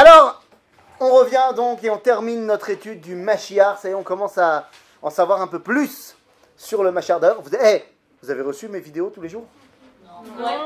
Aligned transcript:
Alors, 0.00 0.40
on 1.00 1.12
revient 1.12 1.52
donc 1.56 1.82
et 1.82 1.90
on 1.90 1.96
termine 1.98 2.46
notre 2.46 2.70
étude 2.70 3.00
du 3.00 3.16
Mashiach. 3.16 3.78
Ça 3.78 3.88
y 3.88 3.90
est, 3.90 3.94
on 3.96 4.04
commence 4.04 4.38
à 4.38 4.68
en 5.02 5.10
savoir 5.10 5.42
un 5.42 5.48
peu 5.48 5.58
plus 5.58 6.14
sur 6.56 6.84
le 6.84 6.92
Mashiach. 6.92 7.18
D'ailleurs, 7.18 7.42
vous, 7.42 7.50
eh, 7.60 7.82
vous 8.22 8.30
avez 8.30 8.42
reçu 8.42 8.68
mes 8.68 8.78
vidéos 8.78 9.10
tous 9.10 9.20
les 9.20 9.28
jours? 9.28 9.42
Ouais. 10.38 10.56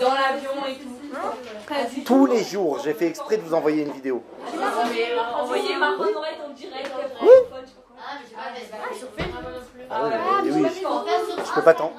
Dans 0.00 0.14
l'avion 0.14 0.66
et 0.66 0.78
tout. 0.78 2.02
Tous 2.06 2.24
les 2.24 2.42
jours, 2.42 2.80
j'ai 2.82 2.94
fait 2.94 3.08
exprès 3.08 3.36
de 3.36 3.42
vous 3.42 3.52
envoyer 3.52 3.82
une 3.82 3.92
vidéo. 3.92 4.22
Envoyez 5.34 5.76
Marco 5.76 6.10
Dorette 6.10 6.40
en 6.42 6.52
direct. 6.54 6.90
Oui. 7.20 7.28
Ah, 7.98 8.44
Ah 9.90 10.04
ouais, 10.04 10.12
Ah, 10.14 10.40
oui, 10.42 10.66
je 11.46 11.52
peux 11.54 11.62
pas 11.62 11.74
tant. 11.74 11.92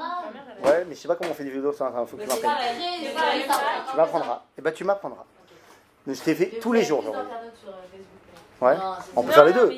Ouais, 0.65 0.85
mais 0.87 0.95
je 0.95 1.01
sais 1.01 1.07
pas 1.07 1.15
comment 1.17 1.29
on 1.29 1.35
fait 1.35 1.43
des 1.43 1.51
vidéos 1.51 1.71
faut 1.71 1.85
que 1.85 2.23
tu 2.23 2.27
m'apprennes. 2.27 2.51
m'apprendras. 3.95 4.41
Eh 4.57 4.61
ben, 4.63 4.73
tu 4.73 4.83
m'apprendras. 4.83 5.25
Mais 6.05 6.13
je 6.15 6.21
t'ai 6.21 6.35
fait 6.35 6.59
tous 6.61 6.73
les 6.73 6.83
jours. 6.83 7.01
Sur, 7.03 7.13
euh, 7.15 7.23
Facebook. 7.91 8.61
Ouais. 8.61 8.77
Non, 8.77 8.95
On 9.15 9.23
peut 9.23 9.31
faire 9.31 9.45
les 9.45 9.53
deux. 9.53 9.71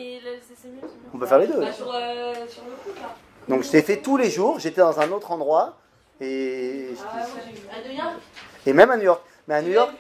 On 1.13 1.17
peut 1.17 1.25
faire 1.25 1.39
les 1.39 1.47
deux. 1.47 1.59
Bah, 1.59 1.71
sur, 1.71 1.93
euh, 1.93 2.33
sur 2.47 2.63
le 2.63 2.71
coup, 2.71 2.99
là. 2.99 3.15
Donc 3.47 3.63
je 3.63 3.69
t'ai 3.69 3.81
fait 3.81 3.97
tous 3.97 4.17
les 4.17 4.29
jours. 4.29 4.59
J'étais 4.59 4.81
dans 4.81 4.99
un 4.99 5.11
autre 5.11 5.31
endroit 5.31 5.77
et 6.19 6.89
Ah, 6.99 7.17
moi 7.17 7.25
j'ai 7.45 7.51
vu. 7.53 7.67
À 7.69 7.87
New 7.87 7.95
York 7.95 8.15
et 8.65 8.73
même 8.73 8.89
à 8.91 8.97
New 8.97 9.03
York. 9.03 9.21
Mais 9.47 9.55
à 9.55 9.61
New 9.61 9.67
J'ai 9.67 9.73
York, 9.75 9.91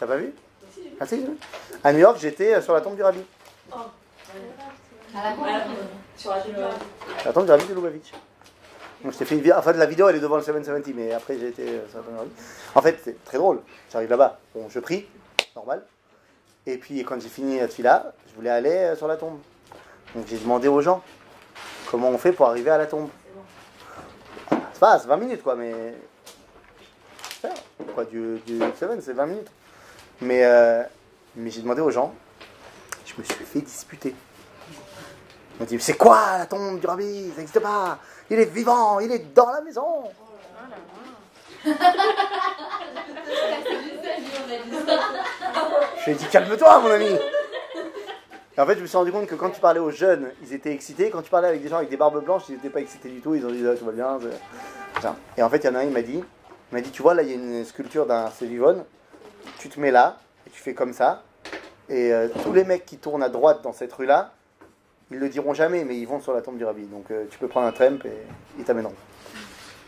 t'as 0.00 0.06
pas 0.06 0.16
vu. 0.16 0.34
Ah 0.98 1.06
si. 1.06 1.24
À 1.84 1.92
New 1.92 2.00
York, 2.00 2.18
j'étais 2.20 2.54
euh, 2.54 2.62
sur 2.62 2.74
la 2.74 2.80
tombe 2.80 2.96
du 2.96 3.02
rabbi. 3.02 3.20
À. 3.72 3.86
La 7.24 7.32
tombe 7.32 7.44
du 7.44 7.50
rabbi 7.52 7.66
de 7.66 7.74
Lubavitch. 7.74 8.12
Donc 9.02 9.12
je 9.12 9.24
fait 9.24 9.34
une 9.36 9.42
la 9.42 9.86
vidéo 9.86 10.08
elle 10.08 10.16
est 10.16 10.20
devant 10.20 10.36
le 10.36 10.42
770, 10.42 10.94
mais 10.94 11.12
après 11.12 11.38
j'ai 11.38 11.48
été 11.48 11.68
euh. 11.68 12.24
En 12.74 12.82
fait, 12.82 12.98
c'est 13.04 13.22
très 13.24 13.38
drôle. 13.38 13.60
J'arrive 13.92 14.10
là-bas. 14.10 14.38
Bon, 14.54 14.68
je 14.68 14.80
prie, 14.80 15.06
normal. 15.54 15.82
Et 16.66 16.78
puis 16.78 17.04
quand 17.04 17.20
j'ai 17.20 17.28
fini 17.28 17.58
la 17.58 17.66
là, 17.82 18.12
je 18.28 18.34
voulais 18.34 18.50
aller 18.50 18.70
euh, 18.70 18.96
sur 18.96 19.06
la 19.06 19.16
tombe. 19.16 19.38
Donc 20.14 20.26
j'ai 20.28 20.38
demandé 20.38 20.68
aux 20.68 20.80
gens 20.80 21.02
comment 21.90 22.08
on 22.08 22.18
fait 22.18 22.32
pour 22.32 22.48
arriver 22.48 22.70
à 22.70 22.78
la 22.78 22.86
tombe. 22.86 23.08
C'est 24.50 24.80
pas, 24.80 24.98
c'est 24.98 25.08
20 25.08 25.16
minutes 25.16 25.42
quoi, 25.42 25.56
mais. 25.56 25.94
Ça, 27.40 27.48
Quoi, 27.94 28.04
du, 28.04 28.38
du 28.46 28.58
7, 28.58 29.00
c'est 29.00 29.12
20 29.12 29.26
minutes. 29.26 29.50
Mais, 30.20 30.44
euh, 30.44 30.82
mais 31.34 31.50
j'ai 31.50 31.62
demandé 31.62 31.82
aux 31.82 31.90
gens, 31.90 32.14
je 33.04 33.12
me 33.18 33.24
suis 33.24 33.44
fait 33.44 33.60
disputer. 33.60 34.14
Ils 35.54 35.60
m'ont 35.60 35.66
dit, 35.66 35.78
c'est 35.80 35.96
quoi 35.96 36.38
la 36.38 36.46
tombe 36.46 36.80
du 36.80 36.86
rabbi? 36.86 37.30
Ça 37.30 37.38
n'existe 37.38 37.60
pas. 37.60 37.98
Il 38.30 38.38
est 38.38 38.52
vivant, 38.52 39.00
il 39.00 39.12
est 39.12 39.34
dans 39.34 39.50
la 39.50 39.60
maison. 39.60 40.04
Je 41.64 41.70
lui 46.04 46.12
ai 46.12 46.14
dit, 46.14 46.26
calme-toi, 46.26 46.78
mon 46.80 46.90
ami. 46.90 47.16
Et 48.56 48.60
en 48.60 48.66
fait, 48.66 48.76
je 48.76 48.80
me 48.80 48.86
suis 48.86 48.96
rendu 48.96 49.12
compte 49.12 49.26
que 49.26 49.34
quand 49.34 49.50
tu 49.50 49.60
parlais 49.60 49.80
aux 49.80 49.90
jeunes, 49.90 50.30
ils 50.42 50.54
étaient 50.54 50.72
excités. 50.72 51.10
Quand 51.10 51.22
tu 51.22 51.30
parlais 51.30 51.48
avec 51.48 51.62
des 51.62 51.68
gens 51.68 51.76
avec 51.76 51.90
des 51.90 51.96
barbes 51.96 52.24
blanches, 52.24 52.44
ils 52.48 52.54
n'étaient 52.54 52.70
pas 52.70 52.80
excités 52.80 53.08
du 53.08 53.20
tout. 53.20 53.34
Ils 53.34 53.44
ont 53.44 53.50
dit, 53.50 53.64
ah, 53.66 53.76
tout 53.76 53.84
va 53.84 53.92
bien. 53.92 54.18
Et 55.36 55.42
en 55.42 55.50
fait, 55.50 55.58
il 55.58 55.66
y 55.66 55.68
en 55.68 55.74
a 55.74 55.80
un, 55.80 55.84
il 55.84 55.90
m'a 55.90 56.02
dit, 56.02 56.22
il 56.22 56.74
m'a 56.74 56.80
dit, 56.80 56.90
tu 56.90 57.02
vois, 57.02 57.14
là, 57.14 57.22
il 57.22 57.28
y 57.28 57.32
a 57.32 57.34
une 57.34 57.64
sculpture 57.64 58.06
d'un 58.06 58.30
Cévivone. 58.30 58.84
Tu 59.58 59.68
te 59.68 59.78
mets 59.78 59.90
là, 59.90 60.16
et 60.46 60.50
tu 60.50 60.60
fais 60.60 60.74
comme 60.74 60.92
ça. 60.92 61.22
Et 61.88 62.12
euh, 62.12 62.28
tous 62.42 62.52
les 62.52 62.64
mecs 62.64 62.86
qui 62.86 62.98
tournent 62.98 63.22
à 63.22 63.28
droite 63.28 63.62
dans 63.62 63.72
cette 63.72 63.92
rue-là, 63.92 64.32
ils 65.10 65.18
le 65.18 65.28
diront 65.28 65.54
jamais, 65.54 65.84
mais 65.84 65.96
ils 65.96 66.06
vont 66.06 66.20
sur 66.20 66.32
la 66.32 66.42
tombe 66.42 66.58
du 66.58 66.64
rabbi. 66.64 66.86
Donc 66.86 67.10
euh, 67.10 67.26
tu 67.30 67.38
peux 67.38 67.48
prendre 67.48 67.66
un 67.66 67.72
tramp 67.72 68.04
et 68.04 68.22
ils 68.58 68.64
t'amèneront. 68.64 68.94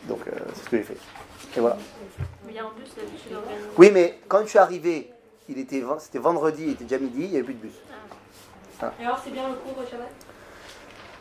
Donc 0.04 0.20
euh, 0.26 0.30
c'est 0.54 0.64
ce 0.64 0.68
que 0.70 0.76
j'ai 0.76 0.82
fait. 0.84 0.96
Et 1.56 1.60
voilà. 1.60 1.76
Oui, 3.76 3.90
mais 3.92 4.18
quand 4.28 4.42
je 4.42 4.48
suis 4.48 4.58
arrivé, 4.58 5.10
il 5.48 5.58
était, 5.58 5.82
c'était 5.98 6.18
vendredi, 6.18 6.64
il 6.64 6.70
était 6.72 6.84
déjà 6.84 6.98
midi, 6.98 7.22
il 7.24 7.30
n'y 7.30 7.36
avait 7.36 7.44
plus 7.44 7.54
de 7.54 7.60
bus. 7.60 7.72
Et 9.00 9.04
alors, 9.04 9.20
c'est 9.24 9.30
bien 9.30 9.48
le 9.48 9.54
cours 9.56 9.76
au 9.82 9.86
Shabbat? 9.90 10.08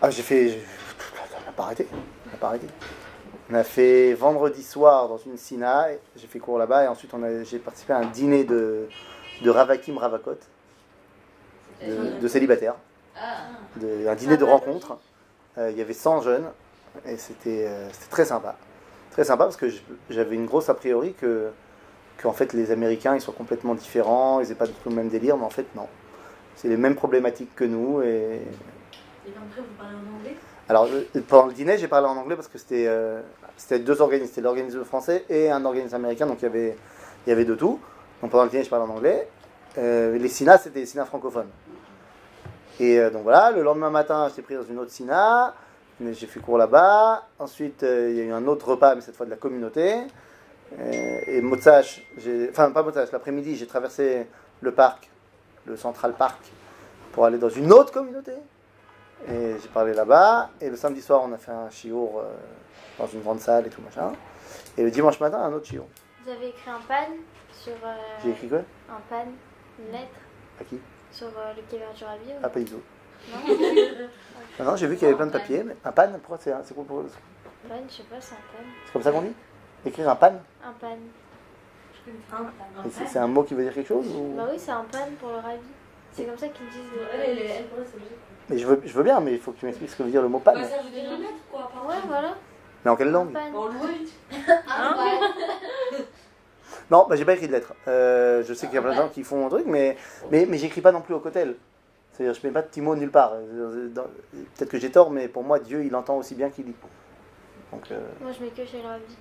Ah, 0.02 0.11
j'ai 0.11 0.22
fait. 0.22 0.50
j'ai- 0.50 0.66
On 1.42 1.45
n'a 1.45 1.52
pas 1.54 1.64
arrêté. 1.64 1.88
On 1.92 2.32
n'a 2.32 2.38
pas 2.38 2.48
arrêté. 2.48 2.67
On 3.50 3.55
a 3.55 3.64
fait 3.64 4.14
vendredi 4.14 4.61
soir 4.61 5.08
dans 5.08 5.17
une 5.17 5.38
Sina, 5.38 5.88
j'ai 6.16 6.27
fait 6.27 6.38
cours 6.39 6.60
là-bas, 6.60 6.83
et 6.83 6.88
ensuite 6.88 7.14
on 7.14 7.23
a- 7.23 7.44
j'ai 7.44 7.60
participé 7.60 7.94
à 7.94 7.98
un 8.00 8.05
dîner 8.05 8.44
de, 8.44 8.89
de 9.42 9.50
Ravakim 9.50 9.98
Ravakot, 9.98 10.36
de, 11.82 12.20
de 12.20 12.27
célibataires. 12.27 12.76
Ah, 13.20 13.80
de- 13.80 14.08
un 14.08 14.16
dîner 14.16 14.38
de 14.38 14.44
rencontre. 14.44 14.98
Euh, 15.58 15.72
il 15.72 15.78
y 15.78 15.82
avait 15.82 15.94
100 15.94 16.22
jeunes 16.22 16.45
et 17.05 17.17
c'était 17.17 17.66
euh, 17.67 17.88
c'était 17.92 18.10
très 18.11 18.26
sympa. 18.26 18.55
Très 19.11 19.23
sympa 19.23 19.45
parce 19.45 19.58
que 19.58 19.67
j'avais 20.10 20.36
une 20.36 20.45
grosse 20.45 20.70
a 20.70 20.76
priori 20.76 21.14
que, 21.14 21.50
que 22.17 22.27
en 22.27 22.33
fait 22.33 22.54
les 22.54 22.72
Américains 22.72 23.16
ils 23.16 23.22
sont 23.22 23.32
complètement 23.32 23.73
différents, 23.73 24.39
ils 24.42 24.50
n'aient 24.50 24.56
pas 24.56 24.67
du 24.67 24.73
tout 24.73 24.89
le 24.89 24.95
même 24.95 25.10
délire, 25.10 25.36
mais 25.38 25.45
en 25.45 25.50
fait 25.50 25.66
non. 25.76 25.88
C'est 26.56 26.67
les 26.67 26.77
mêmes 26.77 26.95
problématiques 26.95 27.54
que 27.56 27.64
nous. 27.64 28.02
Et... 28.02 28.06
et 28.08 29.32
après, 29.36 29.61
vous 29.61 29.76
parlez 29.77 29.95
en 29.95 30.17
anglais? 30.20 30.36
Alors 30.70 30.86
euh, 30.86 31.22
pendant 31.27 31.48
le 31.48 31.54
dîner 31.54 31.77
j'ai 31.77 31.88
parlé 31.88 32.08
en 32.08 32.17
anglais 32.17 32.36
parce 32.36 32.48
que 32.48 32.58
c'était 32.60 32.86
euh, 32.88 33.22
deux 33.72 34.02
organismes, 34.02 34.27
c'était 34.30 34.42
l'organisme 34.42 34.83
français 34.83 35.26
et 35.30 35.50
un 35.50 35.64
organisme 35.66 35.95
américain, 35.95 36.27
donc 36.27 36.39
il 36.42 36.44
y 36.44 36.48
avait, 36.48 36.77
il 37.26 37.30
y 37.30 37.33
avait 37.33 37.45
de 37.45 37.56
tout. 37.56 37.80
Donc 38.22 38.32
pendant 38.32 38.44
le 38.44 38.50
dîner 38.52 38.64
je 38.64 38.70
parlais 38.70 38.86
en 38.86 38.89
anglais. 38.95 39.27
Euh, 39.80 40.17
les 40.17 40.30
SINA 40.30 40.58
c'était 40.60 40.82
les 40.82 40.86
SINA 40.86 41.06
francophones. 41.06 41.50
Et 42.80 42.99
euh, 42.99 43.10
donc 43.10 43.23
voilà, 43.23 43.52
le 43.52 43.64
lendemain 43.64 43.89
matin, 43.89 44.27
j'étais 44.30 44.42
pris 44.43 44.55
dans 44.55 44.64
une 44.64 44.77
autre 44.80 44.92
SINA, 44.92 45.54
mais 45.99 46.14
j'ai 46.14 46.27
fait 46.27 46.39
cours 46.39 46.58
là-bas. 46.58 47.26
Ensuite, 47.39 47.83
euh, 47.83 48.10
il 48.11 48.17
y 48.17 48.21
a 48.21 48.23
eu 48.26 48.32
un 48.32 48.45
autre 48.48 48.70
repas, 48.70 48.93
mais 48.95 49.02
cette 49.02 49.15
fois 49.15 49.26
de 49.26 49.32
la 49.32 49.38
communauté. 49.38 49.95
Euh, 50.80 51.20
et 51.27 51.42
Motsach, 51.42 52.02
j'ai- 52.17 52.49
enfin 52.49 52.71
pas 52.71 52.83
Motsach, 52.83 53.11
l'après-midi, 53.11 53.55
j'ai 53.55 53.67
traversé 53.67 54.27
le 54.61 54.71
parc, 54.71 55.10
le 55.65 55.76
Central 55.77 56.14
Park, 56.14 56.39
pour 57.14 57.26
aller 57.26 57.38
dans 57.38 57.49
une 57.49 57.71
autre 57.73 57.92
communauté. 57.92 58.33
Et 59.27 59.55
j'ai 59.61 59.70
parlé 59.70 59.94
là-bas. 59.94 60.49
Et 60.61 60.70
le 60.70 60.76
samedi 60.76 61.02
soir, 61.02 61.21
on 61.23 61.33
a 61.33 61.38
fait 61.38 61.52
un 61.52 61.70
chiour 61.71 62.21
dans 62.99 63.08
une 63.08 63.21
grande 63.21 63.39
salle 63.39 63.65
et 63.65 63.70
tout 63.70 63.82
machin. 63.82 64.11
Et 64.77 64.83
le 64.83 64.92
dimanche 64.92 65.20
matin, 65.20 65.39
un 65.39 65.52
autre 65.54 65.65
chiour. 65.65 65.88
Vous 66.23 66.32
avez 66.32 66.49
écrit 66.49 66.70
un 66.70 66.80
pan 66.88 67.08
sur 67.52 67.73
euh, 67.73 67.95
J'ai 68.23 68.30
écrit 68.32 68.48
quoi? 68.49 68.59
un 68.89 68.99
pan, 69.09 69.26
une 69.80 69.92
lettre? 69.92 70.11
À 70.61 70.64
qui? 70.64 70.80
Sur 71.17 71.28
euh, 71.28 71.54
le 71.55 71.61
Kéver 71.70 71.86
du 71.95 72.04
Rabbi 72.04 72.26
ou- 72.42 72.45
À 72.45 72.50
pas 72.50 72.60
du 72.60 72.66
tout. 72.66 72.82
Non 73.32 73.38
Ah 74.60 74.64
non, 74.64 74.76
j'ai 74.76 74.88
vu 74.88 74.95
qu'il 74.95 75.04
y 75.04 75.08
avait 75.08 75.17
plein 75.17 75.26
de 75.28 75.32
papiers. 75.32 75.64
Mais 75.64 75.76
un 75.83 75.92
pan, 75.92 76.08
pourquoi 76.22 76.38
c'est 76.39 76.54
c'est 76.64 76.73
quoi 76.76 76.83
pour- 76.83 77.04
pan, 77.04 77.76
je 77.89 77.94
sais 77.94 78.04
pas, 78.04 78.16
c'est 78.22 78.33
un 78.33 78.38
pan. 78.38 78.64
c'est 78.86 78.94
comme 78.94 79.02
ça 79.04 79.11
qu'on 79.11 79.22
dit? 79.22 79.33
Écrire 79.86 80.10
un 80.10 80.16
pan? 80.16 80.33
Un 80.64 80.72
pan. 80.80 80.98
Et 82.86 82.89
c'est- 82.92 83.08
C'est 83.08 83.20
un 83.20 83.27
mot 83.27 83.44
qui 83.44 83.54
veut 83.54 83.64
dire 83.64 83.73
quelque 83.73 83.88
chose 83.88 84.08
ou... 84.16 84.33
Bah 84.38 84.45
oui, 84.50 84.58
c'est 84.58 84.72
un 84.72 84.86
pan 84.92 85.00
pour 85.20 85.30
le 85.30 85.36
Rabbi. 85.38 85.60
C'est 86.14 86.23
comme 86.26 86.38
ça 86.38 86.48
qu'ils 86.48 86.70
disent. 86.70 86.82
Elle, 87.14 87.36
le-. 87.36 87.44
Mais 88.50 88.58
je 88.58 88.66
veux, 88.66 88.82
je 88.86 88.94
veux 88.94 89.04
bien, 89.04 89.20
mais 89.20 89.33
il 89.33 89.39
faut 89.39 89.52
que 89.52 89.60
tu 89.60 89.66
m'expliques 89.66 89.89
ce 89.89 89.95
que 89.98 90.04
veut 90.04 90.11
dire 90.11 90.22
le 90.22 90.30
mot 90.30 90.39
pan. 90.39 90.54
Bah, 90.54 90.64
ça, 90.64 90.77
je 90.83 90.95
vais 90.95 91.04
le 91.04 91.17
mettre, 91.17 91.33
quoi. 91.52 91.70
par 91.73 91.86
Ouais, 91.86 91.95
voilà. 92.08 92.36
Mais 92.86 92.92
en 92.92 92.95
quelle 92.95 93.10
langue? 93.11 93.36
Ah. 94.70 94.95
Non, 96.89 97.05
bah, 97.09 97.15
j'ai 97.15 97.25
pas 97.25 97.33
écrit 97.33 97.48
de 97.48 97.52
lettre. 97.53 97.73
Euh, 97.87 98.43
je 98.48 98.53
sais 98.53 98.67
qu'il 98.67 98.75
y 98.75 98.77
a 98.77 98.81
plein 98.81 98.92
de 98.92 98.95
gens 98.98 99.09
qui 99.09 99.23
font 99.23 99.45
un 99.45 99.49
truc, 99.49 99.65
mais, 99.65 99.98
mais, 100.31 100.45
mais 100.48 100.58
j'écris 100.58 100.81
pas 100.81 100.92
non 100.92 101.02
plus 101.02 101.14
au 101.14 101.20
cotel. 101.20 101.55
C'est-à-dire, 102.14 102.33
je 102.42 102.48
mets 102.48 102.53
pas 102.53 102.61
de 102.61 102.67
petit 102.67 102.81
mot 102.81 102.95
nulle 102.95 103.11
part. 103.11 103.33
Euh, 103.36 103.89
Peut-être 104.55 104.70
que 104.71 104.80
j'ai 104.80 104.89
tort, 104.89 105.11
mais 105.11 105.27
pour 105.27 105.43
moi, 105.43 105.59
Dieu, 105.59 105.83
il 105.83 105.95
entend 105.95 106.17
aussi 106.17 106.33
bien 106.36 106.49
qu'il 106.49 106.65
lit. 106.65 106.76
Donc, 107.71 107.92
euh, 107.92 107.99
Moi, 108.21 108.31
je 108.31 108.43
mets 108.45 108.49
que 108.52 108.65
chez 108.65 108.81
le 108.81 108.87
Rabbi. 108.87 109.17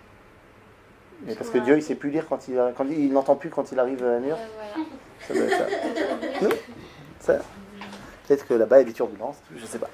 mais 1.23 1.35
parce 1.35 1.51
que 1.51 1.59
Dieu, 1.59 1.77
il 1.77 1.83
sait 1.83 1.97
plus 1.97 2.11
lire 2.11 2.27
quand 2.29 2.47
il, 2.49 2.55
quand 2.77 2.85
il, 2.85 2.99
il 3.07 3.13
n'entend 3.13 3.35
plus 3.37 3.51
quand 3.51 3.71
il 3.73 3.79
arrive 3.81 4.03
à 4.05 4.19
York. 4.21 4.41
Euh, 4.41 4.47
voilà. 4.55 4.89
Ça 5.27 5.35
doit 5.35 5.45
être 5.45 6.51
ça. 7.21 7.37
Ça. 7.39 7.39
Peut-être 8.27 8.47
que 8.47 8.55
là-bas, 8.55 8.77
il 8.79 8.81
y 8.81 8.85
a 8.85 8.87
des 8.87 8.93
turbulences, 8.93 9.39
je 9.57 9.67
sais 9.67 9.79
pas. 9.79 9.89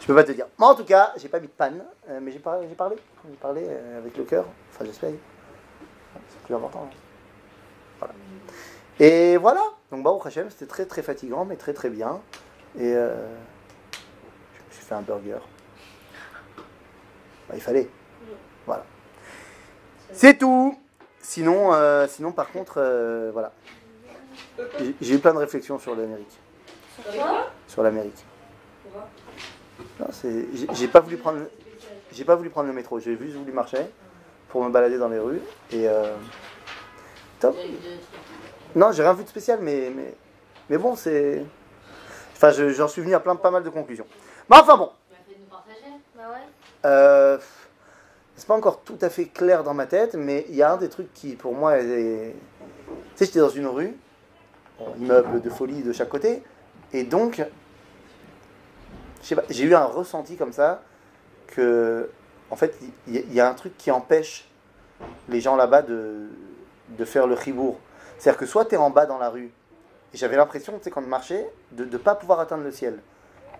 Je 0.00 0.06
peux 0.06 0.14
pas 0.14 0.24
te 0.24 0.32
dire. 0.32 0.46
Mais 0.58 0.66
en 0.66 0.74
tout 0.74 0.84
cas, 0.84 1.12
j'ai 1.16 1.28
pas 1.28 1.40
mis 1.40 1.46
de 1.46 1.52
panne, 1.52 1.82
euh, 2.10 2.18
mais 2.22 2.30
j'ai 2.30 2.38
parlé, 2.38 2.66
j'ai 2.68 2.74
parlé, 2.74 2.96
j'ai 3.30 3.36
parlé 3.36 3.66
avec 3.98 4.16
le 4.16 4.24
cœur. 4.24 4.44
Enfin, 4.70 4.84
j'espère. 4.84 5.10
C'est 6.28 6.38
plus 6.44 6.54
important. 6.54 6.88
hein. 6.90 6.96
Voilà. 7.98 8.14
Et 9.00 9.36
voilà. 9.36 9.62
Donc, 9.90 10.02
Baruch 10.02 10.26
Hashem, 10.26 10.50
c'était 10.50 10.66
très 10.66 10.86
très 10.86 11.02
fatigant, 11.02 11.44
mais 11.44 11.56
très 11.56 11.72
très 11.72 11.90
bien. 11.90 12.20
Et 12.78 12.92
euh, 12.94 13.14
suis 14.70 14.84
fait 14.84 14.94
un 14.94 15.02
burger. 15.02 15.38
Bah, 17.48 17.54
il 17.54 17.60
fallait. 17.60 17.88
Voilà. 18.66 18.84
C'est 20.12 20.38
tout. 20.38 20.78
Sinon, 21.20 21.72
euh, 21.72 22.06
sinon 22.06 22.32
par 22.32 22.50
contre, 22.50 22.74
euh, 22.78 23.30
voilà. 23.32 23.52
J'ai- 24.78 24.94
J'ai 25.00 25.14
eu 25.14 25.18
plein 25.18 25.32
de 25.32 25.38
réflexions 25.38 25.78
sur 25.78 25.94
l'Amérique. 25.94 26.38
Sur 27.66 27.82
l'Amérique. 27.82 28.24
Pourquoi? 28.82 29.08
Non, 30.00 30.06
c'est- 30.12 30.46
J'ai 30.54 30.66
j'ai 30.74 30.88
pas 30.88 31.00
voulu 31.00 31.16
prendre, 31.16 31.40
j'ai 32.12 32.24
pas 32.24 32.36
voulu 32.36 32.50
prendre 32.50 32.68
le 32.68 32.74
métro. 32.74 33.00
J'ai 33.00 33.16
juste 33.16 33.36
voulu 33.36 33.52
marcher 33.52 33.86
pour 34.48 34.62
me 34.64 34.70
balader 34.70 34.98
dans 34.98 35.08
les 35.08 35.18
rues. 35.18 35.40
Et 35.72 35.88
euh, 35.88 36.14
top. 37.46 37.56
Non, 38.74 38.92
j'ai 38.92 39.02
rien 39.02 39.12
vu 39.14 39.24
de 39.24 39.28
spécial, 39.28 39.58
mais 39.60 39.90
mais, 39.94 40.14
mais 40.70 40.78
bon, 40.78 40.96
c'est. 40.96 41.44
Enfin, 42.34 42.50
je- 42.50 42.70
j'en 42.70 42.88
suis 42.88 43.02
venu 43.02 43.14
à 43.14 43.20
plein 43.20 43.36
pas 43.36 43.50
mal 43.50 43.62
de 43.62 43.70
conclusions. 43.70 44.06
Mais 44.50 44.56
enfin 44.56 44.76
bon. 44.76 44.90
Bah. 46.16 46.22
Euh, 46.84 47.38
c'est 48.36 48.46
pas 48.46 48.54
encore 48.54 48.80
tout 48.80 48.98
à 49.00 49.08
fait 49.10 49.26
clair 49.26 49.62
dans 49.62 49.74
ma 49.74 49.86
tête, 49.86 50.14
mais 50.14 50.44
il 50.48 50.54
y 50.56 50.62
a 50.62 50.72
un 50.72 50.76
des 50.76 50.88
trucs 50.88 51.12
qui, 51.14 51.36
pour 51.36 51.54
moi, 51.54 51.78
est... 51.78 52.34
Tu 52.34 52.94
sais, 53.14 53.26
j'étais 53.26 53.38
dans 53.38 53.48
une 53.48 53.66
rue, 53.68 53.96
bon, 54.78 54.92
immeubles 54.98 55.40
de 55.40 55.50
folie 55.50 55.82
de 55.82 55.92
chaque 55.92 56.08
côté. 56.08 56.42
Et 56.92 57.04
donc, 57.04 57.42
j'ai 59.50 59.64
eu 59.64 59.74
un 59.74 59.84
ressenti 59.84 60.36
comme 60.36 60.52
ça 60.52 60.82
que, 61.46 62.10
en 62.50 62.56
fait, 62.56 62.76
il 63.06 63.16
y, 63.16 63.18
il 63.20 63.34
y 63.34 63.40
a 63.40 63.48
un 63.48 63.54
truc 63.54 63.76
qui 63.78 63.90
empêche 63.90 64.48
les 65.28 65.40
gens 65.40 65.56
là-bas 65.56 65.82
de, 65.82 66.28
de 66.90 67.04
faire 67.04 67.26
le 67.26 67.36
chibour. 67.36 67.78
C'est-à-dire 68.18 68.38
que 68.38 68.46
soit 68.46 68.64
tu 68.66 68.74
es 68.74 68.78
en 68.78 68.90
bas 68.90 69.06
dans 69.06 69.18
la 69.18 69.28
rue, 69.30 69.50
et 70.12 70.16
j'avais 70.16 70.36
l'impression, 70.36 70.74
tu 70.78 70.84
sais, 70.84 70.90
quand 70.90 71.02
je 71.02 71.08
marchais, 71.08 71.48
de 71.72 71.84
ne 71.84 71.96
pas 71.96 72.14
pouvoir 72.14 72.40
atteindre 72.40 72.62
le 72.64 72.70
ciel. 72.70 73.00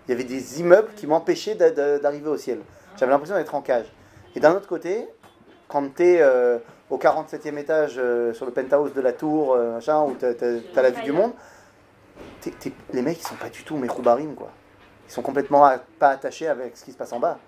Il 0.06 0.10
y 0.12 0.14
avait 0.14 0.24
des 0.24 0.60
immeubles 0.60 0.90
qui 0.94 1.06
m'empêchaient 1.06 1.54
d'a- 1.54 1.70
d'a- 1.70 1.98
d'arriver 1.98 2.28
au 2.28 2.36
ciel. 2.36 2.60
J'avais 2.96 3.10
l'impression 3.10 3.34
d'être 3.36 3.54
en 3.54 3.62
cage. 3.62 3.86
Et 4.36 4.40
d'un 4.40 4.52
autre 4.54 4.68
côté, 4.68 5.08
quand 5.68 5.94
tu 5.96 6.02
es 6.04 6.22
au 6.90 6.98
47e 6.98 7.56
étage 7.58 7.94
euh, 7.98 8.32
sur 8.34 8.46
le 8.46 8.52
penthouse 8.52 8.92
de 8.92 9.00
la 9.00 9.12
tour, 9.12 9.54
euh, 9.54 9.72
machin, 9.74 10.02
où 10.02 10.14
tu 10.14 10.24
as, 10.26 10.82
la 10.82 10.90
vue 10.90 11.02
du 11.02 11.12
monde, 11.12 11.32
les 12.92 13.02
mecs 13.02 13.18
ils 13.20 13.26
sont 13.26 13.34
pas 13.36 13.48
du 13.48 13.64
tout 13.64 13.76
mes 13.76 13.88
roubarines 13.88 14.34
quoi. 14.34 14.50
Ils 15.08 15.12
sont 15.12 15.22
complètement 15.22 15.68
pas 15.98 16.10
attachés 16.10 16.46
avec 16.48 16.76
ce 16.76 16.84
qui 16.84 16.92
se 16.92 16.96
passe 16.96 17.12
en 17.12 17.18
bas. 17.18 17.38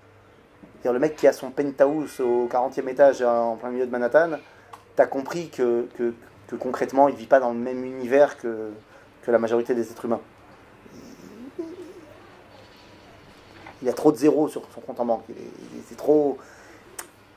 C'est-à-dire, 0.73 0.93
le 0.95 0.99
mec 0.99 1.17
qui 1.17 1.27
a 1.27 1.33
son 1.33 1.51
penthouse 1.51 2.21
au 2.21 2.47
40e 2.49 2.89
étage 2.89 3.23
euh, 3.23 3.27
en 3.29 3.57
plein 3.57 3.71
milieu 3.71 3.87
de 3.87 3.91
Manhattan, 3.91 4.31
t'as 4.97 5.07
compris 5.07 5.49
que, 5.51 5.87
que, 5.97 6.15
que 6.49 6.57
concrètement 6.57 7.09
il 7.09 7.15
vit 7.15 7.27
pas 7.27 7.39
dans 7.41 7.53
le 7.53 7.59
même 7.59 7.85
univers 7.85 8.37
que, 8.39 8.71
que 9.23 9.31
la 9.31 9.39
majorité 9.39 9.75
des 9.75 9.91
êtres 9.91 10.05
humains. 10.07 10.21
Il 13.83 13.89
a 13.89 13.93
trop 13.93 14.11
de 14.11 14.17
zéros 14.17 14.49
sur 14.49 14.63
son 14.75 14.81
compte 14.81 14.99
en 15.01 15.05
banque. 15.05 15.25
C'est 15.89 15.97
trop. 15.97 16.39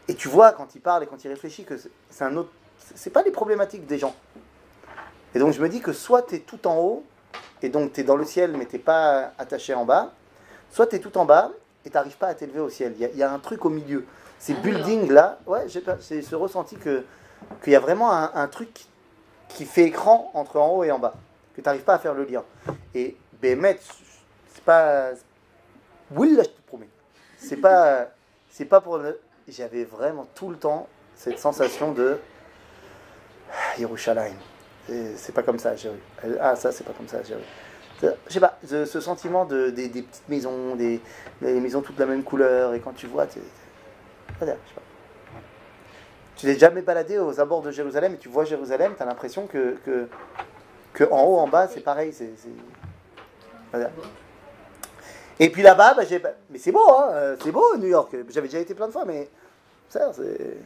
Et 0.07 0.15
tu 0.15 0.29
vois 0.29 0.53
quand 0.53 0.73
il 0.73 0.81
parle 0.81 1.03
et 1.03 1.06
quand 1.06 1.23
il 1.23 1.27
réfléchit 1.27 1.65
que 1.65 1.75
c'est- 1.77 2.23
un 2.23 2.35
autre. 2.38 2.50
C'est 2.95 3.09
pas 3.09 3.21
les 3.23 3.31
problématiques 3.31 3.85
des 3.85 3.97
gens. 4.00 4.15
Et 5.35 5.39
donc 5.39 5.53
je 5.53 5.61
me 5.61 5.67
dis 5.69 5.81
que 5.81 5.94
soit 5.94 6.23
tu 6.23 6.35
es 6.35 6.39
tout 6.39 6.65
en 6.65 6.77
haut, 6.77 7.03
et 7.61 7.69
donc 7.69 7.94
tu 7.94 8.01
es 8.01 8.03
dans 8.03 8.15
le 8.15 8.25
ciel, 8.25 8.56
mais 8.57 8.65
tu 8.65 8.79
pas 8.79 9.33
attaché 9.38 9.73
en 9.73 9.85
bas, 9.85 10.13
soit 10.71 10.88
tu 10.88 10.95
es 10.95 11.00
tout 11.00 11.17
en 11.17 11.25
bas 11.25 11.51
et 11.85 11.89
tu 11.89 11.95
n'arrives 11.95 12.17
pas 12.17 12.27
à 12.27 12.33
t'élever 12.33 12.61
au 12.61 12.69
ciel. 12.69 12.94
Il 12.95 13.01
y, 13.01 13.06
a- 13.06 13.09
il 13.09 13.17
y 13.17 13.23
a 13.23 13.31
un 13.31 13.39
truc 13.39 13.65
au 13.65 13.69
milieu. 13.69 14.06
Ces 14.39 14.53
Ah, 14.53 14.61
buildings-là, 14.61 15.39
ouais, 15.45 15.67
j'ai 15.67 16.21
ce 16.21 16.35
ressenti 16.35 16.77
que 16.77 17.03
qu'il 17.63 17.74
y 17.74 17.75
a 17.75 17.80
vraiment 17.80 18.12
un, 18.12 18.47
truc 18.47 18.69
qui 19.47 19.65
fait 19.65 19.86
écran 19.86 20.31
entre 20.33 20.59
en 20.59 20.69
haut 20.69 20.83
et 20.83 20.91
en 20.91 21.00
bas, 21.00 21.15
que 21.56 21.62
tu 21.62 21.65
n'arrives 21.65 21.83
pas 21.83 21.95
à 21.95 22.00
faire 22.00 22.13
le 22.13 22.24
lien. 22.24 22.44
Et 22.94 23.15
Bémet, 23.41 23.80
c'est 24.53 24.63
pas. 24.63 25.12
Oui, 26.12 26.36
là, 26.36 26.44
je 26.44 26.50
te 26.50 26.68
promets. 26.68 26.89
C'est 27.38 27.57
pas, 27.57 28.07
c'est 28.50 28.65
pas 28.65 28.81
pour. 28.81 29.00
J'avais 29.47 29.83
vraiment 29.83 30.27
tout 30.36 30.50
le 30.50 30.57
temps 30.57 30.88
cette 31.15 31.39
sensation 31.39 31.91
de 31.91 32.19
Yerushalayim. 33.77 34.35
C'est- 34.88 35.31
pas 35.33 35.44
comme 35.44 35.59
ça, 35.59 35.75
j'ai 35.75 35.92
Ah, 36.39 36.56
ça, 36.56 36.71
c'est 36.71 36.83
pas 36.83 36.94
comme 36.94 37.07
ça, 37.07 37.19
j'ai 37.24 37.35
Je 38.01 38.33
sais 38.33 38.39
pas, 38.39 38.57
ce, 38.65 38.85
sentiment 39.00 39.45
de, 39.45 39.69
des, 39.69 39.89
petites 39.89 40.27
maisons, 40.30 40.75
des, 40.75 41.00
des 41.42 41.59
maisons 41.59 41.81
toutes 41.81 41.95
de 41.95 42.01
la 42.01 42.07
même 42.07 42.24
couleur, 42.24 42.74
et 42.74 42.80
quand 42.80 42.94
tu 42.94 43.07
vois, 43.07 43.27
tu 43.27 43.39
je 44.42 44.45
sais 44.45 44.56
pas. 44.75 44.81
Tu 46.39 46.45
t'es 46.45 46.57
jamais 46.57 46.81
baladé 46.81 47.19
aux 47.19 47.41
abords 47.41 47.62
de 47.62 47.69
Jérusalem 47.69 48.13
et 48.13 48.18
tu 48.18 48.30
vois 48.30 48.45
Jérusalem, 48.45 48.94
tu 48.95 49.03
as 49.03 49.06
l'impression 49.06 49.45
que, 49.45 49.75
que, 49.86 50.07
que 50.94 51.03
en 51.12 51.24
haut, 51.24 51.38
en 51.38 51.50
bas, 51.50 51.68
c'est 51.68 51.81
pareil. 51.81 52.13
c'est 52.13 52.31
Voilà. 53.71 53.91
Et 55.38 55.50
puis 55.50 55.62
là-bas, 55.62 55.95
bah, 55.95 56.03
j'ai 56.07 56.21
mais 56.50 56.57
c'est 56.57 56.71
beau, 56.71 56.89
hein, 56.89 57.09
euh, 57.12 57.36
c'est 57.44 57.51
beau 57.51 57.75
New 57.75 57.89
York. 57.89 58.15
J'avais 58.30 58.47
déjà 58.47 58.59
été 58.59 58.74
plein 58.74 58.88
de 58.88 58.94
fois, 58.94 59.03
mais 59.03 59.30
ça, 59.89 60.13
c'est. 60.13 60.57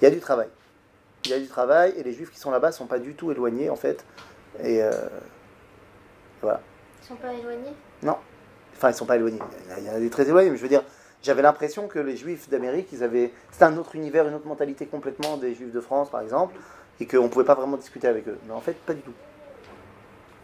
Il 0.00 0.04
y 0.04 0.06
a 0.06 0.10
du 0.10 0.20
travail. 0.20 0.48
Il 1.26 1.30
y 1.30 1.34
a 1.34 1.38
du 1.38 1.48
travail 1.48 1.92
et 1.98 2.02
les 2.02 2.14
juifs 2.14 2.30
qui 2.30 2.38
sont 2.38 2.50
là-bas 2.50 2.72
sont 2.72 2.86
pas 2.86 2.98
du 2.98 3.14
tout 3.14 3.30
éloignés 3.30 3.68
en 3.68 3.76
fait. 3.76 4.06
Et 4.62 4.82
euh, 4.82 4.90
voilà. 6.40 6.60
Ils 7.02 7.08
sont 7.08 7.16
pas 7.16 7.34
éloignés? 7.34 7.74
Enfin, 8.74 8.88
ils 8.88 8.94
sont 8.94 9.06
pas 9.06 9.16
éloignés. 9.16 9.40
Il 9.76 9.84
y 9.84 9.90
en 9.90 9.96
a 9.96 10.00
des 10.00 10.08
très 10.08 10.26
éloignés, 10.26 10.48
mais 10.48 10.56
je 10.56 10.62
veux 10.62 10.68
dire, 10.68 10.82
j'avais 11.22 11.42
l'impression 11.42 11.88
que 11.88 11.98
les 11.98 12.16
juifs 12.16 12.48
d'Amérique, 12.48 12.88
ils 12.92 13.02
avaient. 13.02 13.32
C'était 13.50 13.64
un 13.64 13.76
autre 13.76 13.96
univers, 13.96 14.26
une 14.28 14.34
autre 14.34 14.46
mentalité 14.46 14.86
complètement 14.86 15.36
des 15.36 15.54
juifs 15.54 15.72
de 15.72 15.80
France, 15.80 16.10
par 16.10 16.20
exemple, 16.20 16.54
et 17.00 17.06
qu'on 17.06 17.28
pouvait 17.28 17.44
pas 17.44 17.54
vraiment 17.54 17.76
discuter 17.76 18.06
avec 18.06 18.28
eux. 18.28 18.38
Mais 18.46 18.52
en 18.52 18.60
fait, 18.60 18.74
pas 18.74 18.94
du 18.94 19.00
tout. 19.00 19.12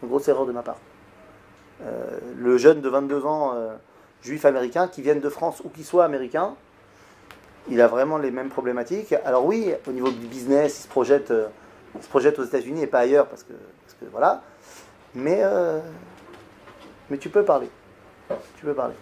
Une 0.03 0.09
grosse 0.09 0.27
erreur 0.27 0.45
de 0.45 0.51
ma 0.51 0.63
part. 0.63 0.77
Euh, 1.83 2.19
le 2.37 2.57
jeune 2.57 2.81
de 2.81 2.89
22 2.89 3.25
ans, 3.25 3.53
euh, 3.55 3.73
juif 4.21 4.45
américain, 4.45 4.87
qui 4.87 5.01
vienne 5.01 5.21
de 5.21 5.29
France 5.29 5.61
ou 5.63 5.69
qui 5.69 5.83
soit 5.83 6.03
américain, 6.03 6.55
il 7.69 7.81
a 7.81 7.87
vraiment 7.87 8.17
les 8.17 8.31
mêmes 8.31 8.49
problématiques. 8.49 9.13
Alors 9.25 9.45
oui, 9.45 9.73
au 9.87 9.91
niveau 9.91 10.11
du 10.11 10.27
business, 10.27 10.79
il 10.79 10.83
se 10.83 10.87
projette, 10.87 11.31
euh, 11.31 11.47
se 12.01 12.07
projette 12.09 12.37
aux 12.37 12.43
États-Unis 12.43 12.83
et 12.83 12.87
pas 12.87 12.99
ailleurs, 12.99 13.27
parce 13.27 13.43
que, 13.43 13.53
parce 13.53 13.97
que 13.99 14.05
voilà. 14.11 14.43
Mais, 15.15 15.41
mais 17.09 17.17
tu 17.17 17.29
peux 17.29 17.45
parler. 17.45 17.69
Tu 18.57 18.65
peux 18.65 18.73
parler. 18.73 18.95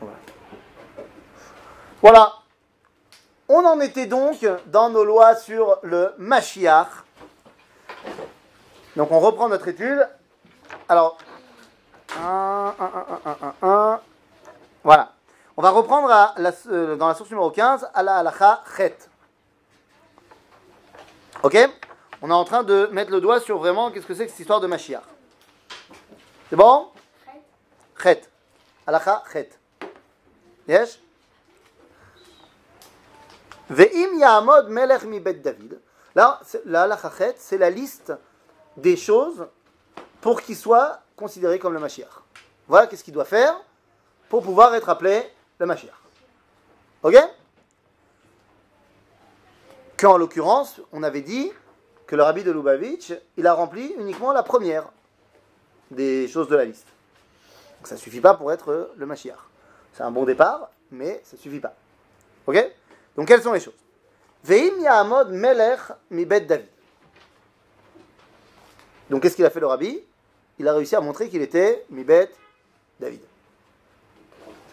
Voilà. 0.00 0.16
Voilà. 2.02 2.32
On 3.48 3.64
en 3.64 3.80
était 3.80 4.06
donc 4.06 4.44
dans 4.66 4.90
nos 4.90 5.04
lois 5.04 5.36
sur 5.36 5.78
le 5.82 6.12
Mashiach. 6.18 6.88
Donc 8.96 9.10
on 9.12 9.20
reprend 9.20 9.48
notre 9.48 9.68
étude. 9.68 10.06
Alors, 10.88 11.16
un, 12.18 12.74
un, 12.78 12.84
un, 12.84 13.18
un, 13.24 13.36
un, 13.62 13.68
un. 13.68 14.00
voilà. 14.82 15.12
On 15.56 15.62
va 15.62 15.70
reprendre 15.70 16.10
à 16.10 16.34
la- 16.38 16.52
euh, 16.68 16.96
dans 16.96 17.08
la 17.08 17.14
source 17.14 17.30
numéro 17.30 17.50
15, 17.50 17.88
à 17.94 18.02
la 18.02 18.16
halacha 18.16 18.62
chet. 18.76 18.96
Ok? 21.42 21.56
On 22.22 22.30
est 22.30 22.34
en 22.34 22.44
train 22.44 22.62
de 22.62 22.88
mettre 22.92 23.10
le 23.10 23.20
doigt 23.20 23.40
sur 23.40 23.58
vraiment 23.58 23.90
qu'est-ce 23.90 24.06
que 24.06 24.14
c'est 24.14 24.24
que 24.26 24.30
cette 24.30 24.40
histoire 24.40 24.60
de 24.60 24.66
Mashiach. 24.66 25.02
C'est 26.50 26.56
bon? 26.56 26.88
Chet. 28.02 28.22
Halacha 28.86 29.22
chet. 29.32 29.50
Yes 30.68 30.98
Ve'im 33.68 34.18
ya'amod 34.18 34.68
melech 34.68 35.04
mi 35.04 35.20
bet 35.20 35.34
David. 35.34 35.80
Là, 36.14 36.40
la 36.64 36.82
halacha 36.82 37.10
chet, 37.16 37.34
c'est 37.36 37.58
la 37.58 37.68
liste 37.68 38.12
des 38.76 38.96
choses 38.96 39.46
pour 40.20 40.40
qu'il 40.40 40.56
soit 40.56 41.00
considéré 41.16 41.58
comme 41.58 41.74
le 41.74 41.80
Mashiach. 41.80 42.22
Voilà 42.68 42.86
qu'est-ce 42.86 43.04
qu'il 43.04 43.14
doit 43.14 43.24
faire 43.24 43.60
pour 44.28 44.42
pouvoir 44.42 44.74
être 44.74 44.88
appelé 44.88 45.22
le 45.58 45.66
Mashiach. 45.66 45.94
Ok? 47.02 47.16
Qu'en 49.98 50.16
l'occurrence, 50.16 50.80
on 50.92 51.02
avait 51.02 51.22
dit 51.22 51.52
que 52.06 52.16
le 52.16 52.22
rabbi 52.22 52.44
de 52.44 52.50
Lubavitch, 52.50 53.12
il 53.36 53.46
a 53.46 53.52
rempli 53.52 53.94
uniquement 53.98 54.32
la 54.32 54.42
première 54.42 54.84
des 55.90 56.28
choses 56.28 56.48
de 56.48 56.56
la 56.56 56.64
liste. 56.64 56.88
Donc 57.78 57.88
ça 57.88 57.94
ne 57.94 58.00
suffit 58.00 58.20
pas 58.20 58.34
pour 58.34 58.52
être 58.52 58.92
le 58.96 59.06
Mashiach. 59.06 59.38
C'est 59.96 60.02
un 60.02 60.10
bon 60.10 60.24
départ, 60.24 60.70
mais 60.90 61.22
ça 61.24 61.36
ne 61.36 61.40
suffit 61.40 61.58
pas. 61.58 61.74
Ok? 62.46 62.62
Donc 63.16 63.28
quelles 63.28 63.40
sont 63.40 63.54
les 63.54 63.60
choses? 63.60 63.74
Ve'im 64.44 64.82
ya'amod 64.82 65.30
melech 65.30 65.80
mi 66.10 66.26
bet 66.26 66.42
David. 66.42 66.68
Donc 69.08 69.22
qu'est-ce 69.22 69.36
qu'il 69.36 69.46
a 69.46 69.50
fait 69.50 69.60
le 69.60 69.66
rabbi? 69.66 69.98
Il 70.58 70.68
a 70.68 70.74
réussi 70.74 70.96
à 70.96 71.00
montrer 71.00 71.30
qu'il 71.30 71.40
était 71.40 71.86
mi 71.88 72.04
bet 72.04 72.30
David. 73.00 73.22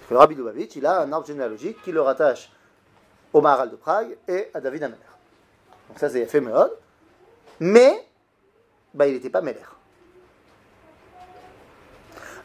Le 0.09 0.17
rabbi 0.17 0.35
Lubavitch, 0.35 0.75
il 0.75 0.85
a 0.85 1.01
un 1.01 1.13
arbre 1.13 1.25
généalogique 1.25 1.81
qui 1.83 1.93
le 1.93 2.01
rattache 2.01 2.51
au 3.31 3.39
Maharal 3.39 3.71
de 3.71 3.77
Prague 3.77 4.17
et 4.27 4.49
à 4.53 4.59
David 4.59 4.83
Ameler. 4.83 4.99
Donc 5.87 5.99
ça 5.99 6.09
c'est 6.09 6.25
fait. 6.25 6.43
Mais, 7.61 8.07
bah, 8.93 9.07
il 9.07 9.13
n'était 9.13 9.29
pas 9.29 9.41
Meler. 9.41 9.61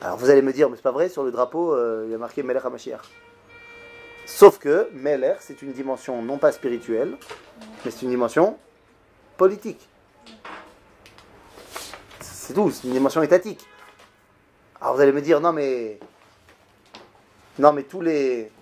Alors 0.00 0.16
vous 0.16 0.30
allez 0.30 0.42
me 0.42 0.52
dire, 0.52 0.70
mais 0.70 0.76
c'est 0.76 0.82
pas 0.82 0.92
vrai, 0.92 1.08
sur 1.08 1.24
le 1.24 1.32
drapeau, 1.32 1.74
euh, 1.74 2.04
il 2.06 2.12
y 2.12 2.14
a 2.14 2.18
marqué 2.18 2.42
Meler 2.42 2.60
HaMashiach. 2.64 3.02
Sauf 4.26 4.58
que 4.58 4.88
Meler, 4.92 5.34
c'est 5.40 5.60
une 5.62 5.72
dimension 5.72 6.22
non 6.22 6.38
pas 6.38 6.52
spirituelle, 6.52 7.16
mais 7.84 7.90
c'est 7.90 8.02
une 8.02 8.10
dimension 8.10 8.56
politique. 9.36 9.88
C'est 12.20 12.54
tout, 12.54 12.70
c'est 12.70 12.86
une 12.86 12.92
dimension 12.92 13.22
étatique. 13.22 13.66
Alors 14.80 14.94
vous 14.94 15.00
allez 15.00 15.12
me 15.12 15.20
dire, 15.20 15.40
non 15.40 15.52
mais... 15.52 15.98
Non 17.58 17.72
mais 17.72 17.82
tous 17.82 18.00
les... 18.00 18.52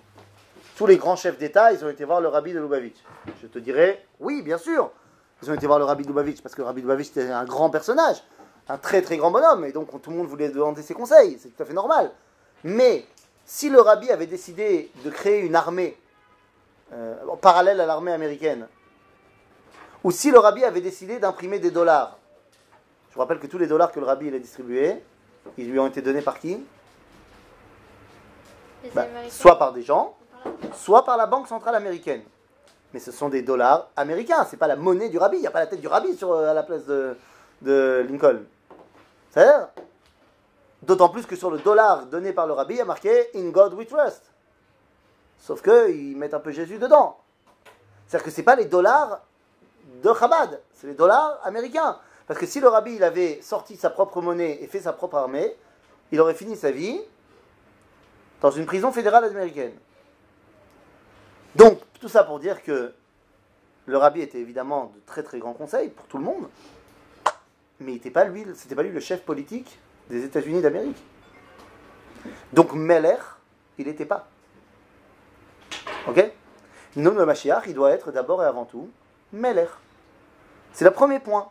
Tous 0.75 0.85
les 0.85 0.97
grands 0.97 1.15
chefs 1.15 1.37
d'État, 1.37 1.71
ils 1.71 1.83
ont 1.83 1.89
été 1.89 2.03
voir 2.03 2.21
le 2.21 2.27
rabbi 2.27 2.53
de 2.53 2.59
Lubavitch. 2.59 2.97
Je 3.41 3.47
te 3.47 3.57
dirais, 3.57 4.05
oui, 4.19 4.43
bien 4.43 4.59
sûr. 4.59 4.91
Ils 5.41 5.49
ont 5.49 5.53
été 5.53 5.65
voir 5.65 5.79
le 5.79 5.85
rabbi 5.85 6.03
de 6.03 6.07
Lubavitch, 6.07 6.41
parce 6.41 6.53
que 6.53 6.61
le 6.61 6.67
rabbi 6.67 6.81
de 6.81 6.87
Lubavitch 6.87 7.09
était 7.09 7.31
un 7.31 7.45
grand 7.45 7.69
personnage, 7.69 8.17
un 8.69 8.77
très 8.77 9.01
très 9.01 9.17
grand 9.17 9.31
bonhomme, 9.31 9.65
et 9.65 9.71
donc 9.71 9.89
tout 10.01 10.09
le 10.09 10.17
monde 10.17 10.27
voulait 10.27 10.49
demander 10.49 10.81
ses 10.81 10.93
conseils, 10.93 11.39
c'est 11.41 11.49
tout 11.49 11.63
à 11.63 11.65
fait 11.65 11.73
normal. 11.73 12.11
Mais 12.63 13.05
si 13.45 13.69
le 13.69 13.79
rabbi 13.79 14.09
avait 14.11 14.27
décidé 14.27 14.91
de 15.05 15.09
créer 15.09 15.39
une 15.39 15.55
armée 15.55 15.97
euh, 16.93 17.15
en 17.29 17.37
parallèle 17.37 17.79
à 17.79 17.85
l'armée 17.85 18.11
américaine, 18.11 18.67
ou 20.03 20.11
si 20.11 20.31
le 20.31 20.39
rabbi 20.39 20.63
avait 20.63 20.81
décidé 20.81 21.19
d'imprimer 21.19 21.59
des 21.59 21.71
dollars, 21.71 22.17
je 23.09 23.15
vous 23.15 23.21
rappelle 23.21 23.39
que 23.39 23.47
tous 23.47 23.57
les 23.57 23.67
dollars 23.67 23.91
que 23.91 23.99
le 23.99 24.05
rabbi 24.05 24.27
il 24.27 24.35
a 24.35 24.39
distribués, 24.39 25.01
ils 25.57 25.71
lui 25.71 25.79
ont 25.79 25.87
été 25.87 26.01
donnés 26.01 26.21
par 26.21 26.39
qui? 26.39 26.63
Bah. 28.93 29.05
Soit 29.29 29.57
par 29.57 29.73
des 29.73 29.81
gens, 29.81 30.15
soit 30.73 31.03
par 31.03 31.17
la 31.17 31.25
Banque 31.25 31.47
Centrale 31.47 31.75
Américaine. 31.75 32.21
mais 32.93 32.99
ce 32.99 33.11
sont 33.11 33.29
des 33.29 33.41
dollars 33.41 33.89
américains. 33.95 34.45
C'est 34.49 34.57
pas 34.57 34.67
la 34.67 34.75
monnaie 34.75 35.09
du 35.09 35.17
rabbi. 35.17 35.37
Il 35.37 35.41
n'y 35.41 35.47
a 35.47 35.51
pas 35.51 35.59
la 35.59 35.67
tête 35.67 35.81
du 35.81 35.87
rabbi 35.87 36.15
sur, 36.15 36.31
euh, 36.31 36.51
à 36.51 36.53
la 36.53 36.63
place 36.63 36.85
de, 36.85 37.17
de 37.61 38.05
Lincoln. 38.09 38.39
C'est-à-dire 39.31 39.69
D'autant 40.83 41.09
plus 41.09 41.25
que 41.25 41.35
sur 41.35 41.49
le 41.49 41.57
dollar 41.57 42.05
donné 42.05 42.33
par 42.33 42.47
le 42.47 42.53
rabbi, 42.53 42.75
il 42.75 42.77
y 42.77 42.81
a 42.81 42.85
marqué 42.85 43.29
In 43.35 43.49
God 43.49 43.73
we 43.73 43.87
trust. 43.87 44.31
Sauf 45.39 45.61
qu'ils 45.61 46.15
mettent 46.15 46.33
un 46.33 46.39
peu 46.39 46.51
Jésus 46.51 46.77
dedans. 46.77 47.17
C'est-à-dire 48.07 48.25
que 48.25 48.31
ce 48.31 48.41
pas 48.41 48.55
les 48.55 48.65
dollars 48.65 49.21
de 50.03 50.13
Chabad, 50.13 50.61
c'est 50.73 50.87
les 50.87 50.93
dollars 50.93 51.39
américains. 51.43 51.97
Parce 52.27 52.39
que 52.39 52.45
si 52.45 52.59
le 52.59 52.67
rabbi 52.67 52.95
il 52.95 53.03
avait 53.03 53.41
sorti 53.41 53.75
sa 53.75 53.89
propre 53.89 54.21
monnaie 54.21 54.61
et 54.61 54.67
fait 54.67 54.81
sa 54.81 54.93
propre 54.93 55.17
armée, 55.17 55.55
il 56.11 56.19
aurait 56.19 56.33
fini 56.33 56.55
sa 56.55 56.71
vie 56.71 57.01
dans 58.41 58.51
une 58.51 58.65
prison 58.65 58.91
fédérale 58.91 59.25
américaine. 59.25 59.73
Donc, 61.55 61.79
tout 61.99 62.09
ça 62.09 62.23
pour 62.23 62.39
dire 62.39 62.63
que 62.63 62.93
le 63.87 63.97
rabbi 63.97 64.21
était 64.21 64.39
évidemment 64.39 64.91
de 64.95 65.01
très 65.05 65.23
très 65.23 65.39
grands 65.39 65.53
conseils 65.53 65.89
pour 65.89 66.05
tout 66.05 66.17
le 66.17 66.23
monde, 66.23 66.47
mais 67.79 67.91
il 67.91 67.95
n'était 67.95 68.11
pas 68.11 68.25
lui, 68.25 68.45
c'était 68.55 68.75
pas 68.75 68.83
lui 68.83 68.91
le 68.91 68.99
chef 68.99 69.23
politique 69.23 69.79
des 70.09 70.23
États-Unis 70.23 70.61
d'Amérique. 70.61 71.03
Donc 72.53 72.73
Meller, 72.73 73.17
il 73.77 73.87
n'était 73.87 74.05
pas. 74.05 74.27
Ok? 76.07 76.31
Non, 76.95 77.11
le 77.11 77.25
Mashiach, 77.25 77.63
il 77.67 77.73
doit 77.73 77.91
être 77.91 78.11
d'abord 78.11 78.41
et 78.43 78.45
avant 78.45 78.65
tout 78.65 78.89
Meller. 79.31 79.67
C'est 80.73 80.85
le 80.85 80.91
premier 80.91 81.19
point. 81.19 81.49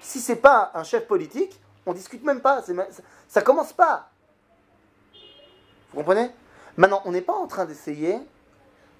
Si 0.00 0.20
c'est 0.20 0.36
pas 0.36 0.70
un 0.74 0.82
chef 0.82 1.06
politique, 1.06 1.60
on 1.84 1.92
discute 1.92 2.24
même 2.24 2.40
pas. 2.40 2.62
Ça 3.28 3.42
commence 3.42 3.72
pas. 3.72 4.10
Vous 5.92 5.98
comprenez? 5.98 6.30
Maintenant, 6.76 7.00
on 7.04 7.12
n'est 7.12 7.22
pas 7.22 7.32
en 7.32 7.46
train 7.46 7.64
d'essayer 7.64 8.18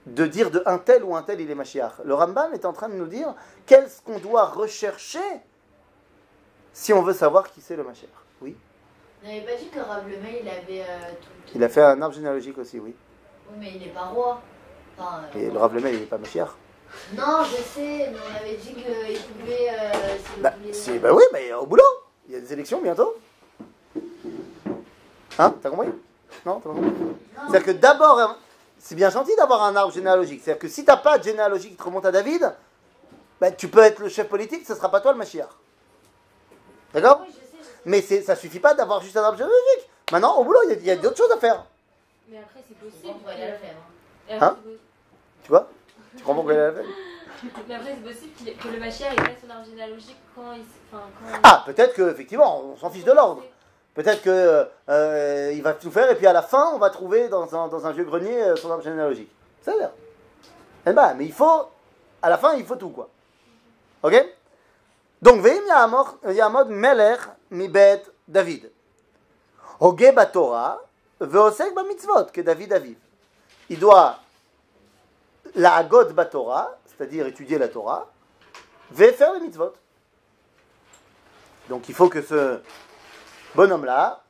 de 0.07 0.27
dire 0.27 0.51
de 0.51 0.63
un 0.67 0.79
tel 0.79 1.03
ou 1.05 1.17
un 1.17 1.23
tel 1.23 1.41
il 1.41 1.51
est 1.51 1.55
Mashiach. 1.55 1.95
Le 2.05 2.15
Rambam 2.15 2.55
est 2.55 2.65
en 2.65 2.73
train 2.73 2.89
de 2.89 2.95
nous 2.95 3.07
dire 3.07 3.35
qu'est-ce 3.67 4.01
qu'on 4.03 4.19
doit 4.19 4.47
rechercher 4.47 5.19
si 6.79 6.93
on 6.93 7.01
veut 7.01 7.15
savoir 7.15 7.51
qui 7.51 7.63
c'est 7.63 7.75
le 7.75 7.83
Mashiach. 7.85 8.11
Oui 8.43 8.55
Vous 9.23 9.29
n'avez 9.29 9.41
pas 9.41 9.55
dit 9.57 9.69
que 9.71 9.81
Rav 9.81 10.07
Lemay, 10.07 10.43
il 10.43 10.49
avait 10.49 10.83
euh, 10.83 11.11
tout, 11.23 11.29
Il 11.55 11.65
a 11.65 11.71
fait 11.71 11.81
un 11.83 12.01
arbre 12.03 12.15
généalogique 12.15 12.59
aussi, 12.59 12.79
oui. 12.79 12.95
Oui, 13.51 13.57
mais 13.59 13.73
il 13.77 13.81
n'est 13.81 13.95
pas 13.95 14.03
roi. 14.05 14.43
Enfin, 14.99 15.23
euh, 15.35 15.39
Et 15.39 15.51
le 15.51 15.59
Rav 15.59 15.75
Lemay, 15.75 15.95
il 15.95 16.01
n'est 16.01 16.07
pas 16.07 16.19
Mashiach. 16.19 16.51
Non, 17.15 17.45
je 17.45 17.57
sais, 17.63 18.11
mais 18.13 18.19
on 18.31 18.37
avait 18.45 18.57
dit 18.57 18.75
qu'il 18.75 18.85
pouvait. 19.41 19.69
Euh, 19.71 20.17
Bah, 20.43 20.53
voulait- 20.63 20.99
bah 20.99 21.15
oui, 21.15 21.23
mais 21.33 21.51
au 21.55 21.65
boulot. 21.65 21.83
Il 22.29 22.35
y 22.35 22.37
a 22.37 22.41
des 22.41 22.53
élections 22.53 22.83
bientôt. 22.83 23.15
Hein 25.39 25.55
T'as 25.63 25.71
compris? 25.71 25.89
Non, 26.45 26.61
t'as 26.61 26.71
compris? 26.71 26.91
C'est-à-dire 27.49 27.65
que 27.65 27.71
d'abord, 27.73 28.37
c'est 28.79 28.95
bien 28.97 29.09
gentil 29.09 29.35
d'avoir 29.37 29.63
un 29.65 29.75
arbre 29.77 29.95
généalogique. 29.95 30.43
C'est-à-dire 30.45 30.61
que 30.61 30.69
si 30.69 30.85
t'as 30.85 30.99
pas 30.99 31.17
de 31.19 31.25
généalogie 31.25 31.71
qui 31.71 31.77
te 31.77 31.83
remonte 31.83 32.05
à 32.05 32.13
David, 32.13 32.55
bah, 33.41 33.51
tu 33.51 33.69
peux 33.69 33.81
être 33.81 33.99
le 34.01 34.09
chef 34.11 34.29
politique, 34.29 34.67
ce 34.67 34.75
sera 34.75 34.91
pas 34.91 35.01
toi 35.01 35.13
le 35.13 35.19
Mashiach. 35.19 35.49
D'accord 36.95 37.23
Oui. 37.27 37.35
Mais 37.85 38.01
ça 38.01 38.35
suffit 38.37 38.59
pas 38.61 38.75
d'avoir 38.75 39.01
juste 39.03 39.17
un 39.17 39.23
arbre 39.23 39.39
généalogique. 39.39 39.91
Maintenant, 40.11 40.37
au 40.39 40.45
boulot, 40.45 40.61
il 40.71 40.85
y 40.85 40.91
a- 40.91 40.97
d'autres 40.97 41.17
choses 41.17 41.31
à 41.33 41.39
faire. 41.39 41.65
Mais 42.29 42.39
après, 42.39 42.61
c'est 42.67 42.77
possible. 42.79 43.15
on 43.23 43.27
va 43.27 43.33
aller 43.33 43.47
le 43.53 43.57
faire. 43.59 43.75
hein. 44.31 44.39
Hein 44.41 44.57
Tu 45.45 45.49
vois 45.51 45.69
Tu 46.17 46.23
comprends 46.25 46.35
pourquoi 46.35 46.55
il 46.55 46.59
a 46.61 46.73
fait 46.73 46.83
Mais 47.69 47.75
après, 47.75 47.95
c'est 47.95 48.13
possible 48.13 48.33
qu'il- 48.35 48.57
que 48.57 48.69
le 48.69 48.81
Machia 48.81 49.13
ait 49.13 49.17
fait 49.17 49.37
son 49.45 49.51
arbre 49.51 49.65
généalogique 49.67 50.17
quand 50.35 50.53
il. 50.53 50.63
Enfin, 50.93 51.05
quand 51.33 51.39
Ah, 51.45 51.63
peut-être 51.67 51.95
que 51.95 52.11
effectivement, 52.11 52.61
on 52.65 52.77
s'en 52.77 52.91
fiche 52.91 53.05
de 53.05 53.13
l'ordre. 53.13 53.43
Peut-être 53.95 54.23
que 54.23 54.69
euh, 54.89 55.53
il 55.55 55.63
va 55.63 55.73
tout 55.75 55.91
faire 55.91 56.11
et 56.11 56.17
puis 56.17 56.27
à 56.27 56.33
la 56.33 56.43
fin, 56.43 56.73
on 56.75 56.79
va 56.79 56.91
trouver 56.91 57.29
dans 57.29 57.55
un, 57.55 57.69
dans 57.69 57.87
un 57.87 57.93
vieux 57.93 58.05
grenier 58.05 58.43
euh, 58.43 58.57
son 58.57 58.71
arbre 58.71 58.83
généalogique. 58.83 59.31
Ça 59.63 59.73
a 59.73 59.77
l'air. 59.77 59.91
Eh 60.87 60.93
ben, 60.93 61.15
mais 61.15 61.25
il 61.27 61.33
faut, 61.33 61.63
à 62.23 62.29
la 62.31 62.37
fin, 62.39 62.55
il 62.55 62.65
faut 62.67 62.77
tout 62.77 62.91
quoi. 62.91 63.09
Ok? 64.03 64.36
Donc, 65.23 65.41
veim 65.41 65.63
yamod 66.33 66.69
meler 66.69 67.17
mibet 67.51 68.03
David. 68.29 68.71
Hoge 69.81 70.13
batora 70.15 70.81
veosek 71.21 71.75
mitzvot 71.87 72.33
que 72.33 72.41
David 72.41 72.73
aviv. 72.73 72.97
Il 73.69 73.79
doit 73.79 74.19
la 75.55 75.77
agod 75.77 76.13
batora, 76.13 76.79
c'est-à-dire 76.87 77.27
étudier 77.27 77.59
la 77.59 77.69
Torah, 77.69 78.11
ve 78.91 79.13
faire 79.13 79.33
les 79.35 79.41
mitzvot. 79.41 79.73
Donc 81.69 81.89
il 81.89 81.95
faut 81.95 82.09
que 82.09 82.23
ce 82.23 82.61
bonhomme-là, 83.55 84.23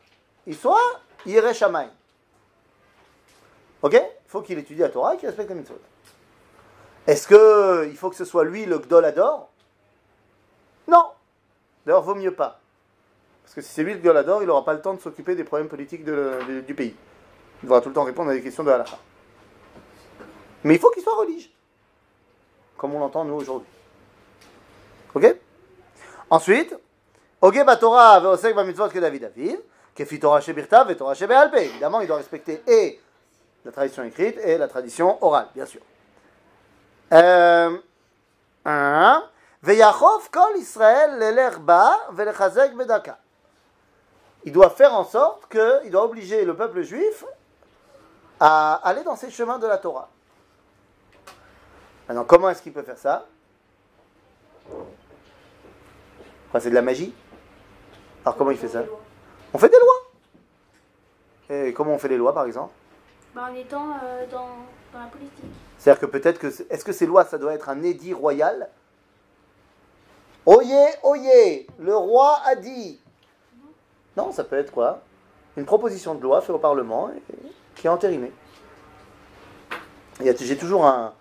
il 0.46 0.56
soit 0.56 1.00
Yireh 1.26 1.54
Shammai. 1.54 1.88
Ok? 3.82 3.94
Il 3.94 4.30
faut 4.30 4.42
qu'il 4.42 4.58
étudie 4.58 4.80
la 4.80 4.88
Torah 4.88 5.14
et 5.14 5.18
qu'il 5.18 5.28
respecte 5.28 5.50
les 5.50 5.56
mitzvot. 5.56 5.78
Est-ce 7.06 7.28
que 7.28 7.86
il 7.88 7.96
faut 7.96 8.10
que 8.10 8.16
ce 8.16 8.24
soit 8.24 8.44
lui 8.44 8.64
le 8.64 8.78
Gdol 8.78 9.04
Ador? 9.04 9.48
Non. 10.88 11.10
D'ailleurs, 11.84 12.02
vaut 12.02 12.14
mieux 12.14 12.34
pas. 12.34 12.60
Parce 13.42 13.54
que 13.54 13.60
si 13.60 13.72
c'est 13.72 13.82
lui 13.82 13.94
le 13.94 14.00
Gdol 14.00 14.16
Ador, 14.16 14.42
il 14.42 14.46
n'aura 14.46 14.64
pas 14.64 14.74
le 14.74 14.80
temps 14.80 14.94
de 14.94 15.00
s'occuper 15.00 15.34
des 15.34 15.44
problèmes 15.44 15.68
politiques 15.68 16.04
du 16.04 16.74
pays. 16.74 16.96
Il 17.62 17.66
devra 17.66 17.80
tout 17.80 17.88
le 17.88 17.94
temps 17.94 18.04
répondre 18.04 18.30
à 18.30 18.34
des 18.34 18.42
questions 18.42 18.64
de 18.64 18.70
halakha. 18.70 18.98
Mais 20.64 20.74
il 20.74 20.80
faut 20.80 20.90
qu'il 20.90 21.02
soit 21.02 21.14
religieux. 21.14 21.50
Comme 22.76 22.94
on 22.94 22.98
l'entend 22.98 23.24
nous 23.24 23.34
aujourd'hui. 23.34 23.68
Ok? 25.14 25.36
Ensuite, 26.28 26.76
Oge 27.40 27.64
Torah 27.78 28.18
ve'osek 28.20 28.54
b'mitzvot 28.54 28.88
que 28.88 28.98
David 28.98 29.24
aviv, 29.24 29.58
kefi 29.94 30.18
Torah 30.18 30.40
shebirtav 30.40 30.90
et 30.90 30.96
Torah 30.96 31.14
shebe'alpe. 31.14 31.54
Évidemment, 31.54 32.00
il 32.00 32.08
doit 32.08 32.16
respecter 32.16 32.62
et 32.66 33.00
la 33.64 33.72
tradition 33.72 34.02
écrite 34.04 34.38
et 34.38 34.58
la 34.58 34.68
tradition 34.68 35.22
orale, 35.24 35.48
bien 35.54 35.66
sûr. 35.66 35.80
Euh, 37.12 37.76
un, 38.64 39.24
Il 44.44 44.52
doit 44.52 44.70
faire 44.70 44.94
en 44.94 45.04
sorte 45.04 45.46
que, 45.48 45.84
il 45.84 45.90
doit 45.90 46.04
obliger 46.04 46.44
le 46.44 46.54
peuple 46.54 46.82
juif 46.82 47.24
à 48.38 48.74
aller 48.84 49.02
dans 49.02 49.16
ces 49.16 49.30
chemins 49.30 49.58
de 49.58 49.66
la 49.66 49.78
Torah. 49.78 50.08
Maintenant, 52.08 52.24
comment 52.24 52.50
est-ce 52.50 52.62
qu'il 52.62 52.72
peut 52.72 52.82
faire 52.82 52.98
ça? 52.98 53.26
Quoi, 56.50 56.60
c'est 56.60 56.70
de 56.70 56.74
la 56.74 56.82
magie. 56.82 57.12
Alors 58.24 58.36
comment 58.36 58.50
il 58.50 58.58
fait 58.58 58.68
ça? 58.68 58.82
On 59.52 59.58
fait 59.58 59.68
des 59.68 59.78
lois. 59.78 60.06
Et 61.48 61.72
comment 61.72 61.92
on 61.92 61.98
fait 61.98 62.08
les 62.08 62.16
lois, 62.16 62.34
par 62.34 62.44
exemple? 62.44 62.72
Bah, 63.34 63.48
en 63.50 63.54
étant 63.54 63.90
euh, 64.02 64.26
dans, 64.30 64.48
la 64.94 65.06
politique. 65.06 65.44
C'est-à-dire 65.78 66.00
que 66.00 66.06
peut-être 66.06 66.38
que... 66.38 66.46
Est-ce 66.46 66.84
que 66.84 66.92
ces 66.92 67.06
lois, 67.06 67.24
ça 67.24 67.38
doit 67.38 67.54
être 67.54 67.68
un 67.68 67.82
édit 67.82 68.12
royal? 68.14 68.68
Oyez, 70.46 70.86
oyez, 71.02 71.66
le 71.80 71.96
roi 71.96 72.38
a 72.44 72.54
dit. 72.54 73.00
Non, 74.16 74.30
ça 74.32 74.44
peut 74.44 74.56
être 74.56 74.70
quoi? 74.70 75.00
Une 75.56 75.64
proposition 75.64 76.14
de 76.14 76.22
loi 76.22 76.40
faite 76.40 76.50
au 76.50 76.58
Parlement 76.58 77.10
et 77.10 77.20
qui 77.74 77.86
est 77.86 77.90
entérinée. 77.90 78.32
J'ai 80.20 80.56
toujours 80.56 80.86
un- 80.86 81.12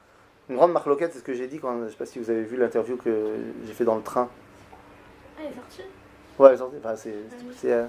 une 0.49 0.55
grande 0.55 0.71
marloquette, 0.71 1.11
c'est 1.13 1.19
ce 1.19 1.23
que 1.23 1.33
j'ai 1.33 1.47
dit 1.47 1.59
quand... 1.59 1.77
Je 1.79 1.83
ne 1.85 1.89
sais 1.89 1.95
pas 1.95 2.05
si 2.05 2.19
vous 2.19 2.29
avez 2.29 2.43
vu 2.43 2.55
l'interview 2.55 2.97
que 2.97 3.35
j'ai 3.65 3.73
fait 3.73 3.83
dans 3.83 3.95
le 3.95 4.03
train. 4.03 4.29
Ah, 5.37 5.41
elle 5.41 5.51
est 5.51 5.55
sortie? 5.55 5.81
Ouais, 6.37 6.53
ils 6.53 6.57
sont- 6.57 6.71
enfin, 6.79 6.95
c'est 6.95 7.15
c'est, 7.59 7.71
euh, 7.73 7.85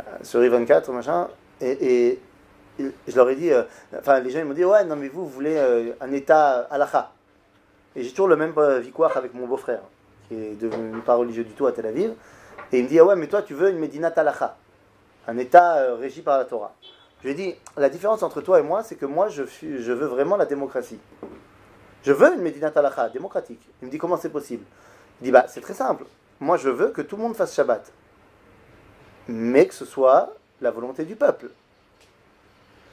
euh, 0.00 0.02
sur 0.22 0.40
I24, 0.42 0.90
machin. 0.90 1.28
Et, 1.60 1.70
et- 1.70 2.20
et 2.80 2.92
je 3.06 3.16
leur 3.16 3.28
ai 3.30 3.36
dit, 3.36 3.50
euh, 3.52 3.62
enfin, 3.96 4.20
les 4.20 4.30
gens 4.30 4.40
ils 4.40 4.44
m'ont 4.44 4.54
dit, 4.54 4.64
ouais, 4.64 4.84
non, 4.84 4.96
mais 4.96 5.08
vous, 5.08 5.22
vous 5.24 5.30
voulez 5.30 5.56
euh, 5.56 5.92
un 6.00 6.12
État 6.12 6.66
halakha. 6.70 7.12
Et 7.96 8.02
j'ai 8.02 8.10
toujours 8.10 8.28
le 8.28 8.36
même 8.36 8.52
victoire 8.80 9.16
avec 9.16 9.32
mon 9.34 9.46
beau-frère, 9.46 9.80
qui 10.28 10.34
est 10.34 10.60
devenu 10.60 11.00
pas 11.00 11.14
religieux 11.14 11.44
du 11.44 11.52
tout 11.52 11.66
à 11.66 11.72
Tel 11.72 11.86
Aviv. 11.86 12.12
Et 12.72 12.78
il 12.78 12.84
me 12.84 12.88
dit, 12.88 12.98
ah 12.98 13.04
ouais, 13.04 13.16
mais 13.16 13.26
toi, 13.26 13.42
tu 13.42 13.54
veux 13.54 13.70
une 13.70 13.78
Médina 13.78 14.08
halakha, 14.08 14.56
un 15.26 15.38
État 15.38 15.78
euh, 15.78 15.94
régi 15.94 16.22
par 16.22 16.38
la 16.38 16.44
Torah. 16.44 16.74
Je 17.20 17.24
lui 17.24 17.32
ai 17.32 17.34
dit, 17.34 17.54
la 17.76 17.88
différence 17.88 18.22
entre 18.22 18.40
toi 18.40 18.60
et 18.60 18.62
moi, 18.62 18.82
c'est 18.82 18.96
que 18.96 19.06
moi, 19.06 19.28
je, 19.28 19.42
je 19.44 19.92
veux 19.92 20.06
vraiment 20.06 20.36
la 20.36 20.46
démocratie. 20.46 21.00
Je 22.04 22.12
veux 22.12 22.34
une 22.34 22.42
Médina 22.42 22.68
halakha, 22.74 23.08
démocratique. 23.08 23.60
Il 23.82 23.86
me 23.86 23.90
dit, 23.90 23.98
comment 23.98 24.16
c'est 24.16 24.28
possible? 24.28 24.64
Il 25.20 25.24
dit, 25.24 25.30
bah, 25.30 25.46
c'est 25.48 25.60
très 25.60 25.74
simple. 25.74 26.04
Moi, 26.40 26.56
je 26.56 26.68
veux 26.68 26.90
que 26.90 27.02
tout 27.02 27.16
le 27.16 27.22
monde 27.22 27.34
fasse 27.34 27.54
Shabbat. 27.54 27.90
Mais 29.26 29.66
que 29.66 29.74
ce 29.74 29.84
soit 29.84 30.34
la 30.60 30.70
volonté 30.70 31.04
du 31.04 31.16
peuple. 31.16 31.50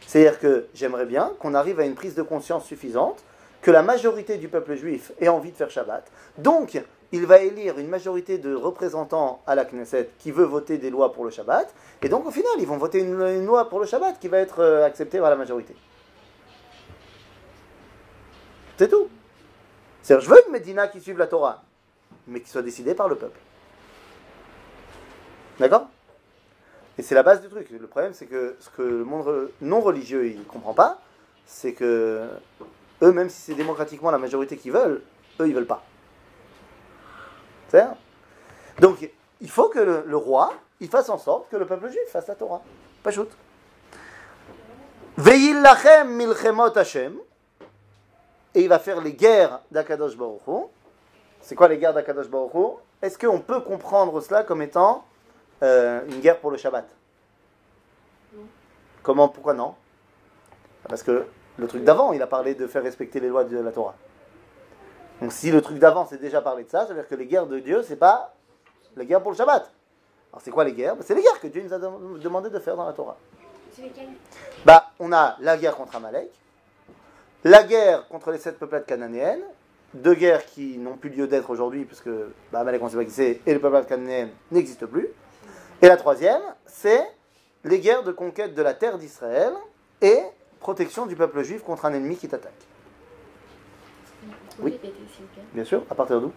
C'est-à-dire 0.08 0.40
que 0.40 0.68
j'aimerais 0.74 1.06
bien 1.06 1.32
qu'on 1.40 1.54
arrive 1.54 1.80
à 1.80 1.86
une 1.86 1.96
prise 1.96 2.16
de 2.16 2.22
conscience 2.22 2.66
suffisante, 2.66 3.24
que 3.62 3.72
la 3.72 3.82
majorité 3.82 4.38
du 4.38 4.48
peuple 4.48 4.76
juif 4.76 5.12
ait 5.20 5.28
envie 5.28 5.52
de 5.52 5.58
faire 5.58 5.70
Shabbat. 5.70 6.10
Donc, 6.38 6.82
il 7.16 7.26
va 7.26 7.40
élire 7.40 7.80
une 7.80 7.88
majorité 7.88 8.38
de 8.38 8.54
représentants 8.54 9.42
à 9.48 9.56
la 9.56 9.66
Knesset 9.66 10.10
qui 10.20 10.32
veut 10.32 10.44
voter 10.44 10.78
des 10.78 10.90
lois 10.90 11.14
pour 11.14 11.26
le 11.26 11.32
Shabbat. 11.32 11.74
Et 12.02 12.10
donc, 12.10 12.26
au 12.26 12.32
final, 12.32 12.52
ils 12.60 12.68
vont 12.68 12.78
voter 12.78 13.00
une, 13.00 13.46
loi 13.46 13.70
pour 13.70 13.80
le 13.80 13.86
Shabbat 13.86 14.20
qui 14.20 14.28
va 14.28 14.38
être 14.40 14.60
euh, 14.60 14.86
acceptée 14.86 15.20
par 15.20 15.30
la 15.30 15.36
majorité. 15.36 15.76
C'est 18.78 18.90
tout. 18.90 19.08
C'est-à-dire, 20.02 20.26
je 20.26 20.30
veux 20.30 20.46
une 20.46 20.52
Médina 20.52 20.88
qui 20.88 21.00
suive 21.00 21.18
la 21.18 21.28
Torah 21.28 21.64
mais 22.28 22.42
qui 22.42 22.50
soit 22.50 22.62
décidé 22.62 22.96
par 22.96 23.08
le 23.08 23.16
peuple. 23.16 23.40
D'accord? 25.60 25.88
Et 26.98 27.04
c'est 27.04 27.16
la 27.16 27.24
base 27.24 27.42
du 27.42 27.50
truc. 27.50 27.70
Le 27.70 27.88
problème, 27.88 28.14
c'est 28.14 28.26
que 28.26 28.56
ce 28.60 28.70
que 28.70 28.82
le 28.82 29.04
monde 29.04 29.52
non 29.62 29.82
religieux 29.82 30.34
ne 30.38 30.44
comprend 30.44 30.74
pas, 30.74 31.00
c'est 31.46 31.74
que 31.74 32.28
Eux, 33.02 33.12
même 33.12 33.30
si 33.30 33.42
c'est 33.42 33.56
démocratiquement 33.56 34.12
la 34.12 34.18
majorité 34.18 34.58
qui 34.58 34.70
veulent, 34.70 35.02
eux, 35.40 35.48
ils 35.48 35.54
veulent 35.54 35.68
pas. 35.68 35.84
Donc, 38.80 39.10
il 39.42 39.50
faut 39.50 39.70
que 39.70 39.80
le, 39.80 40.18
roi, 40.18 40.54
il 40.80 40.90
fasse 40.90 41.10
en 41.10 41.18
sorte 41.18 41.50
que 41.50 41.58
le 41.58 41.66
peuple 41.66 41.90
juif 41.90 42.08
fasse 42.10 42.28
la 42.28 42.36
Torah. 42.36 42.62
Pas 43.04 43.12
shoot. 43.12 43.30
Veillil 45.18 45.62
lachem 45.62 46.10
milchemot 46.10 46.78
Hashem. 46.78 47.18
Et 48.54 48.62
il 48.62 48.70
va 48.70 48.80
faire 48.80 49.02
les 49.02 49.14
guerres 49.14 49.62
d'Akadosh 49.72 50.16
Baruch. 50.16 50.70
C'est 51.42 51.56
quoi 51.56 51.68
les 51.68 51.78
guerres 51.78 51.94
d'Akadosh 51.94 52.30
Baruch 52.30 52.78
Est-ce 53.02 53.18
qu'on 53.18 53.40
peut 53.40 53.62
comprendre 53.62 54.20
cela 54.22 54.44
comme 54.44 54.62
étant 54.62 55.06
euh, 55.62 56.02
une 56.08 56.22
guerre 56.22 56.40
pour 56.40 56.52
le 56.52 56.58
Shabbat? 56.58 56.86
Comment? 59.04 59.28
Pourquoi 59.28 59.54
non? 59.54 59.76
Parce 60.88 61.04
que 61.04 61.26
le 61.58 61.68
truc 61.68 61.84
d'avant, 61.84 62.14
il 62.14 62.22
a 62.22 62.28
parlé 62.28 62.56
de 62.56 62.66
faire 62.68 62.84
respecter 62.84 63.20
les 63.20 63.30
lois 63.30 63.44
de 63.44 63.58
la 63.58 63.72
Torah. 63.72 63.96
Donc 65.22 65.32
si 65.32 65.52
le 65.52 65.62
truc 65.62 65.80
d'avant 65.80 66.06
c'est 66.10 66.18
déjà 66.20 66.42
parlé 66.42 66.64
de 66.66 66.70
ça, 66.70 66.82
ça 66.82 66.88
veut 66.94 66.96
dire 66.96 67.08
que 67.08 67.16
les 67.16 67.26
guerres 67.26 67.48
de 67.48 67.60
Dieu, 67.60 67.84
c'est 67.84 67.96
pas 67.96 68.34
les 68.98 69.06
guerres 69.06 69.22
pour 69.22 69.32
le 69.32 69.38
Shabbat. 69.38 69.72
Alors 70.32 70.42
c'est 70.44 70.52
quoi 70.52 70.64
les 70.64 70.74
guerres? 70.74 70.96
C'est 71.02 71.16
les 71.16 71.22
guerres 71.22 71.40
que 71.40 71.48
Dieu 71.48 71.64
nous 71.64 71.74
a 71.74 71.80
dem- 71.80 72.20
demandé 72.20 72.50
de 72.50 72.60
faire 72.60 72.76
dans 72.76 72.86
la 72.86 72.94
Torah. 72.94 73.18
C'est 73.76 73.84
Bah, 74.66 74.92
on 75.00 75.12
a 75.12 75.36
la 75.40 75.58
guerre 75.58 75.76
contre 75.76 75.96
Amalek, 75.96 76.30
la 77.44 77.64
guerre 77.64 78.08
contre 78.08 78.32
les 78.32 78.38
sept 78.38 78.58
peuplades 78.58 78.86
cananéennes, 78.86 79.44
deux 79.94 80.14
guerres 80.14 80.46
qui 80.46 80.78
n'ont 80.78 80.98
plus 80.98 81.10
lieu 81.10 81.28
d'être 81.28 81.50
aujourd'hui, 81.50 81.86
puisque 81.86 82.10
bah, 82.52 82.60
Amalek, 82.60 82.82
on 82.82 82.90
sait 82.90 82.98
pas 82.98 83.06
qui 83.06 83.12
c'est, 83.12 83.42
et 83.46 83.54
les 83.54 83.60
peuplades 83.60 83.86
cananéennes 83.88 84.32
n'existent 84.52 84.88
plus. 84.88 85.10
Et 85.82 85.88
la 85.88 85.98
troisième, 85.98 86.42
c'est 86.66 87.06
les 87.64 87.80
guerres 87.80 88.04
de 88.04 88.12
conquête 88.12 88.54
de 88.54 88.62
la 88.62 88.74
terre 88.74 88.98
d'Israël 88.98 89.54
et 90.02 90.20
protection 90.60 91.06
du 91.06 91.16
peuple 91.16 91.44
juif 91.44 91.64
contre 91.64 91.86
un 91.86 91.94
ennemi 91.94 92.16
qui 92.18 92.28
t'attaque. 92.28 92.54
Oui. 94.60 94.72
Répétez, 94.72 94.94
s'il 95.14 95.26
vous 95.26 95.32
plaît. 95.34 95.44
Bien 95.54 95.64
sûr, 95.66 95.84
à 95.90 95.96
partir 95.96 96.22
d'où 96.22 96.32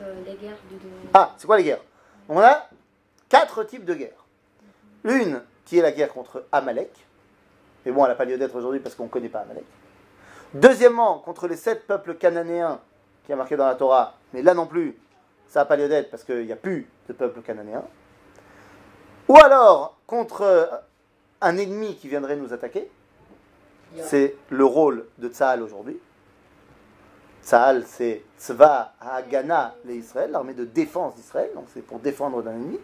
Euh, 0.00 0.14
les 0.24 0.34
guerres 0.34 0.56
de. 0.70 0.76
Ah, 1.12 1.34
c'est 1.36 1.46
quoi 1.46 1.56
les 1.58 1.64
guerres? 1.64 1.82
On 2.28 2.38
a 2.38 2.68
quatre 3.28 3.64
types 3.64 3.84
de 3.84 3.94
guerres. 3.94 4.24
Une 5.04 5.42
qui 5.64 5.78
est 5.78 5.82
la 5.82 5.92
guerre 5.92 6.12
contre 6.12 6.44
Amalek. 6.52 6.90
Mais 7.84 7.92
bon, 7.92 8.04
elle 8.04 8.10
n'a 8.10 8.14
pas 8.16 8.24
lieu 8.24 8.38
d'être 8.38 8.54
aujourd'hui 8.56 8.80
parce 8.80 8.94
qu'on 8.94 9.04
ne 9.04 9.08
connaît 9.08 9.28
pas 9.28 9.40
Amalek. 9.40 9.64
Deuxièmement, 10.54 11.18
contre 11.18 11.48
les 11.48 11.56
sept 11.56 11.86
peuples 11.86 12.14
cananéens 12.14 12.80
qui 13.24 13.32
est 13.32 13.36
marqué 13.36 13.56
dans 13.56 13.66
la 13.66 13.74
Torah. 13.74 14.14
Mais 14.32 14.42
là 14.42 14.54
non 14.54 14.66
plus, 14.66 14.96
ça 15.48 15.60
n'a 15.60 15.64
pas 15.66 15.76
lieu 15.76 15.88
d'être 15.88 16.10
parce 16.10 16.24
qu'il 16.24 16.46
n'y 16.46 16.52
a 16.52 16.56
plus 16.56 16.88
de 17.08 17.12
peuple 17.12 17.42
cananéen. 17.42 17.84
Ou 19.28 19.36
alors 19.36 19.96
contre 20.06 20.42
euh, 20.42 20.66
un 21.40 21.56
ennemi 21.58 21.96
qui 21.96 22.08
viendrait 22.08 22.36
nous 22.36 22.52
attaquer. 22.52 22.88
C'est 24.02 24.34
le 24.50 24.64
rôle 24.64 25.06
de 25.18 25.28
Tzahal 25.28 25.62
aujourd'hui. 25.62 25.98
Tzahal, 27.46 27.84
c'est 27.86 28.24
Tzva 28.40 28.94
Hagana 29.00 29.76
l'Israël, 29.84 30.32
l'armée 30.32 30.52
de 30.52 30.64
défense 30.64 31.14
d'Israël, 31.14 31.50
donc 31.54 31.66
c'est 31.72 31.80
pour 31.80 32.00
défendre 32.00 32.42
d'un 32.42 32.50
ennemi. 32.50 32.80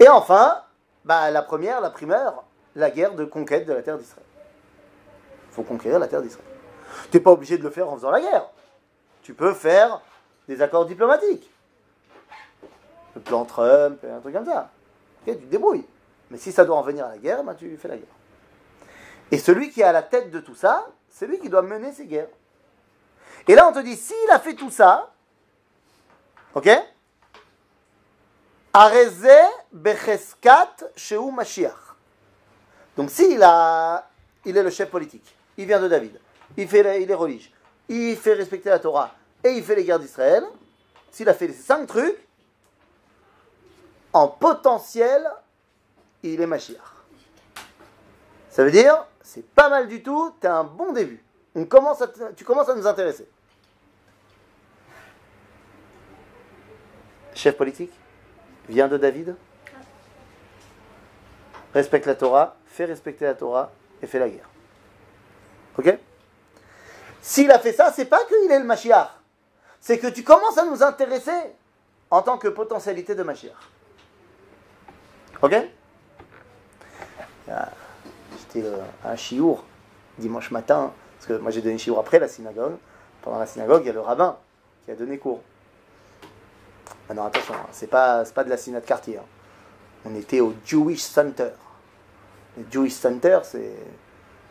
Et 0.00 0.08
enfin, 0.08 0.60
bah, 1.04 1.30
la 1.30 1.42
première, 1.42 1.80
la 1.80 1.90
primeur, 1.90 2.42
la 2.74 2.90
guerre 2.90 3.14
de 3.14 3.24
conquête 3.24 3.64
de 3.64 3.72
la 3.72 3.82
terre 3.82 3.96
d'Israël. 3.96 4.26
Il 5.50 5.54
faut 5.54 5.62
conquérir 5.62 6.00
la 6.00 6.08
terre 6.08 6.20
d'Israël. 6.20 6.48
Tu 7.10 7.16
n'es 7.16 7.22
pas 7.22 7.30
obligé 7.30 7.58
de 7.58 7.62
le 7.62 7.70
faire 7.70 7.88
en 7.88 7.94
faisant 7.94 8.10
la 8.10 8.20
guerre. 8.20 8.50
Tu 9.22 9.34
peux 9.34 9.54
faire 9.54 10.00
des 10.48 10.60
accords 10.60 10.86
diplomatiques. 10.86 11.48
Le 13.14 13.20
plan 13.20 13.44
Trump, 13.44 14.04
un 14.04 14.18
truc 14.18 14.34
comme 14.34 14.46
ça. 14.46 14.68
Tu 15.24 15.36
te 15.36 15.44
débrouilles. 15.44 15.86
Mais 16.30 16.38
si 16.38 16.50
ça 16.50 16.64
doit 16.64 16.76
en 16.76 16.82
venir 16.82 17.06
à 17.06 17.10
la 17.10 17.18
guerre, 17.18 17.44
bah, 17.44 17.54
tu 17.54 17.76
fais 17.76 17.88
la 17.88 17.96
guerre. 17.96 18.06
Et 19.30 19.38
celui 19.38 19.70
qui 19.70 19.80
est 19.80 19.84
à 19.84 19.92
la 19.92 20.02
tête 20.02 20.32
de 20.32 20.40
tout 20.40 20.56
ça, 20.56 20.86
c'est 21.08 21.28
lui 21.28 21.38
qui 21.38 21.48
doit 21.48 21.62
mener 21.62 21.92
ces 21.92 22.06
guerres. 22.06 22.28
Et 23.48 23.54
là, 23.54 23.68
on 23.68 23.72
te 23.72 23.78
dit, 23.78 23.96
s'il 23.96 24.30
a 24.30 24.38
fait 24.38 24.54
tout 24.54 24.70
ça, 24.70 25.12
ok. 26.54 26.68
Donc, 32.96 33.10
s'il 33.10 33.42
a, 33.42 34.08
il 34.44 34.56
est 34.56 34.62
le 34.62 34.70
chef 34.70 34.90
politique, 34.90 35.34
il 35.56 35.66
vient 35.66 35.80
de 35.80 35.88
David, 35.88 36.18
il, 36.56 36.68
fait, 36.68 37.02
il 37.02 37.10
est 37.10 37.14
religieux, 37.14 37.52
il 37.88 38.16
fait 38.16 38.34
respecter 38.34 38.68
la 38.68 38.78
Torah 38.78 39.14
et 39.44 39.50
il 39.50 39.62
fait 39.62 39.76
les 39.76 39.84
guerres 39.84 40.00
d'Israël, 40.00 40.44
s'il 41.10 41.28
a 41.28 41.34
fait 41.34 41.48
ces 41.48 41.62
cinq 41.62 41.86
trucs, 41.86 42.18
en 44.12 44.28
potentiel, 44.28 45.30
il 46.22 46.40
est 46.40 46.46
Mashiach. 46.46 46.80
Ça 48.50 48.64
veut 48.64 48.70
dire, 48.70 49.06
c'est 49.22 49.46
pas 49.46 49.68
mal 49.68 49.88
du 49.88 50.02
tout, 50.02 50.34
t'as 50.40 50.54
un 50.54 50.64
bon 50.64 50.92
début. 50.92 51.22
On 51.54 51.64
commence 51.66 52.00
à 52.02 52.08
tu 52.34 52.44
commences 52.44 52.68
à 52.68 52.74
nous 52.74 52.86
intéresser. 52.86 53.28
Chef 57.36 57.56
politique, 57.56 57.92
vient 58.66 58.88
de 58.88 58.96
David, 58.96 59.36
respecte 61.74 62.06
la 62.06 62.14
Torah, 62.14 62.56
fait 62.64 62.86
respecter 62.86 63.26
la 63.26 63.34
Torah 63.34 63.70
et 64.02 64.06
fait 64.06 64.18
la 64.18 64.30
guerre. 64.30 64.48
Ok? 65.78 65.98
S'il 67.20 67.50
a 67.50 67.58
fait 67.58 67.74
ça, 67.74 67.92
c'est 67.94 68.06
pas 68.06 68.24
qu'il 68.24 68.50
est 68.50 68.58
le 68.58 68.64
Mashiach, 68.64 69.10
c'est 69.80 69.98
que 69.98 70.06
tu 70.06 70.24
commences 70.24 70.56
à 70.56 70.64
nous 70.64 70.82
intéresser 70.82 71.52
en 72.10 72.22
tant 72.22 72.38
que 72.38 72.48
potentialité 72.48 73.14
de 73.14 73.22
Mashiach. 73.22 73.52
Ok? 75.42 75.54
Ah, 77.50 77.68
J'étais 78.38 78.66
euh, 78.66 78.78
à 79.04 79.10
un 79.10 79.16
chiour 79.16 79.62
dimanche 80.16 80.50
matin, 80.50 80.90
parce 81.18 81.26
que 81.26 81.34
moi 81.34 81.50
j'ai 81.50 81.60
donné 81.60 81.76
chiour 81.76 81.98
après 81.98 82.18
la 82.18 82.28
synagogue. 82.28 82.76
Pendant 83.20 83.38
la 83.38 83.46
synagogue, 83.46 83.82
il 83.82 83.88
y 83.88 83.90
a 83.90 83.92
le 83.92 84.00
rabbin 84.00 84.38
qui 84.84 84.90
a 84.90 84.94
donné 84.94 85.18
cours. 85.18 85.42
Ah 87.08 87.26
attention, 87.26 87.54
hein, 87.54 87.66
c'est 87.72 87.86
pas, 87.88 88.24
pas 88.34 88.44
de 88.44 88.50
la 88.50 88.56
synagogue 88.56 88.82
de 88.84 88.88
quartier. 88.88 89.18
hein. 89.18 89.24
On 90.04 90.14
était 90.14 90.40
au 90.40 90.54
Jewish 90.64 91.02
Center. 91.02 91.50
Le 92.56 92.64
Jewish 92.70 92.94
Center, 92.94 93.40
c'est, 93.44 93.72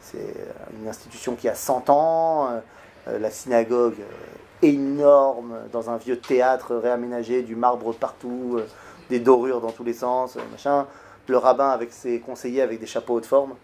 c'est 0.01 0.33
une 0.79 0.87
institution 0.87 1.35
qui 1.35 1.49
a 1.49 1.55
100 1.55 1.89
ans. 1.89 2.49
euh, 2.51 2.59
euh, 3.07 3.19
la 3.19 3.29
synagogue 3.29 3.97
euh, 3.99 4.67
énorme, 4.67 5.55
dans 5.71 5.89
un 5.91 5.97
vieux 5.97 6.19
théâtre 6.19 6.75
réaménagé, 6.75 7.43
du 7.43 7.55
marbre 7.55 7.93
partout, 7.93 8.55
euh, 8.57 8.67
des 9.09 9.19
dorures 9.19 9.61
dans 9.61 9.71
tous 9.71 9.83
les 9.83 9.93
sens, 9.93 10.37
euh, 10.37 10.41
machin. 10.51 10.87
Le 11.27 11.37
rabbin 11.37 11.69
avec 11.69 11.91
ses 11.93 12.19
conseillers 12.19 12.61
avec 12.63 12.79
des 12.79 12.85
chapeaux 12.87 13.15
haute 13.15 13.25
forme. 13.27 13.55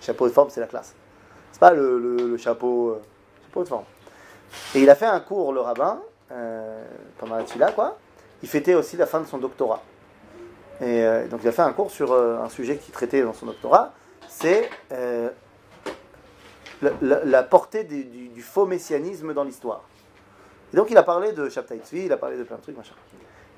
Chapeau 0.00 0.26
haute 0.26 0.32
forme, 0.34 0.50
c'est 0.50 0.60
la 0.60 0.66
classe. 0.66 0.94
C'est 1.52 1.60
pas 1.60 1.72
le, 1.72 1.98
le- 1.98 2.36
chapeau, 2.36 2.90
euh, 2.90 3.02
chapeau 3.46 3.60
haute 3.60 3.68
forme. 3.68 3.84
Et 4.74 4.82
il 4.82 4.90
a 4.90 4.94
fait 4.94 5.06
un 5.06 5.20
cours, 5.20 5.52
le 5.52 5.60
rabbin, 5.60 6.00
euh, 6.30 6.84
pendant 7.18 7.36
la 7.36 7.44
tfila, 7.44 7.72
quoi. 7.72 7.98
Il 8.42 8.48
fêtait 8.48 8.74
aussi 8.74 8.96
la 8.96 9.06
fin 9.06 9.20
de 9.20 9.26
son 9.26 9.38
doctorat. 9.38 9.82
Et 10.80 11.02
euh, 11.02 11.26
donc 11.26 11.40
il 11.42 11.48
a 11.48 11.52
fait 11.52 11.62
un 11.62 11.72
cours 11.72 11.90
sur 11.90 12.12
euh, 12.12 12.38
un 12.38 12.48
sujet 12.48 12.76
qui 12.76 12.92
traitait 12.92 13.22
dans 13.22 13.32
son 13.32 13.46
doctorat, 13.46 13.94
c'est 14.28 14.70
la, 16.82 17.42
portée 17.42 17.82
du, 17.84 18.42
faux 18.42 18.66
messianisme 18.66 19.34
dans 19.34 19.42
l'histoire. 19.42 19.82
Et 20.72 20.76
donc 20.76 20.90
il 20.90 20.98
a 20.98 21.02
parlé 21.02 21.32
de 21.32 21.48
Shabtai 21.48 21.78
Tzvi, 21.78 22.04
il 22.04 22.12
a 22.12 22.16
parlé 22.16 22.36
de 22.36 22.44
plein 22.44 22.56
de 22.56 22.62
trucs, 22.62 22.76
machin. 22.76 22.94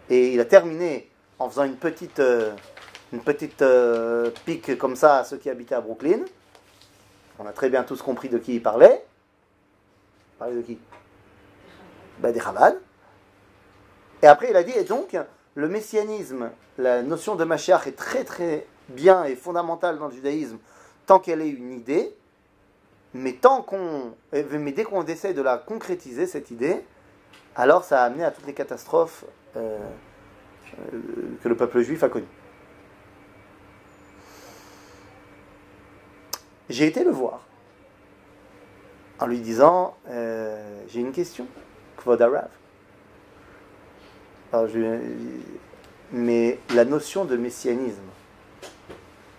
Et 0.09 0.33
il 0.33 0.41
a 0.41 0.45
terminé 0.45 1.11
en 1.39 1.51
faisant 1.51 1.65
une 1.65 1.77
petite, 1.77 2.23
une 3.13 3.21
petite 3.21 3.65
pique 4.47 4.79
comme 4.79 4.97
ça 4.97 5.19
à 5.19 5.25
ceux 5.25 5.37
qui 5.37 5.51
habitaient 5.51 5.75
à 5.75 5.81
Brooklyn. 5.81 6.21
On 7.39 7.47
a 7.47 7.53
très 7.53 7.69
bien 7.69 7.83
tous 7.83 8.01
compris 8.01 8.29
de 8.29 8.39
qui 8.39 8.55
il 8.55 8.63
parlait. 8.63 9.05
Il 10.35 10.39
parlait 10.39 10.55
de 10.57 10.63
qui? 10.63 10.79
Ben, 12.21 12.33
Des 12.33 12.41
Chabad. 12.41 12.79
Et 14.23 14.27
après 14.27 14.51
il 14.51 14.57
a 14.57 14.63
dit, 14.63 14.73
et 14.73 14.85
donc, 14.85 15.17
le 15.55 15.69
messianisme, 15.69 16.51
la 16.79 17.03
notion 17.03 17.35
de 17.35 17.45
Mashiach 17.45 17.87
est 17.87 17.97
très 17.97 18.25
très 18.25 18.67
bien 18.89 19.25
et 19.25 19.37
fondamentale 19.37 19.99
dans 19.99 20.09
le 20.09 20.15
judaïsme 20.15 20.59
tant 21.07 21.19
qu'elle 21.19 21.41
est 21.41 21.51
une 21.51 21.73
idée, 21.73 22.15
mais 23.15 23.33
tant 23.33 23.63
qu'on, 23.63 24.15
eh, 24.33 24.45
mais 24.45 24.71
dès 24.71 24.85
qu'on 24.85 25.05
essaie 25.05 25.35
de 25.35 25.43
la 25.43 25.59
concrétiser 25.59 26.27
cette 26.27 26.53
idée, 26.53 26.85
alors 27.57 27.83
ça 27.83 28.03
a 28.03 28.07
amené 28.07 28.23
à 28.23 28.31
toutes 28.31 28.47
les 28.47 28.55
catastrophes 28.55 29.25
euh, 29.57 29.79
euh, 30.79 31.01
que 31.43 31.49
le 31.49 31.57
peuple 31.57 31.81
juif 31.81 32.05
a 32.05 32.09
connues. 32.09 32.27
J'ai 36.69 36.87
été 36.87 37.03
le 37.03 37.11
voir 37.11 37.41
en 39.19 39.27
lui 39.27 39.41
disant 39.41 39.97
euh, 40.09 40.85
J'ai 40.87 41.01
une 41.01 41.11
question, 41.11 41.49
Kvod 42.01 42.21
Arav. 42.23 42.49
Alors, 44.53 44.69
je- 44.69 44.99
mais 46.13 46.59
la 46.75 46.85
notion 46.85 47.25
de 47.25 47.37
messianisme, 47.37 48.03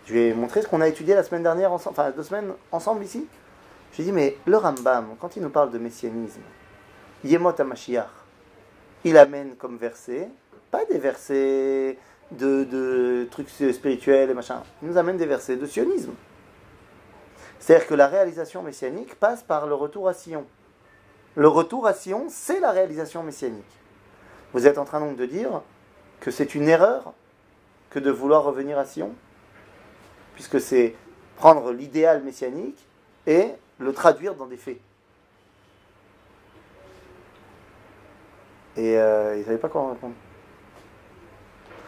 je 0.06 0.16
ai 0.16 0.34
montré 0.34 0.62
ce 0.62 0.68
qu'on 0.68 0.82
a 0.82 0.88
étudié 0.88 1.16
la 1.16 1.24
semaine 1.24 1.44
dernière, 1.44 1.72
ensemble, 1.74 1.96
enfin 2.00 2.12
deux 2.12 2.24
semaines 2.24 2.54
ensemble 2.72 3.04
ici. 3.04 3.28
Je 3.92 3.98
lui 3.98 4.04
ai 4.04 4.06
dit 4.06 4.12
Mais 4.14 4.38
le 4.46 4.58
Rambam, 4.58 5.16
quand 5.20 5.36
il 5.36 5.42
nous 5.42 5.50
parle 5.50 5.72
de 5.72 5.78
messianisme, 5.78 6.42
Yemot 7.26 7.54
HaMashiach, 7.60 8.08
il 9.04 9.18
amène 9.18 9.56
comme 9.58 9.78
verset, 9.78 10.30
pas 10.70 10.86
des 10.86 10.98
versets 10.98 11.98
de, 12.32 12.64
de 12.64 13.28
trucs 13.30 13.50
spirituels 13.50 14.30
et 14.30 14.34
machin, 14.34 14.64
il 14.82 14.88
nous 14.88 14.98
amène 14.98 15.18
des 15.18 15.26
versets 15.26 15.58
de 15.58 15.66
sionisme. 15.66 16.14
C'est-à-dire 17.60 17.88
que 17.88 17.94
la 17.94 18.08
réalisation 18.08 18.64
messianique 18.64 19.16
passe 19.16 19.44
par 19.44 19.68
le 19.68 19.76
retour 19.76 20.08
à 20.08 20.14
Sion. 20.14 20.46
Le 21.36 21.48
retour 21.48 21.88
à 21.88 21.94
Sion, 21.94 22.26
c'est 22.30 22.60
la 22.60 22.72
réalisation 22.72 23.24
messianique. 23.24 23.64
Vous 24.54 24.68
êtes 24.68 24.78
en 24.78 24.86
train 24.86 25.00
donc 25.00 25.16
de 25.16 25.26
dire 25.26 25.62
que 26.20 26.30
c'est 26.30 26.56
une 26.56 26.68
erreur 26.68 27.14
que 27.90 28.00
de 28.00 28.12
vouloir 28.12 28.44
revenir 28.44 28.78
à 28.78 28.86
Sion, 28.86 29.14
puisque 30.36 30.60
c'est 30.60 30.96
prendre 31.38 31.72
l'idéal 31.72 32.22
messianique 32.24 32.78
et 33.28 33.48
le 33.80 33.94
traduire 33.94 34.36
dans 34.36 34.46
des 34.46 34.58
faits. 34.58 34.80
Et 38.78 38.98
euh, 38.98 39.36
ils 39.36 39.40
ne 39.40 39.46
savaient 39.46 39.58
pas 39.58 39.70
quoi 39.70 39.82
en 39.82 39.90
répondre. 39.90 40.16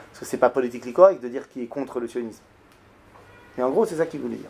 Parce 0.10 0.20
que 0.20 0.26
c'est 0.26 0.38
pas 0.38 0.50
politiquement 0.50 0.92
correct 0.94 1.22
de 1.22 1.28
dire 1.28 1.50
qu'il 1.50 1.64
est 1.64 1.68
contre 1.68 2.00
le 2.00 2.08
sionisme. 2.08 2.44
Mais 3.58 3.64
en 3.64 3.70
gros, 3.70 3.86
c'est 3.86 3.96
ça 3.96 4.06
qu'il 4.06 4.22
voulait 4.22 4.38
dire. 4.38 4.50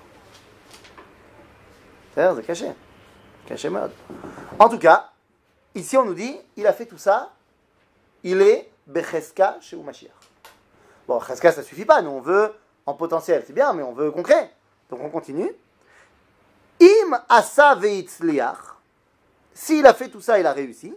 C'est-à-dire, 2.14 2.36
c'est 2.38 2.46
caché. 2.46 2.66
En 4.60 4.70
tout 4.70 4.80
cas, 4.80 5.12
ici 5.76 5.98
on 5.98 6.06
nous 6.06 6.14
dit, 6.14 6.38
il 6.56 6.66
a 6.66 6.74
fait 6.74 6.86
tout 6.86 6.98
ça, 6.98 7.32
il 8.24 8.42
est 8.42 8.70
Becheska 8.88 9.58
chez 9.62 9.76
Mashiach. 9.76 10.12
Bon, 11.08 11.20
Becheska, 11.20 11.52
ça 11.52 11.64
suffit 11.64 11.86
pas, 11.86 12.02
nous 12.02 12.12
on 12.12 12.22
veut 12.22 12.54
en 12.86 12.94
potentiel, 12.94 13.44
c'est 13.46 13.54
bien, 13.54 13.74
mais 13.74 13.84
on 13.84 13.94
veut 13.94 14.12
concret. 14.12 14.52
Donc 14.90 15.02
on 15.02 15.10
continue. 15.10 15.52
Im 16.82 17.20
asa 17.30 17.76
veitzliach. 17.76 18.76
S'il 19.54 19.86
a 19.86 19.94
fait 19.94 20.10
tout 20.10 20.22
ça, 20.22 20.40
il 20.40 20.46
a 20.46 20.54
réussi. 20.54 20.94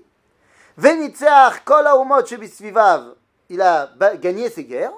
Venitzeach 0.77 1.65
kol 1.65 1.87
haumot 1.87 2.25
shebisvivav. 2.27 3.15
Il 3.49 3.61
a 3.61 3.91
gagné 4.17 4.51
ses 4.51 4.65
guerres. 4.65 4.93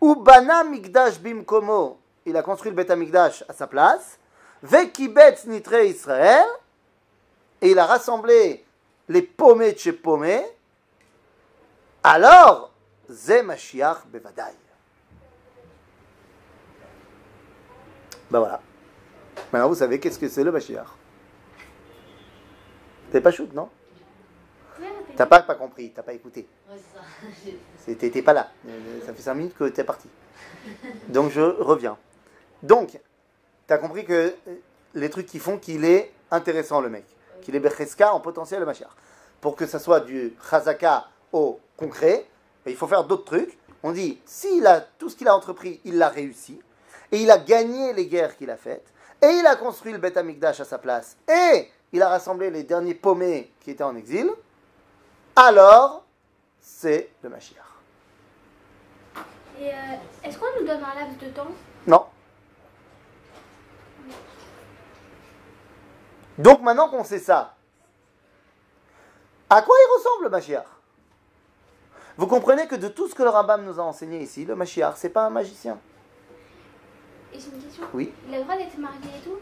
Ubana 0.00 0.64
migdash 0.64 1.18
bimkomo. 1.20 1.98
Il 2.24 2.36
a 2.36 2.42
construit 2.42 2.70
le 2.70 2.76
Bet 2.76 2.90
à 2.90 3.52
sa 3.52 3.66
place. 3.66 4.18
Vekibetz 4.66 5.46
nitre 5.46 5.74
Israël. 5.84 6.46
Et 7.62 7.70
il 7.70 7.78
a 7.78 7.86
rassemblé 7.86 8.64
les 9.08 9.22
paumés 9.22 9.72
de 9.72 9.78
chez 9.78 9.92
paumés. 9.92 10.44
Alors, 12.02 12.72
Ze 13.10 13.42
Mashiach 13.42 14.06
Bevadai. 14.06 14.52
Ben 18.30 18.40
voilà. 18.40 18.60
Maintenant, 19.52 19.68
vous 19.68 19.74
savez 19.76 20.00
qu'est-ce 20.00 20.18
que 20.18 20.28
c'est 20.28 20.44
le 20.44 20.52
Mashiach. 20.52 20.86
T'es 23.10 23.20
pas 23.20 23.30
shoot, 23.30 23.52
non? 23.54 23.70
T'as 25.16 25.26
pas, 25.26 25.40
pas 25.40 25.54
compris, 25.54 25.92
t'as 25.92 26.02
pas 26.02 26.12
écouté. 26.12 26.46
T'étais 27.86 28.22
pas 28.22 28.34
là. 28.34 28.50
Euh, 28.68 29.00
Ça 29.06 29.14
fait 29.14 29.22
5 29.22 29.34
minutes 29.34 29.56
que 29.56 29.64
t'es 29.68 29.84
parti. 29.84 30.08
Donc 31.08 31.30
je 31.30 31.40
reviens. 31.40 31.96
Donc, 32.62 32.98
t'as 33.66 33.78
compris 33.78 34.04
que 34.04 34.34
euh, 34.48 34.54
les 34.94 35.10
trucs 35.10 35.26
qui 35.26 35.38
font 35.38 35.58
qu'il 35.58 35.84
est 35.84 36.12
intéressant, 36.30 36.80
le 36.80 36.88
mec. 36.88 37.04
Qu'il 37.42 37.54
est 37.54 37.60
Becheska 37.60 38.12
en 38.12 38.20
potentiel 38.20 38.60
le 38.60 38.66
Mashiach. 38.66 38.90
Pour 39.40 39.56
que 39.56 39.66
ça 39.66 39.78
soit 39.78 40.00
du 40.00 40.34
Chazaka 40.50 41.08
au 41.32 41.60
concret, 41.76 42.26
et 42.64 42.70
il 42.70 42.76
faut 42.76 42.86
faire 42.86 43.04
d'autres 43.04 43.24
trucs. 43.24 43.58
On 43.82 43.92
dit, 43.92 44.20
s'il 44.24 44.66
a 44.66 44.80
tout 44.80 45.08
ce 45.08 45.16
qu'il 45.16 45.28
a 45.28 45.36
entrepris, 45.36 45.80
il 45.84 45.98
l'a 45.98 46.08
réussi. 46.08 46.60
Et 47.12 47.18
il 47.18 47.30
a 47.30 47.38
gagné 47.38 47.92
les 47.92 48.06
guerres 48.06 48.36
qu'il 48.36 48.50
a 48.50 48.56
faites. 48.56 48.86
Et 49.22 49.28
il 49.28 49.46
a 49.46 49.54
construit 49.56 49.92
le 49.92 49.98
Bet 49.98 50.18
Amikdash 50.18 50.60
à 50.60 50.64
sa 50.64 50.78
place. 50.78 51.16
Et 51.28 51.70
il 51.92 52.02
a 52.02 52.08
rassemblé 52.08 52.50
les 52.50 52.64
derniers 52.64 52.94
paumés 52.94 53.52
qui 53.60 53.70
étaient 53.70 53.84
en 53.84 53.94
exil. 53.94 54.28
Alors, 55.36 56.04
c'est 56.60 57.10
le 57.22 57.28
Mashiach. 57.28 57.62
Et 59.60 59.68
euh, 59.68 59.72
est-ce 60.24 60.38
qu'on 60.38 60.46
nous 60.60 60.66
donne 60.66 60.82
un 60.82 60.94
laps 60.94 61.18
de 61.18 61.28
temps? 61.32 61.46
Non. 61.86 62.06
Donc 66.38 66.60
maintenant 66.62 66.88
qu'on 66.88 67.04
sait 67.04 67.18
ça, 67.18 67.54
à 69.48 69.62
quoi 69.62 69.76
il 69.78 69.98
ressemble 69.98 70.24
le 70.24 70.30
Mashiach? 70.30 70.66
Vous 72.18 72.26
comprenez 72.26 72.66
que 72.66 72.74
de 72.74 72.88
tout 72.88 73.08
ce 73.08 73.14
que 73.14 73.22
le 73.22 73.28
Rambam 73.28 73.64
nous 73.64 73.78
a 73.78 73.82
enseigné 73.82 74.20
ici, 74.20 74.44
le 74.44 74.56
Mashiach, 74.56 74.94
c'est 74.96 75.10
pas 75.10 75.26
un 75.26 75.30
magicien. 75.30 75.78
Et 77.32 77.38
j'ai 77.38 77.48
une 77.54 77.62
question. 77.62 77.84
Oui. 77.92 78.12
Il 78.28 78.34
a 78.34 78.38
le 78.38 78.44
droit 78.44 78.56
d'être 78.56 78.76
marié 78.78 78.98
et 79.18 79.22
tout? 79.22 79.38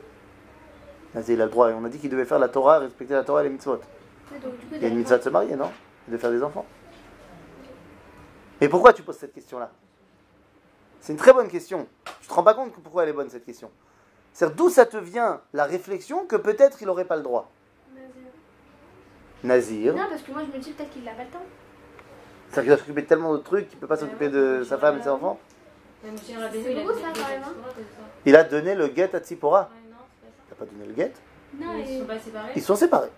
Vas-y, 1.14 1.34
il 1.34 1.40
a 1.40 1.44
le 1.44 1.50
droit. 1.50 1.70
On 1.70 1.84
a 1.84 1.88
dit 1.88 1.98
qu'il 1.98 2.10
devait 2.10 2.24
faire 2.24 2.40
la 2.40 2.48
Torah, 2.48 2.80
respecter 2.80 3.14
la 3.14 3.22
Torah 3.22 3.42
et 3.42 3.44
les 3.44 3.50
mitzvot. 3.50 3.74
Ouais, 3.74 4.38
donc, 4.40 4.58
du 4.58 4.66
coup, 4.66 4.74
Il 4.74 4.82
y 4.82 4.84
a 4.84 4.88
une 4.88 4.96
mitzvah 4.96 5.18
de 5.18 5.22
se 5.22 5.28
marier, 5.28 5.54
non? 5.54 5.70
Et 6.08 6.10
De 6.10 6.18
faire 6.18 6.30
des 6.30 6.42
enfants. 6.42 6.66
Mais 8.60 8.68
pourquoi 8.68 8.92
tu 8.92 9.02
poses 9.02 9.18
cette 9.18 9.32
question-là? 9.32 9.70
C'est 11.00 11.12
une 11.12 11.18
très 11.18 11.32
bonne 11.32 11.48
question. 11.48 11.86
Tu 12.20 12.28
te 12.28 12.34
rends 12.34 12.42
pas 12.42 12.54
compte 12.54 12.74
que 12.74 12.80
pourquoi 12.80 13.04
elle 13.04 13.10
est 13.10 13.14
bonne 13.14 13.28
cette 13.28 13.44
question? 13.44 13.70
C'est 14.34 14.54
d'où 14.56 14.68
ça 14.68 14.84
te 14.84 14.96
vient 14.96 15.40
la 15.52 15.64
réflexion 15.64 16.26
que 16.26 16.34
peut-être 16.36 16.82
il 16.82 16.86
n'aurait 16.86 17.04
pas 17.04 17.16
le 17.16 17.22
droit. 17.22 17.50
Nazir. 19.44 19.94
Non, 19.94 20.06
parce 20.10 20.22
que 20.22 20.32
moi 20.32 20.42
je 20.50 20.56
me 20.56 20.62
dis 20.62 20.72
peut-être 20.72 20.90
qu'il 20.90 21.04
n'a 21.04 21.12
pas 21.12 21.22
le 21.24 21.30
temps. 21.30 21.42
C'est-à-dire 22.50 22.62
qu'il 22.62 22.68
doit 22.68 22.78
s'occuper 22.78 23.02
de 23.02 23.06
tellement 23.06 23.32
de 23.32 23.38
trucs 23.38 23.68
qu'il 23.68 23.76
ne 23.76 23.80
peut 23.80 23.86
pas 23.86 23.96
s'occuper 23.96 24.28
de 24.28 24.64
sa 24.68 24.76
femme 24.78 24.96
et 24.96 24.98
de 24.98 25.04
ses 25.04 25.10
enfants. 25.10 25.38
Il 26.02 26.10
a 26.10 26.12
beau, 26.12 26.22
fait 26.22 26.32
ça, 26.34 26.48
des 26.50 26.62
quand 26.62 26.72
même, 26.74 26.82
hein. 26.82 27.46
exploits, 27.46 27.72
tout 27.74 27.80
ça. 27.80 28.02
Il 28.26 28.36
a 28.36 28.44
donné 28.44 28.74
le 28.74 28.88
guet 28.88 29.14
à 29.14 29.20
Tzipora. 29.20 29.70
Ouais, 29.72 29.90
non, 29.90 29.96
c'est 30.48 30.56
pas 30.56 30.64
Il 30.66 30.66
n'a 30.66 30.66
pas 30.66 30.72
donné 30.72 30.86
le 30.86 30.92
guet. 30.94 31.12
Non. 31.58 31.74
Ils 31.78 31.98
sont 32.00 32.04
pas 32.06 32.18
séparés 32.18 32.52
Ils 32.56 32.62
sont 32.62 32.76
séparés. 32.76 33.08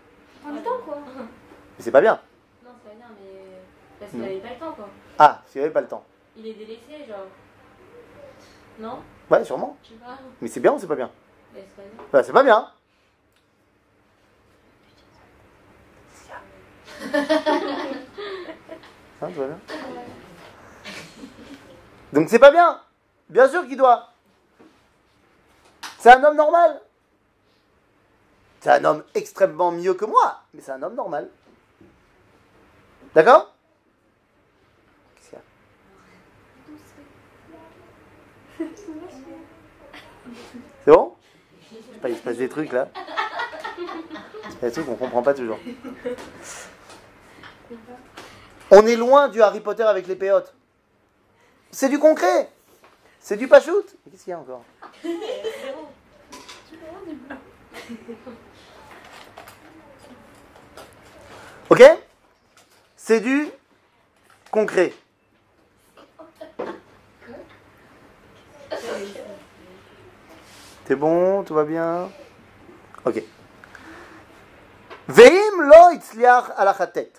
prend 0.43 0.53
du 0.53 0.61
temps 0.63 0.79
quoi. 0.85 0.99
Mais 1.17 1.23
c'est 1.85 1.91
pas 1.91 2.01
bien. 2.01 2.21
Non, 2.65 2.71
c'est 2.85 2.91
pas 2.91 2.97
bien, 2.97 3.07
mais. 3.21 3.61
Parce 3.99 4.11
qu'il 4.11 4.21
Non. 4.21 4.27
avait 4.27 4.37
pas 4.41 4.51
le 4.51 4.59
temps, 4.61 4.73
quoi. 4.73 4.89
Ah, 5.19 5.43
s'il 5.47 5.61
n'avait 5.63 5.73
pas 5.73 5.81
le 5.81 5.89
temps. 5.89 6.05
Il 6.37 6.47
est 6.47 6.53
délaissé, 6.55 7.07
genre. 7.09 7.27
Non? 8.79 8.99
Ouais, 9.31 9.45
sûrement. 9.45 9.77
Mais 10.41 10.49
c'est 10.49 10.61
bien 10.61 10.73
ou 10.73 10.79
c'est 10.79 10.87
pas 10.87 10.95
bien? 10.97 11.11
Mais 11.55 11.65
c'est 11.69 11.83
pas 11.83 11.83
bien. 11.83 12.05
Bah, 12.13 12.23
c'est 12.23 12.33
pas 12.33 12.43
bien. 12.43 12.71
Hein, 19.23 19.29
tout 19.33 19.41
va 19.41 19.47
bien? 19.47 19.59
Donc 22.13 22.29
c'est 22.29 22.39
pas 22.39 22.51
bien. 22.51 22.83
Bien 23.31 23.49
sûr 23.49 23.67
qu'il 23.67 23.79
doit. 23.79 24.13
C'est 25.99 26.11
un 26.11 26.23
homme 26.23 26.37
normal. 26.37 26.83
C'est 28.61 28.71
un 28.71 28.85
homme 28.85 29.05
extrêmement 29.15 29.73
mieux 29.73 29.95
que 29.95 30.05
moi, 30.05 30.43
mais 30.53 30.61
c'est 30.61 30.73
un 30.73 30.83
homme 30.83 30.95
normal. 30.95 31.31
D'accord 33.15 33.55
Qu'est-ce 35.15 35.31
qu'il 35.31 35.39
y 38.67 38.71
a 38.71 38.76
C'est 40.85 40.93
bon? 40.93 41.15
Il 42.07 42.15
se 42.15 42.21
passe 42.23 42.37
des 42.37 42.49
trucs 42.49 42.73
là. 42.73 42.89
Il 43.79 44.53
se 44.53 44.57
passe 44.57 44.61
des 44.61 44.73
trucs 44.73 44.87
qu'on 44.87 44.97
comprend 44.97 45.23
pas 45.23 45.35
toujours. 45.35 45.59
On 48.71 48.87
est 48.87 48.97
loin 48.97 49.29
du 49.29 49.43
Harry 49.43 49.61
Potter 49.61 49.83
avec 49.83 50.07
les 50.07 50.17
péotes. 50.17 50.55
C'est 51.71 51.89
du 51.89 51.99
concret. 51.99 52.51
C'est 53.21 53.37
du 53.37 53.49
pachout. 53.49 53.85
Qu'est-ce 54.11 54.25
qu'il 54.25 54.31
y 54.31 54.35
a 54.35 54.39
encore? 54.39 54.63
Ok? 61.69 61.83
C'est 62.97 63.21
du 63.21 63.49
concret. 64.51 64.93
T'es 70.86 70.96
bon 70.96 71.44
Tout 71.44 71.54
va 71.54 71.64
bien 71.64 72.10
Ok. 73.06 73.24
Veim 75.08 75.62
lo 75.62 75.92
itzliach 75.96 76.52
al 76.56 76.68
achatet. 76.68 77.12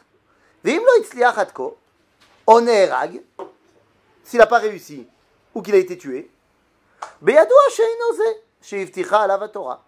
Veim 0.65 0.81
lo 0.81 1.01
itzliach 1.03 1.39
atko. 1.39 1.77
On 2.47 2.67
est 2.67 2.87
rag. 2.91 3.21
S'il 4.25 4.39
n'a 4.39 4.47
pas 4.47 4.59
réussi 4.59 5.07
ou 5.55 5.63
qu'il 5.63 5.75
a 5.75 5.79
été 5.79 5.99
tué. 5.99 6.31
Beyadoua 7.21 7.69
she'ino 7.71 8.17
ze. 8.17 8.37
She'ivticha 8.63 9.21
alav 9.23 9.51
Torah. 9.51 9.83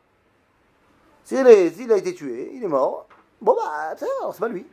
S'il 1.25 1.47
est- 1.47 1.71
s'il 1.71 1.91
a 1.93 1.97
été 1.97 2.15
tué, 2.15 2.51
il 2.55 2.65
est 2.65 2.69
mort. 2.69 3.07
Bon 3.41 3.55
bah, 3.55 3.95
c'est 3.97 4.07
alors, 4.21 4.35
c'est 4.35 4.41
pas 4.41 4.49
lui. 4.49 4.67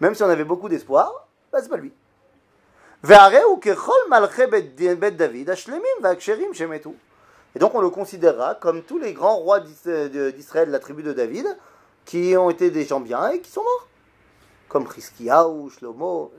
Même 0.00 0.14
si 0.14 0.22
on 0.22 0.28
avait 0.28 0.44
beaucoup 0.44 0.68
d'espoir, 0.68 1.26
bah 1.52 1.58
c'est 1.62 1.68
pas 1.68 1.76
lui. 1.76 1.92
והרי 3.04 3.42
הוא 3.42 3.60
ככל 3.60 3.98
מלכי 4.10 4.46
בית, 4.46 4.74
בית 4.98 5.16
דוד 5.16 5.50
השלמים 5.50 5.96
והכשרים 6.02 6.54
שמתו. 6.54 6.92
Et 7.56 7.58
donc 7.58 7.74
on 7.74 7.80
le 7.80 7.90
considérera 7.90 8.54
comme 8.54 8.82
tous 8.82 8.98
les 8.98 9.12
grands 9.12 9.36
rois 9.36 9.60
d'Is- 9.60 9.84
de- 9.84 10.30
d'Israël 10.30 10.68
de 10.68 10.72
la 10.72 10.78
tribu 10.78 11.02
de 11.02 11.12
David, 11.12 11.46
qui 12.04 12.36
ont 12.36 12.50
été 12.50 12.70
des 12.70 12.84
gens 12.84 13.00
bien 13.00 13.28
et 13.28 13.40
qui 13.40 13.50
sont 13.50 13.62
morts. 13.62 13.86
Comme 14.68 14.86
Chizkiyahu, 14.92 15.70
Shlomo. 15.70 16.30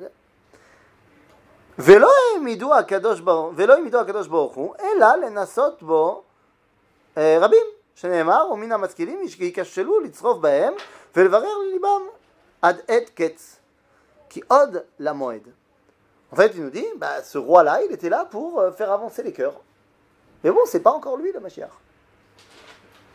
ולא 1.79 2.09
העמידו 2.33 2.73
הקדוש 2.73 3.19
ברוך 3.19 3.53
ולא 3.55 3.73
העמידו 3.73 3.99
הקדוש 3.99 4.27
ברוך 4.27 4.53
הוא, 4.55 4.75
אלא 4.79 5.07
לנסות 5.25 5.83
בו 5.83 6.23
אה, 7.17 7.37
רבים, 7.41 7.65
שנאמר, 7.95 8.47
ומן 8.51 8.71
המשכילים 8.71 9.19
ייכשלו 9.39 9.99
לצרוף 9.99 10.37
בהם 10.37 10.73
ולברר 11.15 11.57
לליבם 11.57 12.01
עד 12.61 12.81
עת 12.87 13.09
קץ. 13.15 13.55
כי 14.29 14.41
עוד 14.47 14.77
למועד. 14.99 15.47
En 16.31 16.35
fait, 16.35 16.51
il 16.55 16.63
nous 16.63 16.71
dit, 16.71 16.87
bah, 16.97 17.21
ce 17.21 17.37
roi-là, 17.37 17.83
il 17.83 17.91
était 17.91 18.09
là 18.09 18.25
pour 18.25 18.59
euh, 18.59 18.71
faire 18.71 18.91
avancer 18.91 19.21
les 19.21 19.31
cœurs. 19.33 19.53
Mais 20.44 20.50
bon, 20.50 20.60
c'est 20.66 20.80
pas 20.80 20.92
encore 20.92 21.16
lui 21.16 21.32
le 21.32 21.40
Mashiach. 21.40 21.70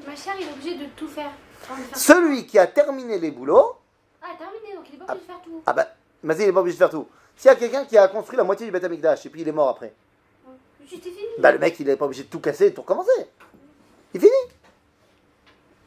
Ma 0.05 0.15
chère, 0.15 0.33
il 0.39 0.47
est 0.47 0.51
obligé 0.51 0.75
de 0.77 0.86
tout 0.95 1.07
faire. 1.07 1.31
De 1.69 1.97
Celui 1.97 2.45
qui 2.45 2.59
a 2.59 2.67
terminé 2.67 3.19
les 3.19 3.31
boulots, 3.31 3.77
Ah, 4.21 4.27
terminé, 4.38 4.75
donc 4.75 4.86
il 4.89 4.95
est 4.95 4.97
pas 5.05 5.13
obligé 5.13 5.21
de 5.27 5.31
faire 5.31 5.41
tout. 5.41 5.62
ah 5.65 5.73
bah, 5.73 5.88
vas-y, 6.23 6.41
il 6.41 6.45
n'est 6.47 6.51
pas 6.53 6.59
obligé 6.59 6.75
de 6.75 6.79
faire 6.79 6.89
tout. 6.89 7.07
S'il 7.38 7.47
y 7.49 7.51
a 7.53 7.55
quelqu'un 7.55 7.86
qui 7.86 7.97
a 7.97 8.07
construit 8.09 8.36
la 8.38 8.43
moitié 8.43 8.65
du 8.65 8.71
Beth 8.71 8.83
Amikdash 8.83 9.25
et 9.25 9.29
puis 9.29 9.41
il 9.41 9.47
est 9.47 9.51
mort 9.53 9.69
après, 9.69 9.93
Juste 10.86 11.03
fini. 11.03 11.15
bah 11.39 11.51
le 11.53 11.59
mec 11.59 11.79
il 11.79 11.88
n'est 11.88 11.95
pas 11.95 12.05
obligé 12.05 12.23
de 12.23 12.27
tout 12.27 12.39
casser 12.41 12.65
et 12.65 12.69
de 12.71 12.75
tout 12.75 12.81
recommencer. 12.81 13.12
Il 14.13 14.19
finit. 14.19 14.31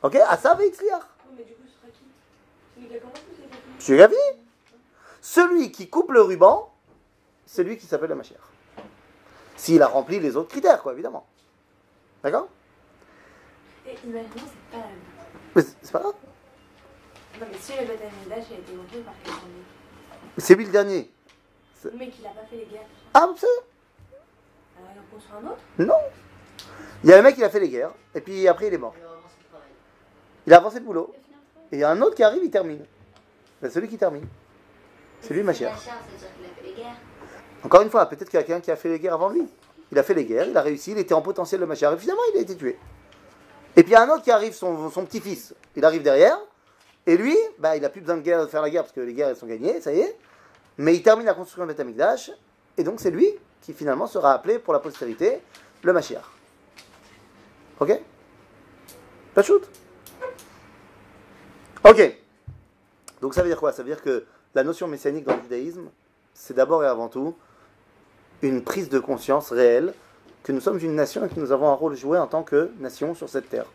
Ok 0.02 0.18
Ah 0.26 0.36
ça, 0.38 0.54
Veitzliach. 0.54 1.02
mais 1.36 1.44
du 1.44 1.52
coup, 1.52 1.62
ce 1.66 1.74
sera 1.78 1.88
qui? 1.92 2.04
Celui 2.74 2.88
qui 2.88 2.96
a 2.96 3.00
commencé 3.00 3.20
celui 3.36 3.96
qui? 3.98 4.02
A 4.02 4.08
fini 4.08 4.42
Celui 5.20 5.72
qui 5.72 5.88
coupe 5.90 6.10
le 6.10 6.22
ruban, 6.22 6.72
c'est 7.44 7.62
lui 7.64 7.76
qui 7.76 7.86
s'appelle 7.86 8.08
le 8.08 8.14
Mashiach. 8.16 8.38
S'il 9.56 9.82
a 9.82 9.86
rempli 9.88 10.20
les 10.20 10.36
autres 10.36 10.48
critères, 10.50 10.82
quoi, 10.82 10.92
évidemment. 10.92 11.26
D'accord? 12.22 12.48
Et 13.86 13.94
imaginons, 14.04 14.30
c'est 14.36 14.70
pas 14.70 14.78
la 14.78 14.86
même. 14.86 14.96
Mais 15.54 15.62
c'est 15.62 15.76
c'est 15.82 15.92
pas 15.92 16.00
grave. 16.00 16.14
Non, 17.40 17.46
mais 17.50 17.58
si 17.58 17.72
le 17.72 17.86
Beth 17.86 18.00
Amikdash 18.02 18.50
a 18.50 18.54
été 18.54 18.72
monté 18.74 18.98
par 19.00 19.14
quelqu'un 19.22 19.38
d'autre, 19.38 20.28
C'est 20.38 20.54
lui 20.54 20.64
le 20.64 20.72
dernier. 20.72 21.10
le 21.84 21.90
mec, 21.92 22.14
il 22.18 22.26
a 22.26 22.30
pas 22.30 22.44
fait 22.50 22.56
les 22.56 22.64
guerres. 22.66 22.86
Ah, 23.14 23.28
c'est 23.36 23.46
Alors, 23.46 24.90
il 24.94 25.00
en 25.00 25.14
construit 25.14 25.36
un 25.42 25.46
autre? 25.50 25.60
Non. 25.78 25.94
Il 27.04 27.10
y 27.10 27.12
a 27.12 27.18
un 27.18 27.22
mec 27.22 27.34
qui 27.36 27.44
a 27.44 27.50
fait 27.50 27.60
les 27.60 27.68
guerres, 27.68 27.92
et 28.14 28.20
puis 28.20 28.48
après 28.48 28.68
il 28.68 28.74
est 28.74 28.78
mort. 28.78 28.94
Il 30.46 30.52
a 30.54 30.56
avancé 30.56 30.78
le 30.78 30.84
boulot. 30.84 31.14
Et 31.70 31.76
il 31.76 31.78
y 31.80 31.84
a 31.84 31.90
un 31.90 32.00
autre 32.00 32.14
qui 32.14 32.22
arrive, 32.22 32.42
il 32.44 32.50
termine. 32.50 32.84
C'est 33.60 33.70
celui 33.70 33.88
qui 33.88 33.98
termine. 33.98 34.26
C'est 35.20 35.34
lui, 35.34 35.42
Mashiach. 35.42 35.72
Machar, 35.72 35.96
c'est-à-dire 36.08 36.36
qu'il 36.36 36.44
a 36.44 36.48
fait 36.48 36.62
les 36.62 36.82
guerres. 36.82 36.96
Encore 37.66 37.82
une 37.82 37.90
fois, 37.90 38.06
peut-être 38.06 38.30
qu'il 38.30 38.38
y 38.38 38.40
a 38.40 38.44
quelqu'un 38.44 38.60
qui 38.60 38.70
a 38.70 38.76
fait 38.76 38.88
les 38.88 39.00
guerres 39.00 39.14
avant 39.14 39.28
lui. 39.28 39.44
Il 39.90 39.98
a 39.98 40.04
fait 40.04 40.14
les 40.14 40.24
guerres, 40.24 40.46
il 40.46 40.56
a 40.56 40.62
réussi, 40.62 40.92
il 40.92 40.98
était 40.98 41.14
en 41.14 41.20
potentiel 41.20 41.60
de 41.60 41.66
Mashiach, 41.66 41.94
et 41.94 41.98
finalement 41.98 42.22
il 42.32 42.38
a 42.38 42.40
été 42.42 42.54
tué. 42.54 42.78
Et 43.74 43.82
puis 43.82 43.90
il 43.90 43.94
y 43.94 43.96
a 43.96 44.02
un 44.04 44.08
autre 44.08 44.22
qui 44.22 44.30
arrive, 44.30 44.52
son, 44.52 44.88
petit-fils, 45.04 45.52
il 45.74 45.84
arrive 45.84 46.04
derrière, 46.04 46.38
et 47.06 47.16
lui, 47.16 47.36
bah, 47.58 47.74
il 47.74 47.82
n'a 47.82 47.88
plus 47.88 48.02
besoin 48.02 48.18
de, 48.18 48.22
guerre, 48.22 48.40
de 48.40 48.46
faire 48.46 48.62
la 48.62 48.70
guerre 48.70 48.84
parce 48.84 48.92
que 48.92 49.00
les 49.00 49.14
guerres 49.14 49.30
elles 49.30 49.36
sont 49.36 49.48
gagnées, 49.48 49.80
ça 49.80 49.92
y 49.92 49.98
est. 49.98 50.16
Mais 50.78 50.94
il 50.94 51.02
termine 51.02 51.26
la 51.26 51.34
construction 51.34 51.64
de 51.66 51.72
Beth 51.72 51.80
Amikdash, 51.80 52.30
et 52.78 52.84
donc 52.84 53.00
c'est 53.00 53.10
lui 53.10 53.28
qui 53.62 53.72
finalement 53.72 54.06
sera 54.06 54.32
appelé 54.32 54.60
pour 54.60 54.72
la 54.72 54.78
postérité 54.78 55.40
le 55.82 55.92
Mashiach. 55.92 56.22
Ok? 57.80 58.00
Pas 59.34 59.40
de 59.40 59.46
shoot 59.46 59.68
Ok. 61.82 62.16
Donc 63.20 63.34
ça 63.34 63.42
veut 63.42 63.48
dire 63.48 63.58
quoi? 63.58 63.72
Ça 63.72 63.82
veut 63.82 63.88
dire 63.88 64.02
que 64.02 64.24
la 64.54 64.62
notion 64.62 64.86
messianique 64.86 65.24
dans 65.24 65.34
le 65.34 65.42
judaïsme, 65.42 65.90
c'est 66.32 66.54
d'abord 66.54 66.84
et 66.84 66.86
avant 66.86 67.08
tout 67.08 67.34
une 68.42 68.62
prise 68.62 68.88
de 68.88 68.98
conscience 68.98 69.50
réelle 69.50 69.94
que 70.42 70.52
nous 70.52 70.60
sommes 70.60 70.78
une 70.78 70.94
nation 70.94 71.24
et 71.24 71.28
que 71.28 71.40
nous 71.40 71.52
avons 71.52 71.68
un 71.68 71.74
rôle 71.74 71.96
joué 71.96 72.18
en 72.18 72.26
tant 72.26 72.42
que 72.42 72.70
nation 72.78 73.14
sur 73.14 73.28
cette 73.28 73.48
terre. 73.48 73.66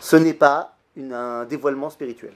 Ce 0.00 0.16
n'est 0.16 0.34
pas 0.34 0.76
un 0.98 1.44
dévoilement 1.44 1.90
spirituel. 1.90 2.34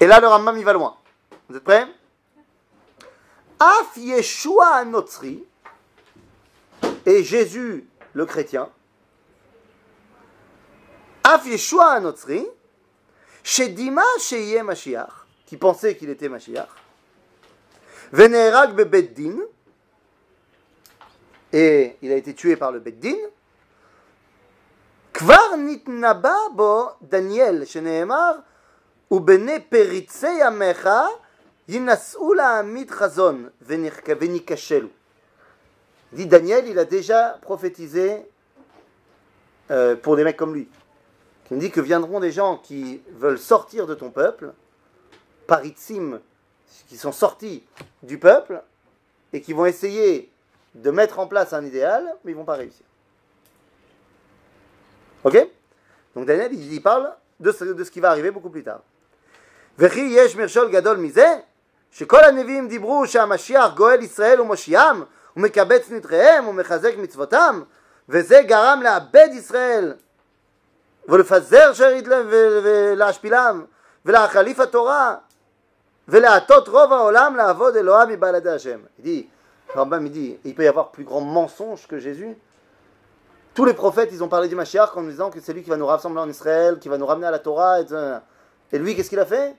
Et 0.00 0.06
là, 0.06 0.18
le 0.18 0.26
Rambam, 0.26 0.58
il 0.58 0.64
va 0.64 0.72
loin. 0.72 0.96
Vous 1.48 1.56
êtes 1.56 1.62
prêts? 1.62 1.86
Af 3.60 3.96
Yeshua 3.96 4.66
Anotzri 4.78 5.44
et 7.06 7.22
Jésus 7.22 7.86
le 8.12 8.26
chrétien. 8.26 8.68
Af 11.22 11.46
Yeshua 11.46 12.00
Anotzri, 13.41 13.43
Shedima 13.43 14.03
Sheye 14.19 14.63
Mashiach, 14.63 15.25
qui 15.45 15.57
pensait 15.57 15.95
qu'il 15.95 16.09
était 16.09 16.29
Mashiach. 16.29 16.67
Venerag 18.11 18.73
Bebeddin, 18.73 19.39
et 21.51 21.97
il 22.01 22.11
a 22.11 22.15
été 22.15 22.33
tué 22.33 22.55
par 22.55 22.71
le 22.71 22.79
Beddin. 22.79 23.17
Kvar 25.13 25.57
nitnaba 25.57 26.49
bo 26.51 26.91
Daniel, 27.01 27.65
שנאמר, 27.65 28.31
ובני 29.11 29.59
פריצי 29.69 30.43
עמך 30.43 30.89
ינסעו 31.67 32.33
להעמיד 32.33 32.91
חזון 32.91 33.47
ונכ- 33.67 34.09
וניכשלו. 34.19 34.87
Il 36.13 36.17
dit 36.17 36.25
Daniel, 36.27 36.67
il 36.67 36.79
a 36.79 36.85
déjà 36.85 37.37
prophétisé 37.41 38.25
euh, 39.71 39.95
pour 39.97 40.15
des 40.15 40.23
mecs 40.23 40.37
comme 40.37 40.53
lui. 40.53 40.69
Qui 41.51 41.53
me 41.53 41.59
dit 41.59 41.71
que 41.71 41.81
viendront 41.81 42.19
des 42.19 42.31
gens 42.31 42.57
qui 42.57 43.01
veulent 43.11 43.39
sortir 43.39 43.87
de 43.87 43.95
ton 43.95 44.09
peuple, 44.09 44.53
paritzim, 45.47 46.19
qui 46.87 46.97
sont 46.97 47.11
sortis 47.11 47.63
du 48.03 48.17
peuple, 48.17 48.61
et 49.33 49.41
qui 49.41 49.53
vont 49.53 49.65
essayer 49.65 50.31
de 50.75 50.91
mettre 50.91 51.19
en 51.19 51.27
place 51.27 51.53
un 51.53 51.65
idéal, 51.65 52.03
mais 52.23 52.31
ils 52.31 52.35
vont 52.35 52.45
pas 52.45 52.55
réussir. 52.55 52.85
Ok 55.23 55.47
Donc 56.15 56.25
Daniel, 56.25 56.53
il, 56.53 56.73
il 56.73 56.81
parle 56.81 57.13
de 57.39 57.51
ce, 57.51 57.63
de 57.63 57.83
ce 57.83 57.91
qui 57.91 57.99
va 57.99 58.11
arriver 58.11 58.31
beaucoup 58.31 58.49
plus 58.49 58.63
tard. 58.63 58.81
וכי 59.79 59.99
יש 60.11 60.35
מכשול 60.35 60.71
גדול 60.71 60.97
מזה, 60.97 61.35
שכל 61.91 62.23
הנביאים 62.23 62.67
דיברו 62.67 63.07
שהמשיח 63.07 63.73
גואל 63.75 64.01
ישראל 64.01 64.41
ומושיעם, 64.41 65.03
ומקבץ 65.35 65.89
נדחיהם 65.89 66.47
ומחזק 66.47 66.97
מצוותם, 66.97 67.61
וזה 68.09 68.41
גרם 68.41 68.81
לאבד 68.83 69.27
ישראל, 69.31 69.93
ולפזר 71.07 71.73
שארית 71.73 72.07
להם 72.07 72.25
ו- 72.29 72.59
ולהשפילם, 72.63 73.65
ולהחליף 74.05 74.59
התורה, 74.59 75.15
ולהטות 76.07 76.67
רוב 76.67 76.93
העולם 76.93 77.35
לעבוד 77.35 77.75
אלוהים 77.75 78.09
מבלעדי 78.09 78.49
השם. 78.49 78.79
Il 78.99 79.03
dit, 79.03 79.29
Rambam, 79.75 80.05
il 80.05 80.11
dit, 80.11 80.37
il 80.45 80.55
peut 80.55 80.63
y 80.63 80.67
avoir 80.67 80.91
plus 80.91 81.03
grand 81.03 81.21
mensonge 81.21 81.87
que 81.87 81.97
Jésus 81.99 82.37
tous 83.53 83.65
les 83.65 83.73
prophètes, 83.73 84.09
ils 84.11 84.23
ont 84.23 84.27
parlé 84.27 84.47
du 84.47 84.55
Mashiach 84.55 84.95
en 84.95 85.01
nous 85.01 85.09
disant 85.09 85.31
que 85.31 85.39
c'est 85.39 85.51
lui 85.51 85.63
qui 85.63 85.71
va 85.71 85.77
nous 85.77 85.87
rassembler 85.87 86.21
en 86.21 86.29
Israël, 86.29 86.77
qui 86.77 86.89
va 86.89 86.97
nous 86.99 87.07
ramener 87.07 87.25
à 87.25 87.31
la 87.31 87.39
Torah. 87.39 87.81
Et, 87.81 87.85
tout. 87.87 87.95
Et 88.71 88.77
lui, 88.77 88.95
qu'est-ce 88.95 89.09
qu'il 89.09 89.19
a 89.19 89.25
fait 89.25 89.55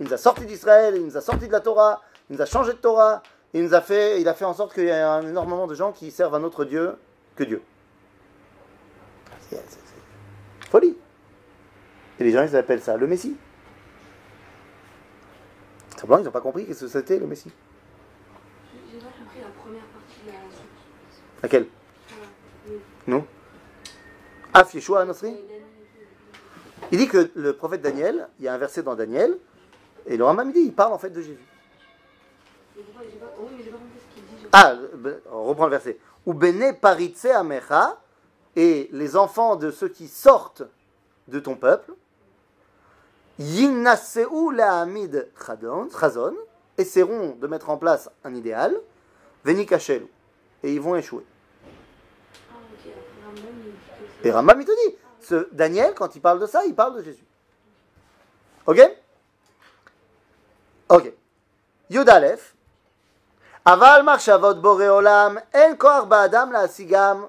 Il 0.00 0.06
nous 0.06 0.12
a 0.12 0.16
sortis 0.16 0.46
d'Israël, 0.46 0.96
il 0.96 1.04
nous 1.04 1.16
a 1.16 1.20
sortis 1.20 1.46
de 1.46 1.52
la 1.52 1.60
Torah, 1.60 2.02
il 2.28 2.34
nous 2.34 2.42
a 2.42 2.44
changé 2.44 2.72
de 2.72 2.78
Torah, 2.78 3.22
il, 3.54 3.62
nous 3.62 3.72
a, 3.72 3.80
fait, 3.80 4.20
il 4.20 4.28
a 4.28 4.34
fait 4.34 4.44
en 4.44 4.52
sorte 4.52 4.74
qu'il 4.74 4.82
y 4.82 4.88
ait 4.88 5.00
un 5.00 5.22
énormément 5.22 5.68
de 5.68 5.76
gens 5.76 5.92
qui 5.92 6.10
servent 6.10 6.34
un 6.34 6.42
autre 6.42 6.64
Dieu 6.64 6.96
que 7.36 7.44
Dieu. 7.44 7.62
C'est 9.48 9.56
c'est- 9.56 9.78
c'est 9.79 9.79
folie. 10.71 10.95
Et 12.19 12.23
les 12.23 12.31
gens, 12.31 12.43
ils 12.43 12.55
appellent 12.55 12.81
ça 12.81 12.97
le 12.97 13.05
Messie. 13.07 13.35
Simplement, 15.97 16.19
ils 16.19 16.23
n'ont 16.25 16.31
pas 16.31 16.41
compris 16.41 16.65
qu'est-ce 16.65 16.81
que 16.85 16.87
c'était 16.87 17.19
le 17.19 17.27
Messie. 17.27 17.51
J'ai 18.91 18.97
pas 18.99 19.05
compris 19.05 19.39
la 19.41 19.49
première 19.61 19.83
partie 19.83 20.21
de 20.25 20.31
la 20.31 20.55
suite. 20.55 20.65
Laquelle? 21.43 21.67
Oui. 22.67 22.75
Non 23.07 23.25
Af 24.53 24.73
Yeshua 24.73 25.01
Anosri 25.01 25.35
Il 26.91 26.97
dit 26.97 27.07
que 27.07 27.31
le 27.35 27.53
prophète 27.53 27.81
Daniel, 27.81 28.27
il 28.39 28.45
y 28.45 28.47
a 28.47 28.53
un 28.53 28.57
verset 28.57 28.83
dans 28.83 28.95
Daniel, 28.95 29.37
et 30.07 30.17
le 30.17 30.23
Rambam 30.23 30.49
il 30.49 30.53
dit, 30.53 30.59
il 30.61 30.73
parle 30.73 30.93
en 30.93 30.97
fait 30.97 31.09
de 31.09 31.21
Jésus. 31.21 31.37
J'ai- 32.75 32.83
Ah, 34.51 34.75
ben, 34.95 35.19
on 35.31 35.43
reprend 35.45 35.65
le 35.65 35.71
verset. 35.71 35.97
Ou 36.25 36.33
bene 36.33 36.73
paritse 36.79 37.25
amecha, 37.25 38.00
et 38.55 38.89
les 38.91 39.15
enfants 39.15 39.55
de 39.55 39.71
ceux 39.71 39.87
qui 39.89 40.07
sortent 40.07 40.63
de 41.27 41.39
ton 41.39 41.55
peuple, 41.55 41.93
yinnaseu 43.39 44.27
chadon- 45.37 45.89
chazon, 45.97 46.35
essaieront 46.77 47.35
de 47.39 47.47
mettre 47.47 47.69
en 47.69 47.77
place 47.77 48.09
un 48.23 48.33
idéal, 48.35 48.75
venikashelu, 49.43 50.07
et 50.63 50.73
ils 50.73 50.81
vont 50.81 50.95
échouer. 50.95 51.25
Et 54.23 54.31
Rambam 54.31 54.59
il 54.59 54.65
te 54.65 54.71
dit, 54.71 54.97
ce 55.21 55.47
Daniel, 55.51 55.93
quand 55.95 56.15
il 56.15 56.21
parle 56.21 56.39
de 56.39 56.45
ça, 56.45 56.65
il 56.65 56.75
parle 56.75 56.97
de 56.97 57.03
Jésus. 57.03 57.25
Ok? 58.67 58.79
Ok. 60.89 61.13
Yud 61.89 62.09
Aleph. 62.09 62.55
Aval 63.63 64.03
marchavot 64.03 64.55
boré 64.55 64.89
olam, 64.89 65.39
en 65.53 65.75
koach 65.75 66.05
ba'adam 66.07 66.51
la'asigam. 66.51 67.27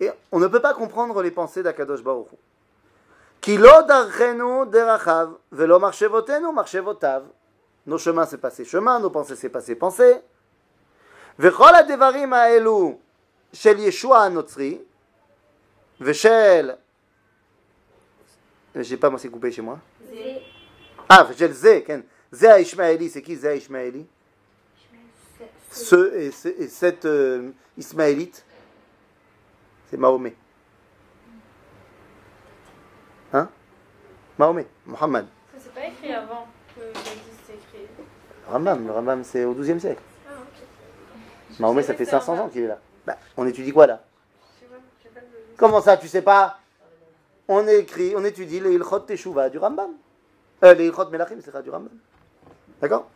Et 0.00 0.10
on 0.32 0.38
ne 0.38 0.46
peut 0.48 0.60
pas 0.60 0.74
comprendre 0.74 1.22
les 1.22 1.30
pensées 1.30 1.62
d'Akadosh 1.62 2.02
Baruch 2.02 2.32
Hu. 2.32 2.36
Ki 3.40 3.58
lo 3.58 3.82
darchenu 3.82 4.66
derachav, 4.70 5.34
velo 5.52 5.78
marchevotenu 5.78 6.52
marchevotav. 6.52 7.24
Nos 7.86 7.98
chemins, 7.98 8.24
c'est 8.26 8.38
pas 8.38 8.50
ses 8.50 8.64
chemins, 8.64 8.98
nos 8.98 9.10
pensées, 9.10 9.36
c'est 9.36 9.50
pas 9.50 9.60
ses 9.60 9.74
pensées. 9.76 10.20
וכל 11.38 11.74
הדברים 11.74 12.32
האלו 12.32 12.98
של 13.52 13.78
ישוע 13.78 14.18
הנוצרי, 14.18 14.78
ושל... 16.00 16.70
j'ai 18.80 18.96
pas 18.96 19.10
moi 19.10 19.18
c'est 19.18 19.28
coupé 19.28 19.52
chez 19.52 19.62
moi. 19.62 19.78
Zé. 20.10 20.42
Ah, 21.08 21.26
ושל 21.30 21.52
זה, 21.52 21.80
כן. 21.86 22.00
זה 22.32 22.54
הישמעאלי, 22.54 23.08
c'est 23.08 23.22
qui 23.22 23.36
זה 23.36 23.50
הישמעאלי 23.50 24.04
Ce 25.70 25.96
et, 26.14 26.30
ce- 26.30 26.48
et 26.62 26.68
cette 26.68 27.04
euh, 27.04 27.50
ismaélite, 27.76 28.44
c'est 29.89 29.97
Mahomet. 29.97 30.35
Hein? 33.33 33.47
Mahomet, 34.37 34.67
Mohammed. 34.85 35.25
Ça, 35.53 35.59
c'est 35.59 35.73
pas 35.73 35.85
écrit 35.87 36.13
avant 36.13 36.47
que 36.75 36.81
existe 36.89 37.49
écrit. 37.49 37.87
Rambam, 38.47 38.85
le 38.87 38.91
Rambam 38.93 39.23
c'est 39.23 39.45
au 39.45 39.53
XIIe 39.53 39.79
siècle. 39.79 40.01
Ah. 40.27 40.31
Mahomet, 41.59 41.83
ça 41.83 41.93
fait 41.93 41.99
que 42.03 42.05
c'est 42.05 42.11
500 42.11 42.33
un 42.33 42.39
ans 42.41 42.49
qu'il 42.49 42.63
est 42.63 42.67
là. 42.67 42.79
Bah, 43.05 43.17
on 43.37 43.45
étudie 43.45 43.71
quoi 43.71 43.85
là? 43.87 44.01
Le- 44.61 44.67
Comment 45.57 45.81
ça, 45.81 45.97
tu 45.97 46.07
sais 46.07 46.21
pas? 46.21 46.57
On 47.47 47.67
écrit, 47.67 48.13
on 48.15 48.23
étudie 48.23 48.59
les 48.59 48.73
Ilchot 48.73 48.99
Teshuva 48.99 49.49
du 49.49 49.57
Rambam. 49.57 49.91
Euh, 50.63 50.73
les 50.73 50.87
Ilchot 50.87 51.09
Melachim, 51.09 51.37
c'est 51.43 51.63
du 51.63 51.69
Rambam. 51.69 51.89
D'accord? 52.81 53.07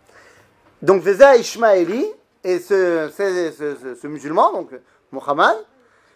Donc, 0.81 1.01
Veza 1.01 1.35
Ishmaeli, 1.37 2.05
et 2.43 2.59
ce, 2.59 3.09
ce, 3.15 3.51
ce, 3.57 3.75
ce- 3.75 3.95
ce 3.95 4.07
musulman, 4.07 4.51
donc 4.51 4.71
Mohammed, 5.11 5.55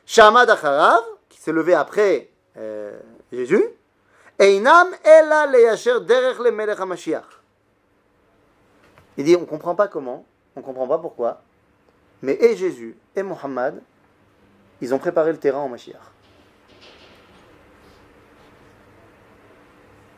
Shamad 0.07 0.49
Acharav, 0.49 1.03
qui 1.27 1.37
s'est 1.37 1.51
levé 1.51 1.73
après 1.73 2.29
euh, 2.55 2.97
Jésus, 3.31 3.63
Einam 4.39 4.87
Ela 5.03 5.47
Leyasher 5.47 5.99
Derech 5.99 6.39
le 6.39 6.51
Melech 6.51 6.79
HaMashiach. 6.79 7.25
Il 9.17 9.25
dit, 9.25 9.35
on 9.35 9.41
ne 9.41 9.45
comprend 9.45 9.75
pas 9.75 9.89
comment, 9.89 10.25
on 10.55 10.61
ne 10.61 10.65
comprend 10.65 10.87
pas 10.87 10.97
pourquoi, 10.97 11.41
mais 12.21 12.37
et 12.39 12.55
Jésus 12.55 12.95
et 13.17 13.21
Mohammed, 13.21 13.81
ils 14.79 14.93
ont 14.93 14.97
préparé 14.97 15.33
le 15.33 15.39
terrain 15.39 15.59
en 15.59 15.67
Mashiach. 15.67 15.99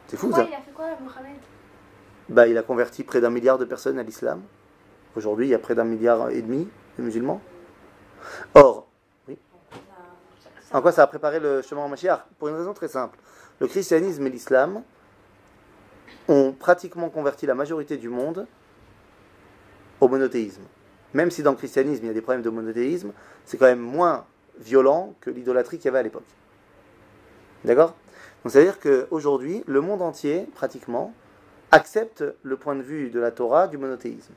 C'est 0.08 0.18
fou 0.18 0.32
ça. 0.32 0.46
il 0.48 0.54
a 0.54 0.58
fait 0.58 0.72
quoi, 0.72 0.86
Mohamed 1.02 1.40
Bah, 2.30 2.48
il 2.48 2.58
a 2.60 2.64
converti 2.64 3.04
près 3.04 3.22
d'un 3.22 3.32
milliard 3.32 3.58
de 3.58 3.66
personnes 3.66 3.98
à 3.98 4.04
l'islam. 4.04 4.44
Aujourd'hui, 5.16 5.48
il 5.48 5.50
y 5.50 5.56
a 5.56 5.60
près 5.60 5.74
d'un 5.74 5.84
milliard 5.84 6.30
et 6.30 6.44
demi 6.44 6.68
de 6.98 7.04
musulmans. 7.04 7.42
Or, 8.54 8.89
en 10.72 10.82
quoi 10.82 10.92
ça 10.92 11.04
a 11.04 11.08
préparé 11.08 11.40
le 11.40 11.62
chemin 11.62 11.82
en 11.82 11.90
Mashiach? 11.90 12.26
Pour 12.38 12.48
une 12.50 12.56
raison 12.56 12.74
très 12.74 12.88
simple. 12.88 13.18
Le 13.60 13.68
christianisme 13.68 14.26
et 14.28 14.30
l'islam 14.30 14.84
ont 16.28 16.54
pratiquement 16.54 17.10
converti 17.10 17.46
la 17.46 17.56
majorité 17.56 17.98
du 17.98 18.10
monde 18.10 18.48
au 20.00 20.08
monothéisme. 20.08 20.62
Même 21.14 21.32
si 21.32 21.42
dans 21.42 21.52
le 21.52 21.58
christianisme 21.58 22.04
il 22.04 22.08
y 22.08 22.12
a 22.12 22.14
des 22.14 22.22
problèmes 22.22 22.44
de 22.44 22.50
monothéisme, 22.50 23.12
c'est 23.46 23.58
quand 23.58 23.66
même 23.66 23.80
moins 23.80 24.26
violent 24.60 25.16
que 25.22 25.30
l'idolâtrie 25.30 25.78
qu'il 25.78 25.86
y 25.86 25.90
avait 25.90 26.00
à 26.00 26.04
l'époque. 26.04 26.28
D'accord? 27.66 27.96
Donc 28.44 28.52
c'est-à-dire 28.52 28.80
qu'aujourd'hui, 28.80 29.64
le 29.66 29.82
monde 29.82 30.02
entier, 30.02 30.48
pratiquement, 30.54 31.14
accepte 31.72 32.24
le 32.44 32.58
point 32.58 32.76
de 32.76 32.82
vue 32.82 33.10
de 33.10 33.20
la 33.20 33.32
Torah 33.32 33.68
du 33.68 33.78
monothéisme. 33.78 34.34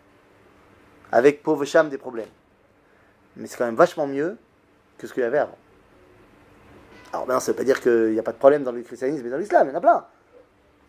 Avec 1.13 1.43
pauvre 1.43 1.65
cham 1.65 1.89
des 1.89 1.99
problèmes. 1.99 2.29
Mais 3.37 3.47
c'est 3.47 3.57
quand 3.57 3.67
même 3.67 3.77
vachement 3.77 4.07
mieux 4.07 4.37
que 4.99 5.07
ce 5.07 5.13
qu'il 5.13 5.23
y 5.23 5.27
avait 5.27 5.39
avant. 5.39 5.59
Alors 7.14 7.26
ben, 7.26 7.40
ça 7.40 7.52
ne 7.52 7.54
veut 7.54 7.58
pas 7.58 7.64
dire 7.64 7.82
qu'il 7.82 8.12
n'y 8.12 8.20
a 8.20 8.24
pas 8.24 8.34
de 8.34 8.38
problème 8.38 8.64
dans 8.64 8.72
le 8.72 8.82
christianisme 8.82 9.26
et 9.26 9.30
dans 9.30 9.38
l'islam, 9.38 9.68
il 9.68 9.72
y 9.72 9.74
en 9.74 9.78
a 9.78 9.82
plein. 9.82 10.06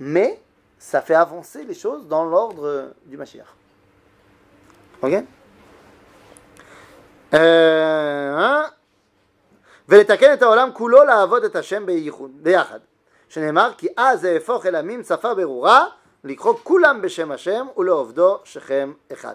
Mais 0.00 0.40
ça 0.78 1.02
fait 1.02 1.14
avancer 1.14 1.64
les 1.64 1.74
choses 1.74 2.06
dans 2.06 2.24
l'ordre 2.24 2.92
du 3.06 3.16
Mashiach. 3.16 3.54
Ok 5.02 5.12
אה, 7.34 7.38
אה? 8.38 8.62
ולתקן 9.88 10.32
את 10.32 10.42
העולם 10.42 10.68
כולו 10.72 11.04
לעבוד 11.04 11.44
את 11.44 11.56
השם 11.56 11.86
בייחוד, 11.86 12.30
ביחד. 12.42 12.78
שנאמר 13.28 13.70
כי 13.78 13.88
אז 13.96 14.24
אהפוך 14.24 14.66
אל 14.66 14.74
עמים 14.74 15.02
שפה 15.02 15.34
ברורה, 15.34 15.86
לקרוא 16.24 16.54
כולם 16.62 17.02
בשם 17.02 17.32
השם 17.32 17.66
ולעובדו 17.76 18.38
שכם 18.44 18.92
אחד. 19.12 19.34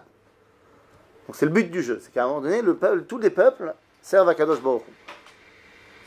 Donc 1.28 1.38
c'est 1.38 1.46
le 1.46 1.52
but 1.52 1.72
du 1.72 1.82
jeu, 1.82 2.00
c'est 2.02 2.12
qu'à 2.12 2.26
un 2.26 2.28
moment 2.28 2.42
donné, 2.42 2.62
le 2.62 2.76
peuple, 2.76 3.04
tous 3.04 3.18
les 3.18 3.30
peuples 3.30 3.74
servent 4.02 4.28
à 4.28 4.36
Kadosh 4.36 4.62
Baruch 4.62 4.82
Hu. 4.82 5.07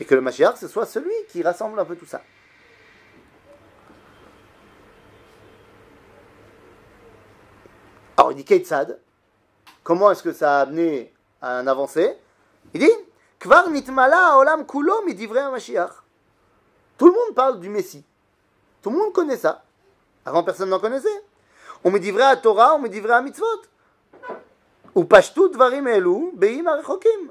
et 0.02 0.04
que 0.04 0.16
le 0.16 0.20
Mashiach, 0.20 0.56
ce 0.56 0.66
soit 0.66 0.84
celui 0.84 1.14
qui 1.28 1.44
rassemble 1.44 1.78
un 1.78 1.84
peu 1.84 1.94
tout 1.94 2.06
ça. 2.06 2.20
Alors 8.16 8.32
il 8.32 8.34
dit 8.34 8.44
Keitzad, 8.44 8.98
comment 9.84 10.10
est-ce 10.10 10.24
que 10.24 10.32
ça 10.32 10.58
a 10.58 10.62
amené 10.62 11.14
à 11.40 11.56
un 11.58 11.68
avancé? 11.68 12.16
Il 12.74 12.80
dit 12.80 12.90
Kvar 13.38 13.70
nitmala 13.70 14.38
olam 14.38 14.66
kulo 14.66 15.04
midivrei 15.04 15.48
Mashiach. 15.52 15.92
Tout 16.98 17.06
le 17.06 17.12
monde 17.12 17.36
parle 17.36 17.60
du 17.60 17.68
Messie. 17.68 18.04
Tout 18.82 18.90
le 18.90 18.96
monde 18.96 19.12
connaît 19.12 19.36
ça. 19.36 19.62
Avant, 20.26 20.42
personne 20.42 20.70
n'en 20.70 20.80
connaissait. 20.80 21.22
On 21.84 21.92
me 21.92 22.00
divrait 22.00 22.24
à 22.24 22.36
Torah, 22.36 22.74
on 22.74 22.80
me 22.80 22.88
divrait 22.88 23.14
à 23.14 23.22
mitzvot. 23.22 23.46
Ou 24.96 25.04
pashtu 25.04 25.48
dvarim 25.50 25.86
elu 25.86 26.32
beim 26.34 26.66
arechokim. 26.66 27.30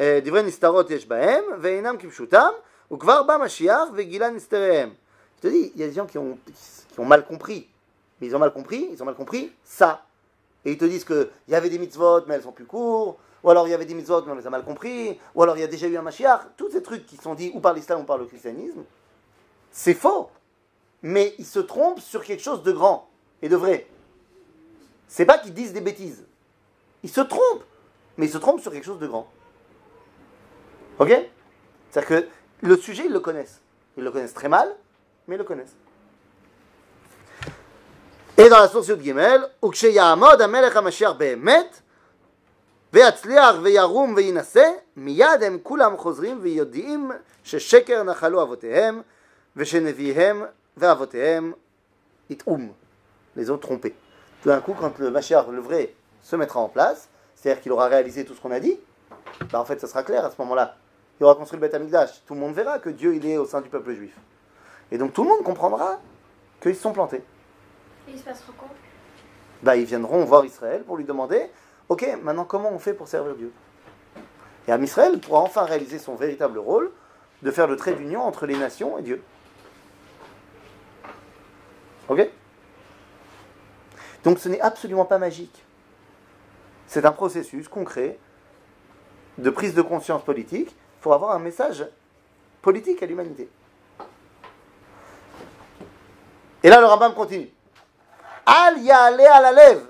דברי 0.00 0.42
נסתרות 0.42 0.90
יש 0.90 1.06
בהם 1.06 1.44
ואינם 1.60 1.96
כפשוטם 1.98 2.50
וכבר 2.92 3.22
בא 3.22 3.36
משיח 3.36 3.82
וגילה 3.94 4.30
נסתריהם. 4.30 4.94
Je 5.36 5.48
te 5.48 5.52
dis, 5.52 5.72
il 5.74 5.80
y 5.80 5.84
a 5.84 5.88
des 5.88 5.92
gens 5.92 6.06
qui 6.06 6.16
ont, 6.18 6.38
qui 6.46 7.00
ont 7.00 7.04
mal 7.04 7.26
compris. 7.26 7.68
Mais 8.20 8.28
ils 8.28 8.34
ont 8.34 8.38
mal 8.38 8.52
compris, 8.52 8.88
ils 8.90 9.02
ont 9.02 9.06
mal 9.06 9.14
compris 9.14 9.52
ça. 9.62 10.06
Et 10.64 10.72
ils 10.72 10.78
te 10.78 10.84
disent 10.84 11.04
qu'il 11.04 11.28
y 11.48 11.54
avait 11.54 11.68
des 11.68 11.78
mitzvot, 11.78 12.22
mais 12.26 12.36
elles 12.36 12.42
sont 12.42 12.52
plus 12.52 12.64
courtes. 12.64 13.18
Ou 13.42 13.50
alors 13.50 13.68
il 13.68 13.70
y 13.70 13.74
avait 13.74 13.84
des 13.84 13.94
mitzvot, 13.94 14.22
mais 14.24 14.32
on 14.32 14.34
les 14.34 14.46
a 14.46 14.50
mal 14.50 14.64
compris. 14.64 15.20
Ou 15.34 15.42
alors 15.42 15.56
il 15.56 15.60
y 15.60 15.64
a 15.64 15.66
déjà 15.66 15.86
eu 15.86 15.96
un 15.96 16.02
Mashiach. 16.02 16.40
Tous 16.56 16.70
ces 16.70 16.82
trucs 16.82 17.06
qui 17.06 17.16
sont 17.16 17.34
dits 17.34 17.52
ou 17.54 17.60
par 17.60 17.74
l'islam 17.74 18.00
ou 18.00 18.04
par 18.04 18.18
le 18.18 18.24
christianisme, 18.24 18.82
c'est 19.70 19.94
faux. 19.94 20.30
Mais 21.02 21.34
ils 21.38 21.46
se 21.46 21.60
trompent 21.60 22.00
sur 22.00 22.24
quelque 22.24 22.42
chose 22.42 22.62
de 22.62 22.72
grand 22.72 23.08
et 23.42 23.48
de 23.48 23.56
vrai. 23.56 23.86
C'est 25.06 25.26
pas 25.26 25.38
qu'ils 25.38 25.54
disent 25.54 25.74
des 25.74 25.82
bêtises. 25.82 26.24
Ils 27.02 27.10
se 27.10 27.20
trompent. 27.20 27.64
Mais 28.16 28.26
ils 28.26 28.32
se 28.32 28.38
trompent 28.38 28.60
sur 28.60 28.72
quelque 28.72 28.86
chose 28.86 28.98
de 28.98 29.06
grand. 29.06 29.28
Ok? 31.01 31.09
C'est-à-dire 31.89 32.09
que 32.09 32.27
le 32.61 32.77
sujet, 32.77 33.05
ils 33.07 33.11
le 33.11 33.19
connaissent. 33.19 33.59
Ils 33.97 34.03
le 34.03 34.11
connaissent 34.11 34.35
très 34.35 34.47
mal, 34.47 34.69
mais 35.27 35.33
ils 35.33 35.39
le 35.39 35.43
connaissent. 35.43 35.75
Et 38.37 38.47
dans 38.47 38.59
la 38.59 38.67
source 38.67 38.87
Yud 38.87 39.01
Gimel, 39.01 39.41
Uksheyahamod 39.63 40.39
Amelech 40.39 40.75
HaMashiach 40.75 41.17
Behemet, 41.17 41.81
ויצליח 42.93 43.55
וירום 43.61 44.13
ויינשא, 44.15 44.71
מיד 44.95 45.43
הם 45.43 45.57
כולם 45.63 45.97
חוזרים 45.97 46.39
ויודעים 46.41 47.11
ששקר 47.43 48.03
נחלו 48.03 48.41
אבותיהם, 48.41 49.01
ושנביאיהם 49.55 50.43
ואבותיהם 50.77 51.53
יטעום. 52.29 52.71
Les 53.37 53.49
ont 53.49 53.57
trompés. 53.57 53.95
Tout 54.43 54.49
d'un 54.49 54.59
coup, 54.59 54.75
quand 54.79 54.99
le 54.99 55.09
Mashiach, 55.09 55.47
le 55.51 55.61
vrai, 55.61 55.95
se 56.21 56.35
mettra 56.35 56.59
en 56.59 56.69
place, 56.69 57.07
c'est-à-dire 57.35 57.63
qu'il 57.63 57.71
aura 57.71 57.87
réalisé 57.87 58.25
tout 58.25 58.35
ce 58.35 58.41
qu'on 58.41 58.51
a 58.51 58.59
dit, 58.59 58.77
bah 59.51 59.59
en 59.59 59.65
fait, 59.65 59.79
ça 59.79 59.87
sera 59.87 60.03
clair 60.03 60.25
à 60.25 60.29
ce 60.29 60.35
moment-là. 60.39 60.75
Il 61.21 61.25
aura 61.25 61.35
construit 61.35 61.59
le 61.59 61.67
Beth 61.67 61.75
Amikdash. 61.75 62.23
Tout 62.25 62.33
le 62.33 62.39
monde 62.39 62.55
verra 62.55 62.79
que 62.79 62.89
Dieu, 62.89 63.13
il 63.13 63.23
est 63.27 63.37
au 63.37 63.45
sein 63.45 63.61
du 63.61 63.69
peuple 63.69 63.93
juif. 63.93 64.17
Et 64.91 64.97
donc 64.97 65.13
tout 65.13 65.21
le 65.21 65.29
monde 65.29 65.43
comprendra 65.43 65.99
qu'ils 66.59 66.75
se 66.75 66.81
sont 66.81 66.93
plantés. 66.93 67.21
Et 68.07 68.13
il 68.13 68.17
se 68.17 68.23
passera 68.23 68.51
quoi? 68.57 68.67
Bah, 69.61 69.75
ils 69.75 69.85
viendront 69.85 70.25
voir 70.25 70.43
Israël 70.45 70.81
pour 70.81 70.97
lui 70.97 71.05
demander 71.05 71.51
Ok, 71.89 72.07
maintenant 72.23 72.43
comment 72.43 72.71
on 72.71 72.79
fait 72.79 72.95
pour 72.95 73.07
servir 73.07 73.35
Dieu? 73.35 73.53
Et 74.67 74.71
Israël 74.71 75.19
pourra 75.19 75.41
enfin 75.41 75.63
réaliser 75.63 75.99
son 75.99 76.15
véritable 76.15 76.57
rôle 76.57 76.91
de 77.43 77.51
faire 77.51 77.67
le 77.67 77.75
trait 77.75 77.93
d'union 77.93 78.21
entre 78.21 78.47
les 78.47 78.57
nations 78.57 78.97
et 78.97 79.03
Dieu. 79.03 79.21
Ok? 82.09 82.27
Donc 84.23 84.39
ce 84.39 84.49
n'est 84.49 84.61
absolument 84.61 85.05
pas 85.05 85.19
magique. 85.19 85.63
C'est 86.87 87.05
un 87.05 87.11
processus 87.11 87.67
concret 87.67 88.17
de 89.37 89.49
prise 89.51 89.75
de 89.75 89.83
conscience 89.83 90.23
politique 90.23 90.75
pour 91.00 91.14
avoir 91.14 91.32
un 91.32 91.38
message 91.38 91.86
politique 92.60 93.02
à 93.02 93.06
l'humanité. 93.06 93.48
Et 96.62 96.68
là, 96.68 96.80
le 96.80 96.86
Rambam 96.86 97.14
continue. 97.14 97.50
Al 98.44 98.78
ya'ale 98.78 99.26
al 99.26 99.44
alev. 99.44 99.86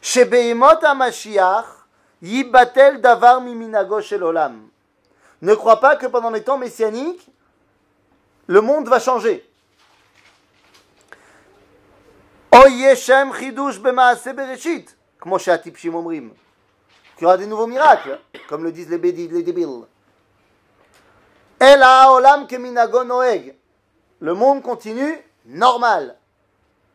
Shebeimot 0.00 0.82
HaMashiach 0.82 1.66
yibatel 2.22 3.00
davar 3.00 3.40
miminago 3.40 4.00
shel 4.00 4.22
olam. 4.22 4.68
Ne 5.40 5.54
crois 5.54 5.80
pas 5.80 5.96
que 5.96 6.06
pendant 6.06 6.30
les 6.30 6.44
temps 6.44 6.58
messianiques, 6.58 7.28
le 8.46 8.60
monde 8.60 8.88
va 8.88 9.00
changer. 9.00 9.48
O 12.52 12.68
yeshem 12.68 13.32
chidush 13.32 13.80
b'maase 13.80 14.32
bereshit. 14.34 14.96
Comme 15.18 15.38
שהטיפשים 15.38 15.94
אומרים. 15.94 16.30
Qu'il 17.17 17.23
y 17.23 17.25
aura 17.25 17.37
des 17.37 17.47
nouveaux 17.47 17.65
miracles, 17.65 18.19
comme 18.47 18.63
le 18.63 18.71
disent 18.71 18.89
les, 18.89 18.99
bédis, 18.99 19.27
les 19.27 19.41
débiles. 19.41 19.85
El 21.59 21.81
ha'olam 21.81 22.45
keminago 22.45 23.03
noeg. 23.03 23.55
Le 24.19 24.33
monde 24.35 24.61
continue 24.61 25.17
normal. 25.45 26.15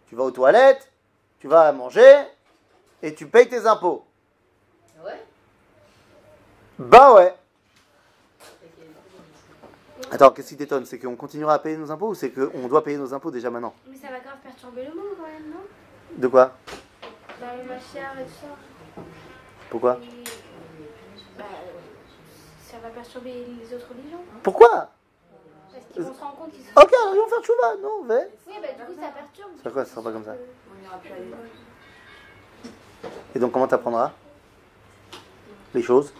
Tu 0.06 0.14
vas 0.14 0.22
aux 0.22 0.30
toilettes, 0.30 0.88
tu 1.40 1.48
vas 1.48 1.72
manger 1.72 2.14
et 3.02 3.14
tu 3.14 3.26
payes 3.26 3.48
tes 3.48 3.66
impôts. 3.66 4.04
Ouais? 5.04 5.20
Bah 6.78 7.14
ouais. 7.14 7.34
Attends, 10.12 10.30
qu'est-ce 10.30 10.50
qui 10.50 10.56
t'étonne? 10.56 10.84
C'est 10.84 11.00
qu'on 11.00 11.16
continuera 11.16 11.54
à 11.54 11.58
payer 11.58 11.76
nos 11.76 11.90
impôts 11.90 12.10
ou 12.10 12.14
c'est 12.14 12.30
qu'on 12.30 12.68
doit 12.68 12.84
payer 12.84 12.98
nos 12.98 13.12
impôts 13.12 13.30
déjà 13.32 13.50
maintenant? 13.50 13.74
Mais 13.88 13.96
ça 13.96 14.08
va 14.08 14.20
grave 14.20 14.36
perturber 14.42 14.84
le 14.84 14.94
monde 14.94 15.16
quand 15.16 15.26
même, 15.26 15.50
non? 15.50 15.64
De 16.16 16.28
quoi? 16.28 16.52
Bah, 17.40 17.46
le 17.56 17.62
et 17.62 18.24
tout 18.24 18.30
ça. 18.40 19.02
Pourquoi 19.72 19.96
Et, 20.02 21.38
bah, 21.38 21.44
ça 22.70 22.76
va 22.82 22.90
perturber 22.90 23.32
les 23.58 23.74
autres 23.74 23.88
religions. 23.88 24.18
Pourquoi 24.42 24.68
Parce 25.72 25.84
qu'ils 25.90 26.02
vont 26.02 26.12
se 26.14 26.20
rendre 26.20 26.36
compte 26.36 26.50
qu'ils 26.52 26.62
sont. 26.64 26.70
Ok, 26.76 26.90
alors 27.02 27.14
ils 27.14 27.18
vont 27.20 27.26
faire 27.28 27.42
chouva, 27.42 27.74
non, 27.82 28.04
va. 28.04 28.14
Oui, 28.46 28.54
bah, 28.60 28.68
du 28.78 28.84
coup, 28.94 29.00
ça 29.00 29.08
perturbe. 29.08 29.50
C'est 29.62 29.72
quoi, 29.72 29.84
ça 29.86 29.90
sera 29.92 30.02
pas 30.02 30.12
comme 30.12 30.24
ça 30.26 30.34
On 30.70 30.82
n'ira 30.82 30.96
plus 30.98 31.10
à 31.10 31.16
l'école. 31.16 31.48
Et 33.34 33.38
donc 33.38 33.50
comment 33.52 33.66
t'apprendras 33.66 34.12
les 35.72 35.82
choses 35.82 36.12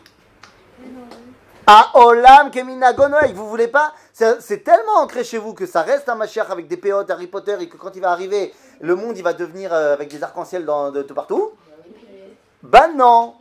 Ah, 1.66 1.90
Olam 1.92 2.50
Keminago 2.50 3.06
Noël, 3.08 3.34
vous 3.34 3.50
voulez 3.50 3.68
pas 3.68 3.92
C'est 4.14 4.64
tellement 4.64 4.96
ancré 5.02 5.24
chez 5.24 5.36
vous 5.36 5.52
que 5.52 5.66
ça 5.66 5.82
reste 5.82 6.08
un 6.08 6.14
Mashiach 6.14 6.50
avec 6.50 6.68
des 6.68 6.78
péotes, 6.78 7.10
Harry 7.10 7.26
Potter, 7.26 7.56
et 7.60 7.68
que 7.68 7.76
quand 7.76 7.94
il 7.94 8.00
va 8.00 8.12
arriver, 8.12 8.54
le 8.80 8.96
monde 8.96 9.18
il 9.18 9.22
va 9.22 9.34
devenir 9.34 9.74
euh, 9.74 9.92
avec 9.92 10.08
des 10.08 10.22
arcs-en-ciel 10.22 10.64
dans- 10.64 10.90
de, 10.90 11.02
de 11.02 11.12
partout 11.12 11.52
Bah 12.72 12.88
non 12.88 13.34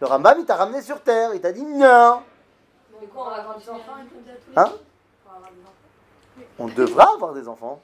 Le 0.00 0.06
Rambam 0.08 0.40
il 0.40 0.44
t'a 0.44 0.56
ramené 0.56 0.82
sur 0.82 1.00
Terre, 1.00 1.32
il 1.34 1.40
t'a 1.40 1.52
dit 1.52 1.62
non 1.64 2.22
Mais 3.00 3.06
quoi, 3.06 3.26
on 3.26 3.30
va 3.30 3.50
enfants, 3.50 3.92
Hein 4.56 4.64
des 4.64 4.66
enfants. 4.66 6.52
On 6.58 6.66
devra 6.66 7.12
avoir 7.14 7.32
des 7.32 7.46
enfants. 7.46 7.80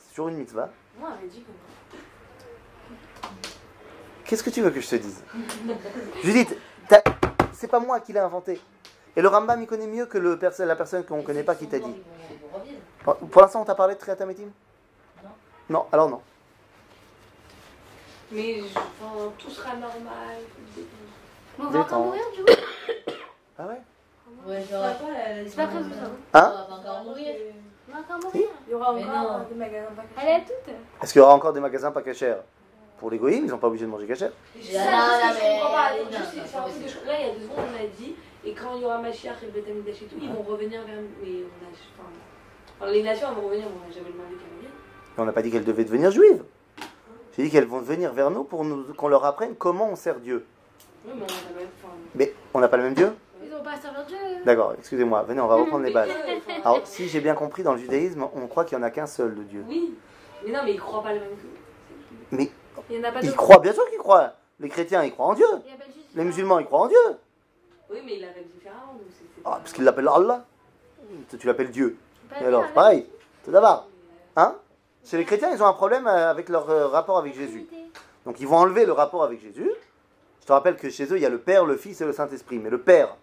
C'est 0.00 0.12
sur 0.14 0.26
une 0.26 0.38
mitzvah. 0.38 0.70
Dit 1.30 1.44
que. 1.44 1.50
Qu'est-ce 4.24 4.42
que 4.42 4.50
tu 4.50 4.60
veux 4.60 4.70
que 4.70 4.80
je 4.80 4.88
te 4.88 4.96
dise? 4.96 5.22
Judith, 6.24 6.56
t'as- 6.88 7.04
c'est 7.52 7.68
pas 7.68 7.78
moi 7.78 8.00
qui 8.00 8.12
l'ai 8.12 8.18
inventé. 8.18 8.60
Et 9.14 9.22
le 9.22 9.28
Rambam 9.28 9.62
il 9.62 9.68
connaît 9.68 9.86
mieux 9.86 10.06
que 10.06 10.18
le 10.18 10.36
perso- 10.36 10.64
la 10.64 10.74
personne 10.74 11.04
qu'on 11.04 11.22
connaît 11.22 11.44
pas 11.44 11.54
qui 11.54 11.68
t'a 11.68 11.78
dit. 11.78 12.02
Pour, 13.04 13.14
pour 13.16 13.40
l'instant, 13.42 13.62
on 13.62 13.64
t'a 13.64 13.76
parlé 13.76 13.94
de 13.94 14.00
Triatametim 14.00 14.50
Non. 15.22 15.30
Non, 15.70 15.86
alors 15.92 16.10
non. 16.10 16.20
Mais 18.32 18.60
enfin, 18.74 19.32
tout 19.38 19.50
sera 19.50 19.74
normal. 19.76 20.38
Mais 20.76 21.64
on 21.64 21.70
va 21.70 21.80
encore 21.80 22.00
mourir, 22.06 22.22
du 22.34 22.42
coup 22.44 22.60
Ah 23.58 23.66
ouais 23.66 23.80
Ouais, 24.46 24.62
la. 24.70 24.94
C'est 25.48 25.56
pas 25.56 25.66
prévu, 25.68 25.90
ça. 25.92 26.06
Hein 26.34 26.52
On 26.68 26.70
va 26.74 26.76
encore 26.80 27.04
mourir. 27.04 27.34
On 27.88 27.92
va 27.92 27.98
encore 28.00 28.18
mourir. 28.24 28.48
Il 28.66 28.70
y 28.70 28.74
aura 28.74 28.92
Mais 28.92 29.04
encore 29.04 29.40
des 29.48 29.54
magasins 29.54 29.92
pas 29.96 30.22
Elle 30.22 30.28
est 30.28 30.44
toute. 30.44 30.74
Est-ce 31.02 31.12
qu'il 31.12 31.20
y 31.20 31.22
aura 31.22 31.34
encore 31.34 31.52
des 31.52 31.60
magasins 31.60 31.90
pas 31.92 32.02
cachers 32.02 32.34
Pour 32.98 33.10
les 33.10 33.18
goïms, 33.18 33.44
ils 33.44 33.50
sont 33.50 33.58
pas 33.58 33.68
obligés 33.68 33.86
de 33.86 33.90
manger 33.90 34.06
cachère. 34.06 34.32
Ça, 34.60 34.62
mais- 34.62 35.40
mais 35.40 35.58
non, 35.58 35.64
non, 35.64 36.18
c'est 36.32 36.56
un 36.56 36.62
truc 36.62 36.82
que 36.84 36.88
je- 36.90 37.06
Là, 37.06 37.12
il 37.20 37.26
y 37.26 37.30
a 37.30 37.34
deux 37.34 37.42
secondes, 37.42 37.64
on 37.72 37.84
a 37.84 37.86
dit, 37.96 38.14
et 38.44 38.52
quand 38.52 38.74
il 38.76 38.82
y 38.82 38.84
aura 38.84 38.98
Mashiach 38.98 39.36
et 39.42 39.46
Betamidash 39.46 40.02
et 40.02 40.06
tout, 40.06 40.16
ils 40.20 40.28
vont 40.30 40.42
revenir 40.42 40.82
vers 40.84 40.96
nous. 40.96 41.08
Mais 41.22 41.44
on 41.44 41.64
a. 41.64 41.68
Enfin, 42.80 42.92
les 42.92 43.02
nations, 43.02 43.28
elles 43.30 43.40
vont 43.40 43.48
revenir, 43.48 43.66
bon, 43.68 43.80
j'avais 43.88 44.10
demandé 44.10 44.34
qu'elles 44.34 44.56
reviennent. 44.56 44.72
On 45.18 45.24
n'a 45.24 45.32
pas 45.32 45.42
dit 45.42 45.50
qu'elles 45.50 45.64
devaient 45.64 45.84
devenir 45.84 46.10
juives. 46.10 46.42
J'ai 47.36 47.44
dit 47.44 47.50
qu'elles 47.50 47.66
vont 47.66 47.80
venir 47.80 48.12
vers 48.12 48.30
nous 48.30 48.44
pour 48.44 48.64
nous, 48.64 48.94
qu'on 48.94 49.08
leur 49.08 49.24
apprenne 49.24 49.54
comment 49.56 49.90
on 49.90 49.96
sert 49.96 50.20
Dieu. 50.20 50.46
Oui, 51.06 51.12
mais 52.14 52.32
on 52.54 52.58
Mais 52.58 52.62
n'a 52.62 52.68
pas 52.68 52.78
le 52.78 52.84
même 52.84 52.94
Dieu? 52.94 53.12
Ils 53.44 53.54
ont 53.54 53.62
pas 53.62 53.72
à 53.72 53.76
servir 53.76 54.04
Dieu. 54.06 54.16
D'accord, 54.44 54.74
excusez-moi. 54.78 55.22
Venez, 55.22 55.40
on 55.40 55.46
va 55.46 55.56
reprendre 55.56 55.84
les 55.84 55.92
bases. 55.92 56.08
Alors, 56.64 56.80
si 56.86 57.08
j'ai 57.08 57.20
bien 57.20 57.34
compris, 57.34 57.62
dans 57.62 57.74
le 57.74 57.78
judaïsme, 57.78 58.26
on 58.34 58.46
croit 58.46 58.64
qu'il 58.64 58.78
n'y 58.78 58.84
en 58.84 58.86
a 58.86 58.90
qu'un 58.90 59.06
seul 59.06 59.34
de 59.34 59.42
Dieu. 59.42 59.64
Oui. 59.68 59.94
Mais 60.44 60.52
non, 60.52 60.60
mais 60.64 60.72
ils 60.72 60.80
croient 60.80 61.02
pas 61.02 61.12
le 61.12 61.20
même 61.20 61.30
que. 61.30 62.34
Mais 62.36 62.50
Il 62.88 62.96
y 62.96 63.00
en 63.00 63.04
a 63.08 63.12
pas 63.12 63.20
ils 63.22 63.34
croient, 63.34 63.58
bien 63.58 63.72
sûr 63.72 63.88
qu'ils 63.90 63.98
croient. 63.98 64.32
Les 64.58 64.70
chrétiens, 64.70 65.04
ils 65.04 65.12
croient 65.12 65.26
en 65.26 65.34
Dieu. 65.34 65.46
Les 66.14 66.24
musulmans, 66.24 66.58
ils 66.58 66.64
croient 66.66 66.80
en 66.80 66.88
Dieu. 66.88 66.96
Oui, 67.90 67.98
mais 68.04 68.16
ils 68.16 68.22
l'appellent 68.22 68.48
différemment. 68.54 68.98
Ah, 69.44 69.58
parce 69.62 69.72
qu'ils 69.74 69.84
l'appellent 69.84 70.08
Allah. 70.08 70.46
Tu 71.38 71.46
l'appelles 71.46 71.70
Dieu. 71.70 71.98
Et 72.40 72.44
alors, 72.44 72.66
pareil. 72.72 73.06
C'est 73.44 73.50
d'abord. 73.50 73.88
Hein? 74.36 74.56
Chez 75.06 75.16
les 75.16 75.24
chrétiens, 75.24 75.50
ils 75.52 75.62
ont 75.62 75.66
un 75.66 75.72
problème 75.72 76.06
euh, 76.06 76.30
avec 76.30 76.48
leur 76.48 76.68
euh, 76.68 76.88
rapport 76.88 77.16
avec 77.18 77.34
Jésus. 77.34 77.66
Donc 78.24 78.40
ils 78.40 78.46
vont 78.46 78.56
enlever 78.56 78.84
le 78.86 78.92
rapport 78.92 79.22
avec 79.22 79.40
Jésus. 79.40 79.70
Je 80.40 80.46
te 80.46 80.52
rappelle 80.52 80.76
que 80.76 80.90
chez 80.90 81.04
eux, 81.12 81.16
il 81.16 81.22
y 81.22 81.26
a 81.26 81.30
le 81.30 81.38
Père, 81.38 81.64
le 81.64 81.76
Fils 81.76 82.00
et 82.00 82.04
le 82.04 82.12
Saint-Esprit. 82.12 82.58
Mais 82.58 82.70
le 82.70 82.80
Père, 82.80 83.16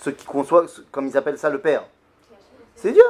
ceux 0.00 0.12
qui 0.12 0.26
conçoivent, 0.26 0.70
comme 0.90 1.06
ils 1.06 1.16
appellent 1.16 1.38
ça 1.38 1.48
le 1.48 1.60
Père, 1.60 1.84
c'est 2.76 2.92
Dieu. 2.92 3.04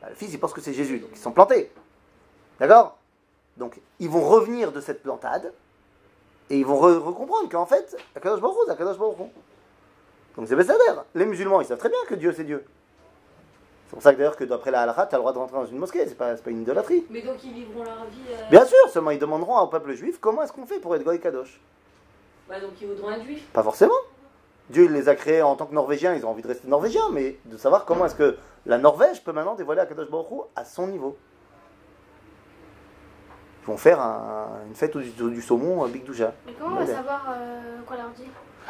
Bah, 0.00 0.08
le 0.10 0.14
Fils, 0.14 0.32
ils 0.32 0.38
pensent 0.38 0.52
que 0.52 0.60
c'est 0.60 0.74
Jésus, 0.74 1.00
donc 1.00 1.10
ils 1.12 1.18
sont 1.18 1.32
plantés. 1.32 1.72
D'accord? 2.60 2.98
Donc 3.56 3.80
ils 3.98 4.08
vont 4.08 4.22
revenir 4.28 4.70
de 4.70 4.80
cette 4.80 5.02
plantade 5.02 5.52
et 6.50 6.58
ils 6.58 6.66
vont 6.66 6.80
re- 6.80 6.98
recomprendre 6.98 7.48
qu'en 7.48 7.66
fait, 7.66 7.96
Akadosh 8.14 8.40
Baruch 8.40 8.56
Hu, 8.66 8.70
Akadosh 8.70 8.98
Baruch 8.98 9.18
Hu. 9.18 9.24
Donc 10.36 10.46
c'est 10.46 10.54
Bessader. 10.54 10.84
Les 11.16 11.26
musulmans, 11.26 11.60
ils 11.60 11.66
savent 11.66 11.78
très 11.78 11.88
bien 11.88 11.98
que 12.06 12.14
Dieu, 12.14 12.32
c'est 12.32 12.44
Dieu. 12.44 12.64
C'est 13.88 13.92
pour 13.94 14.02
ça 14.02 14.12
que 14.12 14.18
d'ailleurs 14.18 14.36
que 14.36 14.44
d'après 14.44 14.70
la 14.72 14.82
halakha, 14.82 15.06
tu 15.06 15.14
as 15.14 15.18
le 15.18 15.22
droit 15.22 15.32
de 15.32 15.38
rentrer 15.38 15.56
dans 15.58 15.66
une 15.66 15.78
mosquée, 15.78 16.04
c'est 16.08 16.16
pas, 16.18 16.34
pas 16.34 16.50
une 16.50 16.62
idolâtrie. 16.62 17.06
Mais 17.10 17.22
donc 17.22 17.42
ils 17.44 17.52
vivront 17.52 17.84
leur 17.84 18.04
vie. 18.06 18.18
euh, 18.30 18.50
Bien 18.50 18.64
sûr, 18.64 18.76
seulement 18.90 19.12
ils 19.12 19.18
demanderont 19.18 19.58
au 19.60 19.66
peuple 19.68 19.92
juif 19.94 20.18
comment 20.20 20.42
est-ce 20.42 20.52
qu'on 20.52 20.66
fait 20.66 20.80
pour 20.80 20.94
être 20.96 21.04
Goy 21.04 21.20
Kadosh. 21.20 21.60
Bah, 22.48 22.58
donc 22.60 22.72
ils 22.80 22.88
voudront 22.88 23.10
être 23.12 23.24
juifs. 23.24 23.46
Pas 23.52 23.62
forcément. 23.62 23.94
Dieu 24.70 24.86
il 24.86 24.92
les 24.92 25.08
a 25.08 25.14
créés 25.14 25.42
en 25.42 25.54
tant 25.54 25.66
que 25.66 25.74
Norvégiens, 25.74 26.14
ils 26.14 26.26
ont 26.26 26.30
envie 26.30 26.42
de 26.42 26.48
rester 26.48 26.66
Norvégiens, 26.66 27.08
mais 27.12 27.38
de 27.44 27.56
savoir 27.56 27.84
comment 27.84 28.06
est-ce 28.06 28.16
que 28.16 28.36
la 28.66 28.78
Norvège 28.78 29.22
peut 29.22 29.30
maintenant 29.32 29.54
dévoiler 29.54 29.80
Akadosh 29.82 30.10
Baruch 30.10 30.30
Hu 30.32 30.40
à 30.56 30.64
son 30.64 30.88
niveau. 30.88 31.16
Ils 33.62 33.66
vont 33.66 33.76
faire 33.76 34.00
un- 34.00 34.48
une 34.68 34.74
fête 34.74 34.96
du, 34.96 35.10
du 35.10 35.42
saumon 35.42 35.84
euh, 35.84 35.88
Big 35.88 36.04
Douja. 36.04 36.32
Mais 36.46 36.52
comment 36.58 36.76
on 36.76 36.84
va 36.84 36.86
savoir 36.86 37.24
euh, 37.30 37.80
quoi 37.86 37.96
leur 37.96 38.10
dire? 38.10 38.26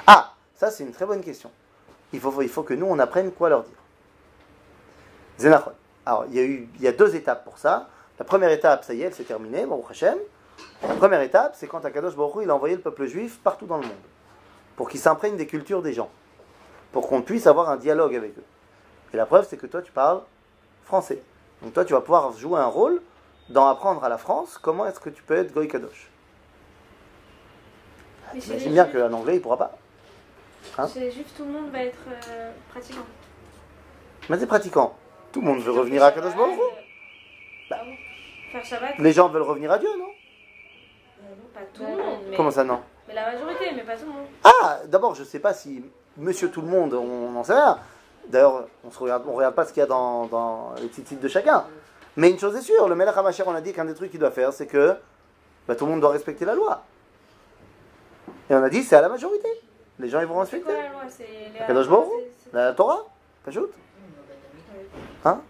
Ah, 0.06 0.34
ça 0.54 0.70
c'est 0.70 0.84
une 0.84 0.92
très 0.92 1.06
bonne 1.06 1.22
question. 1.22 1.50
Il 2.12 2.20
faut, 2.20 2.42
il 2.42 2.48
faut 2.48 2.62
que 2.62 2.74
nous 2.74 2.86
on 2.86 2.98
apprenne 2.98 3.30
quoi 3.32 3.48
leur 3.48 3.62
dire. 3.62 3.76
Zénachon. 5.38 5.72
Alors 6.04 6.24
il 6.28 6.34
y, 6.34 6.38
a 6.38 6.42
eu, 6.42 6.68
il 6.76 6.82
y 6.82 6.88
a 6.88 6.92
deux 6.92 7.14
étapes 7.14 7.44
pour 7.44 7.58
ça. 7.58 7.88
La 8.18 8.24
première 8.24 8.50
étape, 8.50 8.84
ça 8.84 8.94
y 8.94 9.02
est, 9.02 9.06
elle 9.06 9.14
s'est 9.14 9.24
terminée, 9.24 9.66
Baruch 9.66 9.90
Hashem. 9.90 10.16
La 10.82 10.94
première 10.94 11.20
étape, 11.20 11.54
c'est 11.56 11.66
quand 11.66 11.84
Akadosh 11.84 12.16
Baruch 12.16 12.36
Hu, 12.36 12.42
il 12.44 12.50
a 12.50 12.54
envoyé 12.54 12.76
le 12.76 12.80
peuple 12.80 13.06
juif 13.06 13.38
partout 13.42 13.66
dans 13.66 13.76
le 13.76 13.86
monde. 13.86 13.96
Pour 14.76 14.88
qu'ils 14.88 15.00
s'imprègnent 15.00 15.36
des 15.36 15.46
cultures 15.46 15.82
des 15.82 15.92
gens. 15.92 16.10
Pour 16.92 17.08
qu'on 17.08 17.22
puisse 17.22 17.46
avoir 17.46 17.68
un 17.68 17.76
dialogue 17.76 18.14
avec 18.14 18.38
eux. 18.38 18.44
Et 19.12 19.16
la 19.16 19.26
preuve, 19.26 19.46
c'est 19.48 19.56
que 19.56 19.66
toi 19.66 19.82
tu 19.82 19.92
parles 19.92 20.22
français. 20.84 21.20
Donc 21.62 21.72
toi 21.74 21.84
tu 21.84 21.92
vas 21.92 22.00
pouvoir 22.00 22.32
jouer 22.32 22.60
un 22.60 22.66
rôle 22.66 23.02
dans 23.48 23.66
apprendre 23.68 24.02
à 24.04 24.08
la 24.08 24.18
France 24.18 24.58
comment 24.60 24.86
est-ce 24.86 25.00
que 25.00 25.10
tu 25.10 25.22
peux 25.22 25.36
être 25.36 25.52
Goy 25.52 25.68
Kadosh. 25.68 26.10
Mais 28.34 28.40
chez 28.40 28.48
Imagine 28.48 28.68
les 28.68 28.74
bien 28.74 28.84
qu'en 28.86 29.12
anglais 29.12 29.36
il 29.36 29.42
pourra 29.42 29.56
pas. 29.56 29.76
Hein 30.78 30.88
Chez 30.92 31.00
les 31.00 31.10
juifs, 31.10 31.32
tout 31.36 31.44
le 31.44 31.52
monde 31.52 31.70
va 31.70 31.82
être 31.82 31.98
euh, 32.28 32.50
pratiquant. 32.70 33.06
Mais 34.28 34.38
c'est 34.38 34.46
pratiquant. 34.46 34.96
Tout 35.36 35.42
le 35.42 35.48
monde 35.48 35.60
veut 35.60 35.72
revenir 35.72 36.02
à 36.02 36.12
Kadosh 36.12 36.34
Baruch 36.34 36.54
Hu. 36.54 36.60
Bah. 37.68 37.76
Faire 38.52 38.64
Shabbat, 38.64 38.98
Les 38.98 39.12
gens 39.12 39.28
veulent 39.28 39.42
revenir 39.42 39.70
à 39.70 39.76
Dieu, 39.76 39.90
non? 39.98 40.06
Pas 41.52 41.60
tout 41.74 41.82
le 41.82 41.88
monde. 41.90 42.20
Mais, 42.30 42.36
Comment 42.38 42.50
ça, 42.50 42.64
non? 42.64 42.80
mais 43.06 43.12
la 43.12 43.32
majorité, 43.32 43.66
mais 43.76 43.82
pas 43.82 43.96
tout 43.98 44.06
le 44.06 44.12
monde. 44.12 44.26
Ah, 44.42 44.78
d'abord, 44.86 45.14
je 45.14 45.24
sais 45.24 45.38
pas 45.38 45.52
si 45.52 45.84
Monsieur 46.16 46.50
Tout 46.50 46.62
le 46.62 46.68
Monde, 46.68 46.94
on 46.94 47.32
n'en 47.32 47.44
sait 47.44 47.52
rien. 47.52 47.78
D'ailleurs, 48.28 48.66
on 48.82 48.88
ne 48.88 48.94
regarde, 48.94 49.24
on 49.28 49.34
regarde 49.34 49.54
pas 49.54 49.66
ce 49.66 49.74
qu'il 49.74 49.80
y 49.80 49.84
a 49.84 49.86
dans, 49.86 50.24
dans 50.24 50.72
les 50.80 50.88
petits 50.88 51.02
titres 51.02 51.20
de 51.20 51.28
chacun. 51.28 51.66
Mais 52.16 52.30
une 52.30 52.38
chose 52.38 52.56
est 52.56 52.62
sûre, 52.62 52.88
le 52.88 52.94
Melech 52.94 53.14
HaMashiach, 53.14 53.46
on 53.46 53.54
a 53.54 53.60
dit 53.60 53.74
qu'un 53.74 53.84
des 53.84 53.92
trucs 53.94 54.12
qu'il 54.12 54.20
doit 54.20 54.30
faire, 54.30 54.54
c'est 54.54 54.66
que 54.66 54.96
bah, 55.68 55.76
tout 55.76 55.84
le 55.84 55.90
monde 55.90 56.00
doit 56.00 56.12
respecter 56.12 56.46
la 56.46 56.54
loi. 56.54 56.82
Et 58.48 58.54
on 58.54 58.62
a 58.62 58.70
dit, 58.70 58.82
c'est 58.82 58.96
à 58.96 59.02
la 59.02 59.10
majorité. 59.10 59.48
Les 59.98 60.08
gens, 60.08 60.20
ils 60.20 60.26
vont 60.26 60.42
C'est 60.46 60.56
respecter. 60.56 60.72
quoi 60.72 60.82
la 60.82 61.82
loi? 61.82 62.00
C'est 62.40 62.52
La 62.54 62.72
Torah 62.72 63.04
Pas 63.44 63.50
shoot 63.50 63.70
Hein 65.26 65.40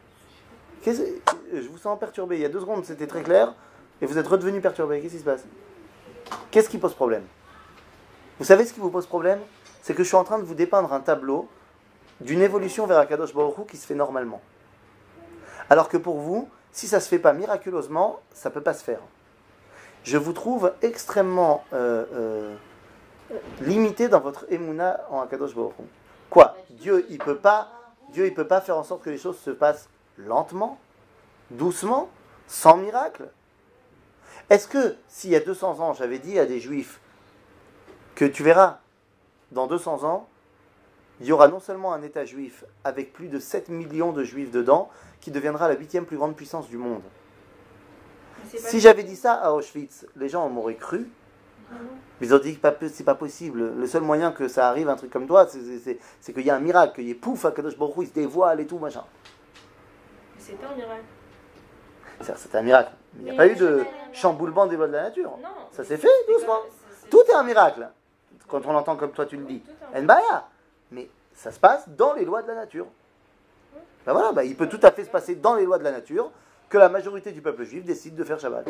Je 0.85 1.69
vous 1.69 1.79
sens 1.79 1.99
perturbé. 1.99 2.37
Il 2.37 2.43
y 2.43 2.45
a 2.45 2.49
deux 2.49 2.61
secondes, 2.61 2.85
c'était 2.85 3.07
très 3.07 3.23
clair. 3.23 3.55
Et 4.01 4.07
vous 4.07 4.19
êtes 4.19 4.27
redevenu 4.27 4.61
perturbé. 4.61 5.01
Qu'est-ce 5.01 5.15
qui 5.15 5.21
se 5.21 5.25
passe 5.25 5.45
Qu'est-ce 6.51 6.69
qui 6.69 6.79
pose 6.79 6.95
problème 6.95 7.25
Vous 8.39 8.45
savez 8.45 8.65
ce 8.65 8.73
qui 8.73 8.81
vous 8.81 8.91
pose 8.91 9.07
problème 9.07 9.39
C'est 9.83 9.95
que 9.95 10.03
je 10.03 10.09
suis 10.09 10.17
en 10.17 10.25
train 10.25 10.39
de 10.39 10.45
vous 10.45 10.55
dépeindre 10.55 10.93
un 10.93 11.01
tableau 11.01 11.49
d'une 12.21 12.41
évolution 12.41 12.87
vers 12.87 12.99
Akadosh 12.99 13.35
Baruch 13.35 13.67
qui 13.69 13.77
se 13.77 13.87
fait 13.87 13.95
normalement. 13.95 14.41
Alors 15.69 15.89
que 15.89 15.99
pour 15.99 16.19
vous, 16.19 16.49
si 16.73 16.87
ça 16.87 17.01
se 17.01 17.09
fait 17.09 17.19
pas 17.19 17.33
miraculeusement, 17.33 18.21
ça 18.33 18.51
peut 18.51 18.63
pas 18.63 18.75
se 18.75 18.83
faire. 18.83 19.01
Je 20.05 20.17
vous 20.17 20.33
trouve 20.33 20.73
extrêmement 20.83 21.65
euh, 21.73 22.05
euh, 22.15 22.57
limité 23.61 24.09
dans 24.09 24.21
votre 24.21 24.47
émouna 24.51 25.01
en 25.11 25.21
Akadosh 25.21 25.55
Baruch. 25.55 25.75
Quoi 26.31 26.57
Dieu, 26.71 27.07
il 27.11 27.19
peut 27.19 27.37
pas, 27.37 27.71
Dieu, 28.11 28.27
il 28.27 28.35
peut 28.35 28.47
pas 28.47 28.61
faire 28.61 28.79
en 28.79 28.85
sorte 28.85 29.03
que 29.03 29.11
les 29.11 29.19
choses 29.19 29.39
se 29.39 29.51
passent 29.51 29.89
lentement, 30.17 30.79
doucement, 31.51 32.09
sans 32.47 32.77
miracle. 32.77 33.29
Est-ce 34.49 34.69
que 34.69 34.97
s'il 35.09 35.31
y 35.31 35.37
a 35.37 35.41
200 35.41 35.81
ans, 35.81 35.93
j'avais 35.93 36.19
dit 36.19 36.39
à 36.39 36.47
des 36.47 36.61
juifs 36.61 37.01
que 38.15 38.25
tu 38.25 38.43
verras, 38.43 38.79
dans 39.53 39.67
200 39.67 40.05
ans, 40.05 40.29
il 41.21 41.27
y 41.27 41.33
aura 41.33 41.49
non 41.49 41.61
seulement 41.61 41.95
un 41.95 42.03
État 42.03 42.25
juif 42.25 42.65
avec 42.85 43.13
plus 43.13 43.29
de 43.29 43.39
7 43.39 43.69
millions 43.69 44.13
de 44.13 44.23
juifs 44.23 44.51
dedans, 44.51 44.91
qui 45.21 45.31
deviendra 45.31 45.69
la 45.69 45.75
huitième 45.75 46.05
plus 46.05 46.17
grande 46.17 46.37
puissance 46.37 46.69
du 46.69 46.77
monde. 46.77 47.03
Si 48.55 48.81
j'avais 48.81 49.03
dit 49.03 49.17
ça 49.17 49.35
à 49.35 49.53
Auschwitz, 49.53 50.07
les 50.17 50.29
gens 50.29 50.49
m'auraient 50.49 50.77
cru, 50.77 51.09
Ils 52.21 52.35
ont 52.35 52.39
dit 52.39 52.59
que 52.59 52.89
c'est 52.89 53.05
pas 53.05 53.15
possible. 53.15 53.75
Le 53.79 53.87
seul 53.87 54.03
moyen 54.03 54.33
que 54.33 54.49
ça 54.49 54.69
arrive, 54.69 54.89
un 54.89 54.97
truc 54.97 55.11
comme 55.11 55.27
toi, 55.27 55.47
c'est- 55.47 55.61
c'est- 55.61 55.79
c'est 55.79 55.99
c'est 56.21 56.33
qu'il 56.33 56.47
y 56.47 56.51
a 56.51 56.57
un 56.57 56.61
miracle, 56.61 56.95
qu'il 56.95 57.05
y 57.07 57.11
ait 57.11 57.15
pouf, 57.15 57.45
Akadosh 57.45 57.77
Baruch 57.77 57.95
il 57.99 58.07
se 58.09 58.13
dévoile 58.15 58.61
et 58.61 58.67
tout, 58.67 58.79
machin. 58.79 59.05
Mais 60.37 60.41
C'était 60.43 60.65
un 60.65 60.75
miracle. 60.75 61.03
C'est 62.23 62.39
c'est 62.39 62.55
un 62.55 62.63
miracle. 62.63 62.93
Il 63.19 63.25
n'y 63.25 63.31
a 63.31 63.33
Mais 63.33 63.37
pas 63.37 63.47
eu 63.49 63.57
de 63.57 63.85
chamboulement 64.13 64.67
des 64.67 64.77
lois 64.77 64.87
de 64.89 64.93
la 64.93 65.03
nature. 65.05 65.31
Non. 65.43 65.49
Ça 65.73 65.83
mais 65.83 65.85
s'est 65.85 65.97
fait 65.99 66.09
doucement. 66.29 66.61
c'est- 66.71 67.03
c'est- 67.03 67.11
Tout 67.11 67.23
est 67.29 67.35
un 67.35 67.43
miracle. 67.43 67.89
Quand 68.49 68.65
on 68.65 68.73
l'entend 68.73 68.97
comme 68.97 69.13
toi 69.13 69.27
tu 69.27 69.37
le 69.37 69.45
dis. 69.45 69.63
Nbaya. 69.95 70.49
Mais 70.93 71.11
ça 71.35 71.51
se 71.51 71.59
passe 71.61 71.87
dans 71.89 72.15
les 72.15 72.25
lois 72.25 72.43
de 72.43 72.49
la 72.49 72.55
nature. 72.55 72.87
Ben 74.07 74.13
voilà, 74.13 74.33
ben 74.33 74.43
il 74.43 74.57
peut 74.57 74.69
tout 74.69 74.81
à 74.83 74.93
fait 74.93 75.05
se 75.05 75.11
passer 75.11 75.35
dans 75.35 75.55
les 75.57 75.65
lois 75.65 75.79
de 75.79 75.85
la 75.85 75.91
nature 75.91 76.31
que 76.69 76.79
la 76.79 76.89
majorité 76.89 77.33
du 77.33 77.43
peuple 77.43 77.65
juif 77.65 77.85
décide 77.85 78.15
de 78.15 78.25
faire 78.25 78.39
Shabbat. 78.39 78.67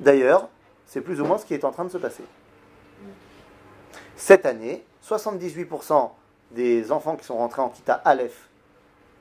D'ailleurs, 0.00 0.48
c'est 0.88 1.02
plus 1.02 1.20
ou 1.20 1.24
moins 1.24 1.38
ce 1.38 1.44
qui 1.46 1.54
est 1.54 1.64
en 1.64 1.70
train 1.70 1.84
de 1.84 1.90
se 1.90 1.98
passer. 1.98 2.24
Cette 4.16 4.46
année, 4.46 4.84
78% 5.06 6.10
des 6.50 6.90
enfants 6.90 7.14
qui 7.16 7.24
sont 7.24 7.36
rentrés 7.36 7.62
en 7.62 7.68
Kita 7.68 7.94
Aleph 8.04 8.48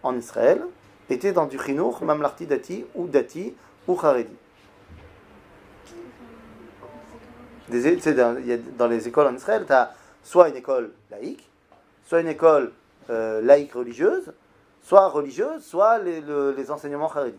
en 0.02 0.16
Israël 0.18 0.64
étaient 1.10 1.34
dans 1.34 1.46
du 1.46 1.60
Chinour, 1.60 2.04
Mamlarti 2.04 2.48
Dati 2.48 2.86
ou 2.96 3.08
Dati 3.08 3.54
ou 3.88 4.00
Haredi. 4.02 4.34
Dans, 7.70 8.88
les 8.88 9.08
écoles 9.10 9.28
en 9.28 9.36
Israël, 9.36 9.66
tu 9.68 9.74
as 9.74 9.94
soit 10.24 10.48
une 10.50 10.56
école 10.56 10.94
laïque, 11.12 11.50
soit 12.06 12.22
une 12.22 12.30
école 12.30 12.72
euh, 13.10 13.42
laïque 13.42 13.74
religieuse, 13.74 14.32
soit 14.82 15.10
religieuse, 15.10 15.64
soit 15.66 15.98
les, 16.00 16.22
le- 16.22 16.54
les 16.56 16.72
enseignements 16.72 17.10
haredi. 17.12 17.38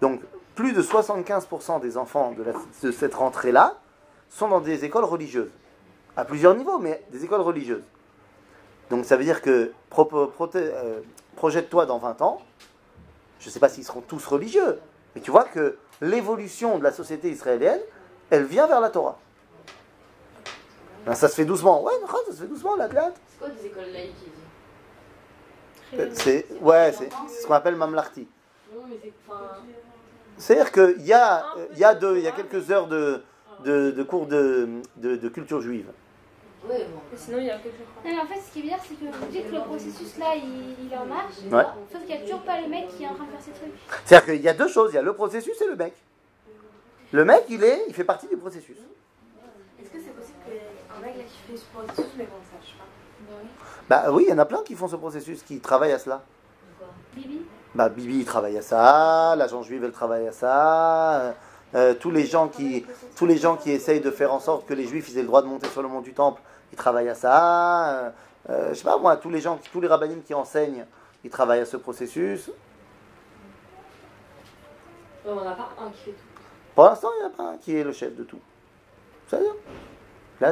Donc, 0.00 0.22
plus 0.54 0.72
de 0.72 0.82
75% 0.82 1.80
des 1.80 1.96
enfants 1.96 2.32
de, 2.32 2.42
la- 2.42 2.52
de 2.82 2.90
cette 2.92 3.14
rentrée-là 3.14 3.76
sont 4.30 4.48
dans 4.48 4.60
des 4.60 4.84
écoles 4.84 5.04
religieuses. 5.04 5.50
À 6.16 6.24
plusieurs 6.24 6.54
niveaux, 6.54 6.78
mais 6.78 7.02
des 7.10 7.24
écoles 7.24 7.40
religieuses. 7.40 7.82
Donc, 8.90 9.04
ça 9.04 9.16
veut 9.16 9.24
dire 9.24 9.42
que 9.42 9.72
pro- 9.90 10.08
euh, 10.54 11.00
projette-toi 11.36 11.86
dans 11.86 11.98
20 11.98 12.22
ans, 12.22 12.40
je 13.40 13.48
ne 13.48 13.52
sais 13.52 13.60
pas 13.60 13.68
s'ils 13.68 13.84
seront 13.84 14.00
tous 14.00 14.24
religieux, 14.26 14.78
mais 15.14 15.20
tu 15.20 15.30
vois 15.30 15.44
que 15.44 15.76
l'évolution 16.00 16.78
de 16.78 16.84
la 16.84 16.92
société 16.92 17.30
israélienne, 17.30 17.80
elle 18.30 18.44
vient 18.44 18.66
vers 18.66 18.80
la 18.80 18.90
Torah. 18.90 19.18
Ben, 21.06 21.14
ça 21.14 21.28
se 21.28 21.34
fait 21.34 21.44
doucement. 21.44 21.82
Ouais, 21.82 21.92
ça 22.26 22.32
se 22.32 22.42
fait 22.42 22.46
doucement, 22.48 22.76
la. 22.76 22.88
C'est 22.88 22.94
quoi 23.38 23.48
des 23.48 23.66
écoles 23.66 23.90
laïques 23.92 24.14
Euh, 25.98 26.10
C'est 26.14 26.46
ouais, 26.60 26.92
c'est 26.96 27.10
c'est 27.28 27.42
ce 27.42 27.46
qu'on 27.46 27.54
appelle 27.54 27.76
mamlarti. 27.76 28.26
Non, 28.74 28.82
mais 28.88 28.96
c'est. 29.02 29.12
C'est-à-dire 30.36 30.72
qu'il 30.72 31.06
y 31.06 31.12
a, 31.12 31.44
il 31.72 31.78
y, 31.78 31.84
a 31.84 31.98
il 32.00 32.20
y 32.20 32.26
a 32.28 32.32
quelques 32.32 32.70
heures 32.70 32.86
de, 32.88 33.22
de, 33.64 33.90
de 33.92 34.02
cours 34.02 34.26
de, 34.26 34.68
de, 34.96 35.16
de 35.16 35.28
culture 35.28 35.60
juive. 35.60 35.86
Oui, 36.66 36.76
bon. 36.78 37.16
Sinon, 37.16 37.38
il 37.38 37.44
y 37.44 37.50
a 37.50 37.58
quelque 37.58 37.76
chose. 37.76 37.86
Non, 38.04 38.10
mais 38.10 38.20
en 38.20 38.26
fait, 38.26 38.40
ce 38.40 38.52
qui 38.52 38.60
est 38.60 38.62
bizarre, 38.62 38.80
c'est 38.82 38.94
que 38.94 39.04
vous 39.04 39.26
dites 39.30 39.50
que 39.50 39.54
le 39.54 39.60
processus 39.60 40.18
là, 40.18 40.34
il, 40.34 40.74
il 40.84 40.92
est 40.92 40.96
en 40.96 41.04
marche. 41.04 41.34
Ouais. 41.50 41.64
Sauf 41.92 42.00
qu'il 42.00 42.16
n'y 42.16 42.22
a 42.22 42.24
toujours 42.24 42.42
pas 42.42 42.60
le 42.60 42.68
mec 42.68 42.88
qui 42.88 43.04
est 43.04 43.06
en 43.06 43.14
train 43.14 43.26
de 43.26 43.30
faire 43.30 43.42
ses 43.42 43.52
trucs. 43.52 43.74
C'est-à-dire 44.04 44.32
qu'il 44.32 44.42
y 44.42 44.48
a 44.48 44.54
deux 44.54 44.68
choses. 44.68 44.92
Il 44.92 44.94
y 44.96 44.98
a 44.98 45.02
le 45.02 45.12
processus 45.12 45.60
et 45.60 45.66
le 45.66 45.76
mec. 45.76 45.94
Le 47.12 47.24
mec, 47.24 47.44
il 47.50 47.62
est, 47.62 47.84
il 47.86 47.94
fait 47.94 48.04
partie 48.04 48.26
du 48.26 48.36
processus. 48.36 48.78
Est-ce 49.80 49.90
que 49.90 49.98
c'est 49.98 50.16
possible 50.16 50.38
qu'un 50.46 51.00
mec 51.06 51.16
là 51.18 51.22
qui 51.22 51.52
fait 51.52 51.56
ce 51.58 51.64
processus, 51.66 52.12
mais 52.16 52.24
qu'on 52.24 52.38
ne 52.38 52.60
sache 52.60 52.74
pas? 52.76 52.84
Bah 53.88 54.10
oui, 54.10 54.24
il 54.26 54.30
y 54.30 54.32
en 54.32 54.38
a 54.38 54.46
plein 54.46 54.62
qui 54.62 54.74
font 54.74 54.88
ce 54.88 54.96
processus, 54.96 55.42
qui 55.42 55.60
travaillent 55.60 55.92
à 55.92 55.98
cela. 55.98 56.22
Bibi? 57.14 57.42
Bah 57.74 57.88
Bibi, 57.88 58.18
il 58.20 58.24
travaille 58.24 58.56
à 58.56 58.62
ça. 58.62 59.34
L'agent 59.36 59.62
juive, 59.62 59.84
elle 59.84 59.92
travaille 59.92 60.28
à 60.28 60.32
ça. 60.32 61.20
euh, 61.20 61.32
euh, 61.74 61.94
tous 61.94 62.12
les 62.12 62.24
gens 62.24 62.46
qui, 62.46 62.86
tous 63.16 63.26
les 63.26 63.36
gens 63.36 63.56
qui 63.56 63.72
essayent 63.72 64.00
de 64.00 64.10
faire 64.12 64.32
en 64.32 64.38
sorte 64.38 64.64
que 64.66 64.74
les 64.74 64.86
juifs 64.86 65.08
ils 65.08 65.18
aient 65.18 65.22
le 65.22 65.26
droit 65.26 65.42
de 65.42 65.48
monter 65.48 65.68
sur 65.68 65.82
le 65.82 65.88
mont 65.88 66.02
du 66.02 66.12
temple, 66.12 66.40
ils 66.72 66.76
travaillent 66.76 67.08
à 67.08 67.16
ça. 67.16 68.12
Euh, 68.48 68.68
je 68.68 68.74
sais 68.74 68.84
pas 68.84 68.96
moi, 68.96 69.16
tous 69.16 69.30
les 69.30 69.40
gens, 69.40 69.58
tous 69.72 69.80
les 69.80 69.88
rabbinim 69.88 70.22
qui 70.22 70.34
enseignent, 70.34 70.84
ils 71.24 71.30
travaillent 71.30 71.60
à 71.60 71.66
ce 71.66 71.76
processus. 71.76 72.48
Ouais, 75.26 75.32
on 75.32 75.44
n'a 75.44 75.52
pas 75.52 75.70
un 75.80 75.90
qui 75.90 75.98
fait 76.04 76.10
tout. 76.12 76.42
Pour 76.76 76.84
l'instant, 76.84 77.08
il 77.16 77.20
n'y 77.20 77.24
en 77.24 77.28
a 77.28 77.36
pas 77.36 77.42
un 77.54 77.56
qui 77.56 77.76
est 77.76 77.82
le 77.82 77.92
chef 77.92 78.14
de 78.14 78.22
tout. 78.22 78.40
Ça 79.28 79.38
y 79.40 79.44
est. 79.44 80.44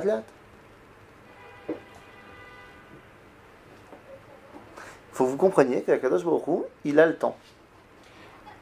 Faut 5.13 5.25
que 5.25 5.29
vous 5.29 5.37
compreniez 5.37 5.81
que 5.81 5.91
Kadosh 5.95 6.23
Baruch 6.23 6.47
Hu, 6.47 6.63
il 6.85 6.99
a 6.99 7.05
le 7.05 7.17
temps. 7.17 7.35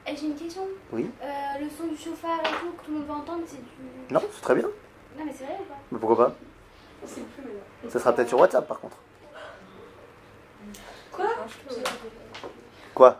Eh, 0.07 0.15
J'ai 0.15 0.27
une 0.27 0.35
question. 0.35 0.61
Oui. 0.93 1.09
Euh, 1.21 1.25
le 1.59 1.67
son 1.69 1.87
du 1.87 1.97
chauffard 1.97 2.39
et 2.41 2.49
tout, 2.61 2.71
que 2.77 2.85
tout 2.85 2.91
le 2.91 2.97
monde 2.99 3.07
va 3.07 3.13
entendre, 3.15 3.41
c'est 3.47 3.57
du. 3.57 4.13
Non, 4.13 4.21
c'est 4.31 4.41
très 4.41 4.55
bien. 4.55 4.67
Non, 5.17 5.25
mais 5.25 5.33
c'est 5.37 5.45
vrai 5.45 5.57
ou 5.59 5.63
pas 5.65 5.75
Mais 5.91 5.99
pourquoi 5.99 6.17
pas 6.27 6.35
C'est 7.05 7.21
plus 7.27 7.41
maintenant. 7.43 7.89
Ça 7.89 7.99
sera 7.99 8.13
peut-être 8.13 8.27
sur 8.29 8.39
WhatsApp 8.39 8.67
par 8.67 8.79
contre. 8.79 8.97
Quoi 11.11 11.25
quoi 12.93 13.11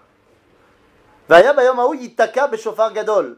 והיה 1.30 1.54
ביום 1.54 1.80
ההוא 1.80 1.96
ייתקע 1.96 2.48
בשופר 2.48 2.92
גדול. 2.92 3.36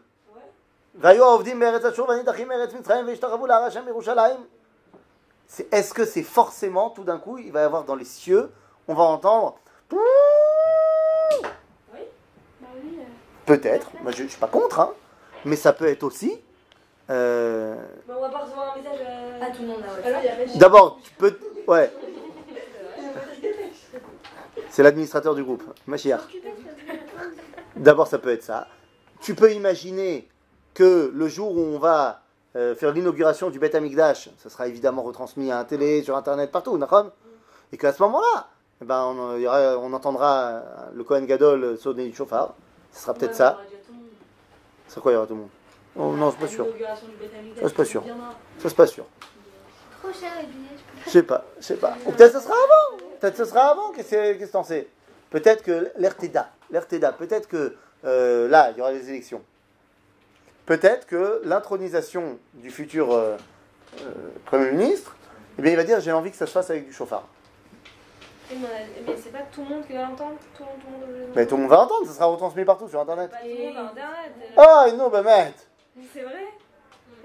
והיו 0.95 1.23
העובדים 1.25 1.59
בארץ 1.59 1.85
אשור 1.85 2.09
והנידחים 2.09 2.47
מארץ 2.47 2.73
מצרים 2.73 3.07
והשתחוו 3.07 3.45
להר 3.47 3.63
השם 3.63 3.85
בירושלים. 3.85 4.45
C'est- 5.49 5.67
Est-ce 5.73 5.93
que 5.93 6.03
c'est 6.05 6.23
forcément, 6.23 6.89
tout 6.89 7.03
d'un 7.05 7.19
coup, 7.19 7.37
il 7.37 7.51
va 7.53 7.61
y 7.61 7.63
avoir 7.63 7.83
dans 7.85 7.95
les 7.95 8.03
cieux, 8.05 8.51
on 8.89 8.93
va 8.95 9.03
entendre... 9.03 9.57
bah 9.92 11.48
oui. 12.74 12.98
Peut-être, 13.46 13.90
moi 14.02 14.12
je 14.12 14.22
ne 14.22 14.28
suis 14.28 14.38
pas 14.38 14.46
contre, 14.48 14.80
hein, 14.80 14.92
mais 15.44 15.56
ça 15.56 15.72
peut 15.72 15.86
être 15.86 16.02
aussi... 16.02 16.40
euh, 17.10 17.76
Mais 18.08 18.14
on 18.16 18.20
va 18.20 18.28
pas 18.30 18.38
recevoir 18.38 18.72
un 18.74 18.76
message. 18.78 18.98
euh, 19.06 19.38
Ah, 19.42 19.46
tout 19.54 19.62
le 19.62 19.68
monde 19.68 19.82
avait- 20.04 20.58
D'abord, 20.58 20.98
tu 21.02 21.10
peux... 21.12 21.38
Ouais. 21.66 21.90
C'est 24.70 24.82
l'administrateur 24.82 25.34
du 25.34 25.44
groupe, 25.44 25.62
Mashiach. 25.86 26.20
D'abord, 27.76 28.06
ça 28.06 28.18
peut 28.18 28.30
être 28.30 28.42
ça. 28.42 28.68
Tu 29.20 29.34
peux 29.34 29.52
imaginer 29.52 30.28
que 30.74 31.10
le 31.14 31.28
jour 31.28 31.52
où 31.54 31.60
on 31.60 31.78
va 31.78 32.22
euh, 32.56 32.74
faire 32.74 32.92
l'inauguration 32.92 33.50
du 33.50 33.58
Beth 33.58 33.74
Amikdash, 33.74 34.30
ça 34.38 34.48
sera 34.48 34.68
évidemment 34.68 35.02
retransmis 35.02 35.50
à 35.52 35.56
la 35.58 35.64
télé, 35.64 36.02
sur 36.02 36.16
Internet, 36.16 36.50
partout, 36.50 36.78
Et 37.72 37.76
qu'à 37.76 37.92
ce 37.92 38.02
moment-là, 38.02 38.48
ben, 38.84 39.02
on, 39.04 39.36
il 39.36 39.42
y 39.42 39.46
aura- 39.46 39.78
on 39.78 39.92
entendra 39.92 40.38
euh, 40.48 40.60
le 40.94 41.04
Kohen 41.04 41.26
Gadol 41.26 41.76
sonner 41.78 42.08
du 42.08 42.14
chauffard. 42.14 42.54
Ce 42.92 43.02
sera 43.02 43.14
peut-être 43.14 43.30
Ouais, 43.32 43.36
ça. 43.36 43.60
C'est 44.88 45.00
quoi, 45.00 45.12
il 45.12 45.14
y 45.14 45.18
aura 45.18 45.26
tout 45.26 45.34
le 45.34 45.40
monde? 45.40 45.48
Oh 45.96 46.12
non, 46.16 46.30
c'est 46.30 46.38
pas 46.38 46.46
sûr. 46.48 46.66
Ça, 46.66 47.68
c'est 47.68 47.74
pas 47.74 47.84
sûr. 47.84 48.02
Ça, 48.58 48.68
c'est 48.68 48.76
pas 48.76 48.86
sûr. 48.86 49.04
Trop 50.02 50.12
cher 50.12 50.30
les 50.40 50.46
billets, 50.46 50.68
je 51.04 51.10
sais 51.10 51.22
pas, 51.22 51.44
je 51.58 51.64
sais 51.64 51.76
pas. 51.76 51.94
Ou 52.06 52.12
peut-être 52.12 52.32
ce 52.32 52.40
sera 52.40 52.54
avant. 52.54 52.98
Peut-être 53.20 53.36
ce 53.36 53.44
sera 53.44 53.70
avant. 53.70 53.92
Qu'est-ce 53.92 54.10
que 54.10 54.32
qu'est-ce 54.34 54.46
que 54.48 54.52
t'en 54.52 54.64
sais? 54.64 54.88
Peut-être 55.30 55.62
que 55.62 55.90
l'RTDA, 55.96 56.50
l'RTDA, 56.70 57.12
peut-être 57.12 57.46
que 57.48 57.76
euh, 58.04 58.48
là, 58.48 58.70
il 58.72 58.78
y 58.78 58.80
aura 58.80 58.90
les 58.92 59.08
élections. 59.08 59.42
Peut-être 60.66 61.06
que 61.06 61.40
l'intronisation 61.44 62.38
du 62.54 62.70
futur 62.70 63.12
euh, 63.12 63.36
euh, 64.00 64.10
Premier 64.46 64.72
ministre, 64.72 65.14
eh 65.58 65.62
bien, 65.62 65.72
il 65.72 65.76
va 65.76 65.84
dire 65.84 66.00
j'ai 66.00 66.12
envie 66.12 66.30
que 66.30 66.36
ça 66.36 66.46
se 66.46 66.52
fasse 66.52 66.70
avec 66.70 66.86
du 66.86 66.92
chauffard. 66.92 67.26
Oui, 68.52 68.58
Mais, 68.60 68.68
on 68.68 69.10
a- 69.10 69.12
mais 69.14 69.16
c'est 69.22 69.32
pas 69.32 69.38
tout 69.50 69.62
le 69.62 69.68
monde 69.68 69.86
qui 69.86 69.92
va 69.94 70.02
l'entendre 70.02 70.36
Tout 70.56 70.62
le 70.62 70.66
monde, 70.66 70.76
tout 70.80 70.86
le 70.90 70.92
monde. 70.92 71.00
tout 71.02 71.16
le 71.18 71.18
monde. 71.26 71.32
Mais 71.36 71.46
tout 71.46 71.56
le 71.56 71.62
monde 71.62 71.70
va 71.70 71.80
entendre, 71.80 72.06
ça 72.06 72.12
sera 72.12 72.26
retransmis 72.26 72.64
partout 72.64 72.88
sur 72.88 73.00
Internet. 73.00 73.30
Pas 73.30 73.38
tout 73.38 73.46
le 73.46 73.64
monde 73.66 73.76
a 73.76 73.80
internet. 73.82 74.32
Ah, 74.56 74.86
non, 74.96 75.08
ben 75.08 75.22
merde 75.22 75.52
C'est 76.12 76.22
vrai 76.22 76.44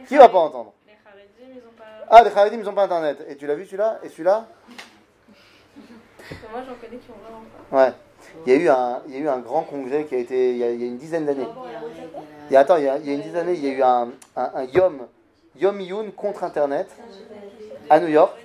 Qui 0.07 0.15
va 0.17 0.29
pas 0.29 0.39
entendre 0.39 0.73
Les 0.85 0.93
Haredim, 0.93 1.53
ils 1.53 1.59
ont 1.59 1.71
pas. 1.77 1.83
Ah, 2.09 2.23
les 2.23 2.31
Kharidim, 2.31 2.59
ils 2.59 2.69
ont 2.69 2.73
pas 2.73 2.83
Internet. 2.83 3.25
Et 3.29 3.35
tu 3.35 3.45
l'as 3.47 3.55
vu 3.55 3.65
celui-là 3.65 3.99
Et 4.03 4.09
celui-là 4.09 4.45
Moi, 6.51 6.61
j'en 6.67 6.75
connais 6.75 6.97
qui 6.97 7.11
ont 7.11 7.15
vraiment 7.21 7.43
pas. 7.71 7.85
Ouais. 7.85 7.93
Il 8.45 8.51
y, 8.53 8.55
a 8.55 8.59
eu 8.59 8.69
un, 8.69 9.01
il 9.07 9.13
y 9.13 9.17
a 9.17 9.19
eu 9.19 9.27
un 9.29 9.39
grand 9.39 9.61
congrès 9.63 10.05
qui 10.05 10.15
a 10.15 10.17
été 10.17 10.51
il 10.51 10.57
y 10.57 10.63
a, 10.63 10.71
il 10.71 10.81
y 10.81 10.83
a 10.83 10.87
une 10.87 10.97
dizaine 10.97 11.25
d'années. 11.25 11.43
WhatsApp. 11.45 12.23
Il 12.49 12.53
y 12.53 12.55
a, 12.55 12.59
attends, 12.59 12.77
il 12.77 12.83
y 12.83 12.89
a, 12.89 12.97
il 12.97 13.07
y 13.07 13.11
a 13.11 13.13
une 13.13 13.21
dizaine 13.21 13.45
d'années, 13.45 13.57
il 13.57 13.65
y 13.65 13.69
a 13.69 13.73
eu 13.73 13.81
un, 13.83 14.09
un, 14.35 14.51
un 14.55 14.63
Yom, 14.63 15.07
Yom 15.55 15.79
Yun 15.81 16.11
contre 16.11 16.43
Internet 16.43 16.87
à 17.89 17.99
New 17.99 18.07
York, 18.09 18.35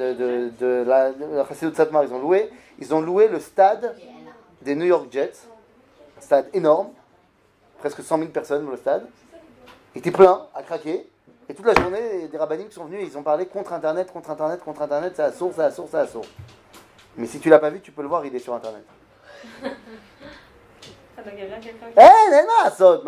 de, 0.00 0.14
de, 0.14 0.52
de 0.58 0.84
la, 0.86 1.12
de 1.12 1.74
Satmar. 1.74 2.04
Ils 2.04 2.12
ont 2.12 2.18
loué, 2.18 2.50
ils 2.78 2.94
ont 2.94 3.00
loué 3.00 3.28
le 3.28 3.38
stade 3.38 3.94
des 4.62 4.74
New 4.74 4.86
York 4.86 5.06
Jets, 5.10 5.46
un 6.18 6.20
stade 6.20 6.48
énorme, 6.52 6.88
presque 7.78 8.02
100 8.02 8.18
000 8.18 8.30
personnes 8.30 8.64
dans 8.64 8.70
le 8.70 8.76
stade. 8.76 9.06
Il 9.94 9.98
était 9.98 10.10
plein, 10.10 10.46
à 10.54 10.62
craquer. 10.62 11.06
Et 11.48 11.54
toute 11.54 11.66
la 11.66 11.74
journée, 11.74 12.28
des 12.28 12.38
rabbinim 12.38 12.68
qui 12.68 12.74
sont 12.74 12.84
venus 12.84 13.02
et 13.02 13.06
ils 13.06 13.18
ont 13.18 13.22
parlé 13.22 13.46
contre 13.46 13.72
Internet, 13.72 14.12
contre 14.12 14.30
Internet, 14.30 14.60
contre 14.62 14.82
Internet, 14.82 15.14
c'est 15.16 15.22
c'est 15.22 15.28
à 15.28 15.70
source, 15.70 15.90
c'est 15.90 15.98
à 15.98 16.06
source. 16.06 16.28
Mais 17.16 17.26
si 17.26 17.40
tu 17.40 17.48
l'as 17.50 17.58
pas 17.58 17.70
vu, 17.70 17.80
tu 17.80 17.90
peux 17.90 18.02
le 18.02 18.08
voir, 18.08 18.24
il 18.24 18.34
est 18.34 18.38
sur 18.38 18.54
Internet. 18.54 18.84
Ah. 19.64 19.68
Eh, 21.96 22.70
ça, 22.70 22.70
ça 22.70 22.92
a 22.92 22.98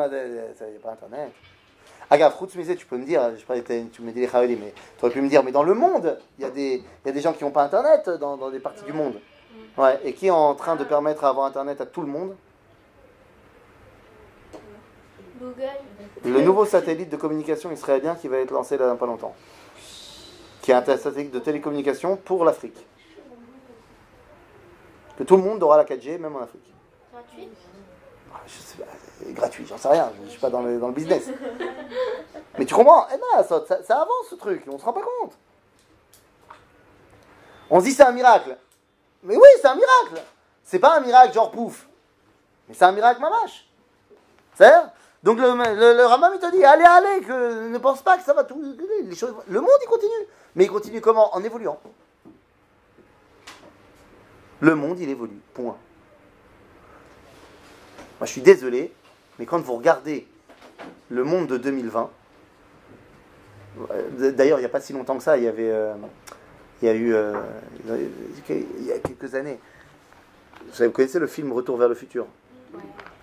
pas 0.82 0.90
internet. 0.93 1.32
Ah, 2.14 2.30
Musée, 2.56 2.76
tu 2.76 2.84
peux 2.84 2.98
me 2.98 3.06
dire, 3.06 3.22
je 3.38 3.42
parlais, 3.46 3.64
tu 3.90 4.02
me 4.02 4.12
dis 4.12 4.20
les 4.20 4.26
Khaouli, 4.26 4.56
mais 4.56 4.74
tu 4.98 5.04
aurais 5.04 5.14
pu 5.14 5.22
me 5.22 5.30
dire, 5.30 5.42
mais 5.42 5.50
dans 5.50 5.62
le 5.62 5.72
monde, 5.72 6.18
il 6.38 6.42
y 6.42 6.44
a 6.44 6.50
des, 6.50 6.84
y 7.06 7.08
a 7.08 7.12
des 7.12 7.20
gens 7.22 7.32
qui 7.32 7.42
n'ont 7.42 7.50
pas 7.50 7.62
internet 7.62 8.06
dans, 8.20 8.36
dans 8.36 8.50
des 8.50 8.60
parties 8.60 8.84
du 8.84 8.92
monde. 8.92 9.18
Ouais, 9.78 9.98
et 10.04 10.12
qui 10.12 10.26
est 10.26 10.30
en 10.30 10.54
train 10.54 10.76
de 10.76 10.84
permettre 10.84 11.22
d'avoir 11.22 11.46
internet 11.46 11.80
à 11.80 11.86
tout 11.86 12.02
le 12.02 12.08
monde? 12.08 12.36
Google. 15.40 15.62
Le 16.22 16.42
nouveau 16.42 16.66
satellite 16.66 17.08
de 17.08 17.16
communication 17.16 17.72
israélien 17.72 18.14
qui 18.14 18.28
va 18.28 18.36
être 18.40 18.50
lancé 18.50 18.76
là 18.76 18.88
dans 18.88 18.96
pas 18.96 19.06
longtemps. 19.06 19.34
Qui 20.60 20.72
est 20.72 20.74
un 20.74 20.96
satellite 20.98 21.32
de 21.32 21.38
télécommunication 21.38 22.18
pour 22.18 22.44
l'Afrique. 22.44 22.86
Que 25.16 25.24
tout 25.24 25.36
le 25.38 25.42
monde 25.42 25.62
aura 25.62 25.78
la 25.78 25.84
4G, 25.84 26.18
même 26.18 26.36
en 26.36 26.40
Afrique. 26.40 26.74
Gratuit? 27.10 27.48
Ah, 28.35 28.41
c'est 28.47 29.33
gratuit, 29.33 29.66
j'en 29.66 29.78
sais 29.78 29.89
rien, 29.89 30.11
je 30.18 30.24
ne 30.24 30.28
suis 30.28 30.41
pas 30.41 30.51
dans 30.51 30.62
le, 30.62 30.78
dans 30.78 30.89
le 30.89 30.95
business. 30.95 31.28
Mais 32.59 32.64
tu 32.64 32.74
comprends 32.74 33.07
ça, 33.47 33.62
avance 33.95 34.26
ce 34.30 34.35
truc, 34.35 34.64
on 34.68 34.78
se 34.78 34.85
rend 34.85 34.93
pas 34.93 35.03
compte. 35.03 35.33
On 37.70 37.80
se 37.80 37.85
dit 37.87 37.93
c'est 37.93 38.03
un 38.03 38.12
miracle. 38.12 38.57
Mais 39.22 39.37
oui, 39.37 39.49
c'est 39.61 39.68
un 39.68 39.74
miracle. 39.74 40.22
C'est 40.64 40.78
pas 40.78 40.97
un 40.97 41.01
miracle 41.01 41.33
genre 41.33 41.51
pouf. 41.51 41.87
Mais 42.68 42.74
c'est 42.74 42.85
un 42.85 42.93
miracle 42.93 43.20
mamache. 43.20 43.66
C'est 44.55 44.70
Donc 45.22 45.39
le, 45.39 45.53
le, 45.55 45.97
le 45.97 46.07
Rambam, 46.07 46.33
il 46.35 46.41
te 46.41 46.51
dit, 46.51 46.64
allez, 46.64 46.85
allez, 46.85 47.20
que, 47.22 47.68
ne 47.68 47.78
pense 47.78 48.03
pas 48.03 48.18
que 48.18 48.24
ça 48.24 48.35
va 48.35 48.45
tout. 48.45 48.61
Les 49.05 49.14
choses, 49.14 49.35
le 49.49 49.61
monde 49.61 49.70
il 49.83 49.89
continue. 49.89 50.28
Mais 50.55 50.64
il 50.64 50.70
continue 50.70 51.01
comment? 51.01 51.35
En 51.35 51.43
évoluant. 51.43 51.78
Le 54.61 54.74
monde 54.74 54.99
il 55.01 55.09
évolue. 55.09 55.41
Point. 55.55 55.76
Moi, 58.22 58.26
je 58.28 58.32
suis 58.34 58.40
désolé, 58.42 58.92
mais 59.40 59.46
quand 59.46 59.58
vous 59.58 59.74
regardez 59.74 60.28
le 61.08 61.24
monde 61.24 61.48
de 61.48 61.56
2020, 61.56 62.08
euh, 63.90 64.30
d'ailleurs, 64.30 64.60
il 64.60 64.62
n'y 64.62 64.66
a 64.66 64.68
pas 64.68 64.80
si 64.80 64.92
longtemps 64.92 65.16
que 65.16 65.24
ça, 65.24 65.36
il 65.38 65.42
y 65.42 65.48
avait, 65.48 65.72
euh, 65.72 65.92
il 66.80 66.86
y 66.86 66.88
a 66.88 66.94
eu, 66.94 67.14
euh, 67.14 67.32
il 67.88 68.86
y 68.86 68.92
a 68.92 69.00
quelques 69.00 69.34
années, 69.34 69.58
vous 70.72 70.90
connaissez 70.92 71.18
le 71.18 71.26
film 71.26 71.52
Retour 71.52 71.76
vers 71.78 71.88
le 71.88 71.96
futur? 71.96 72.28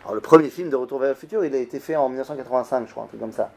Alors, 0.02 0.16
le 0.16 0.20
premier 0.20 0.50
film 0.50 0.70
de 0.70 0.76
Retour 0.76 1.00
vers 1.00 1.12
le 1.12 1.16
futur, 1.16 1.46
il 1.46 1.56
a 1.56 1.60
été 1.60 1.80
fait 1.80 1.96
en 1.96 2.10
1985, 2.10 2.86
je 2.86 2.92
crois, 2.92 3.04
un 3.06 3.08
truc 3.08 3.22
comme 3.22 3.32
ça. 3.32 3.54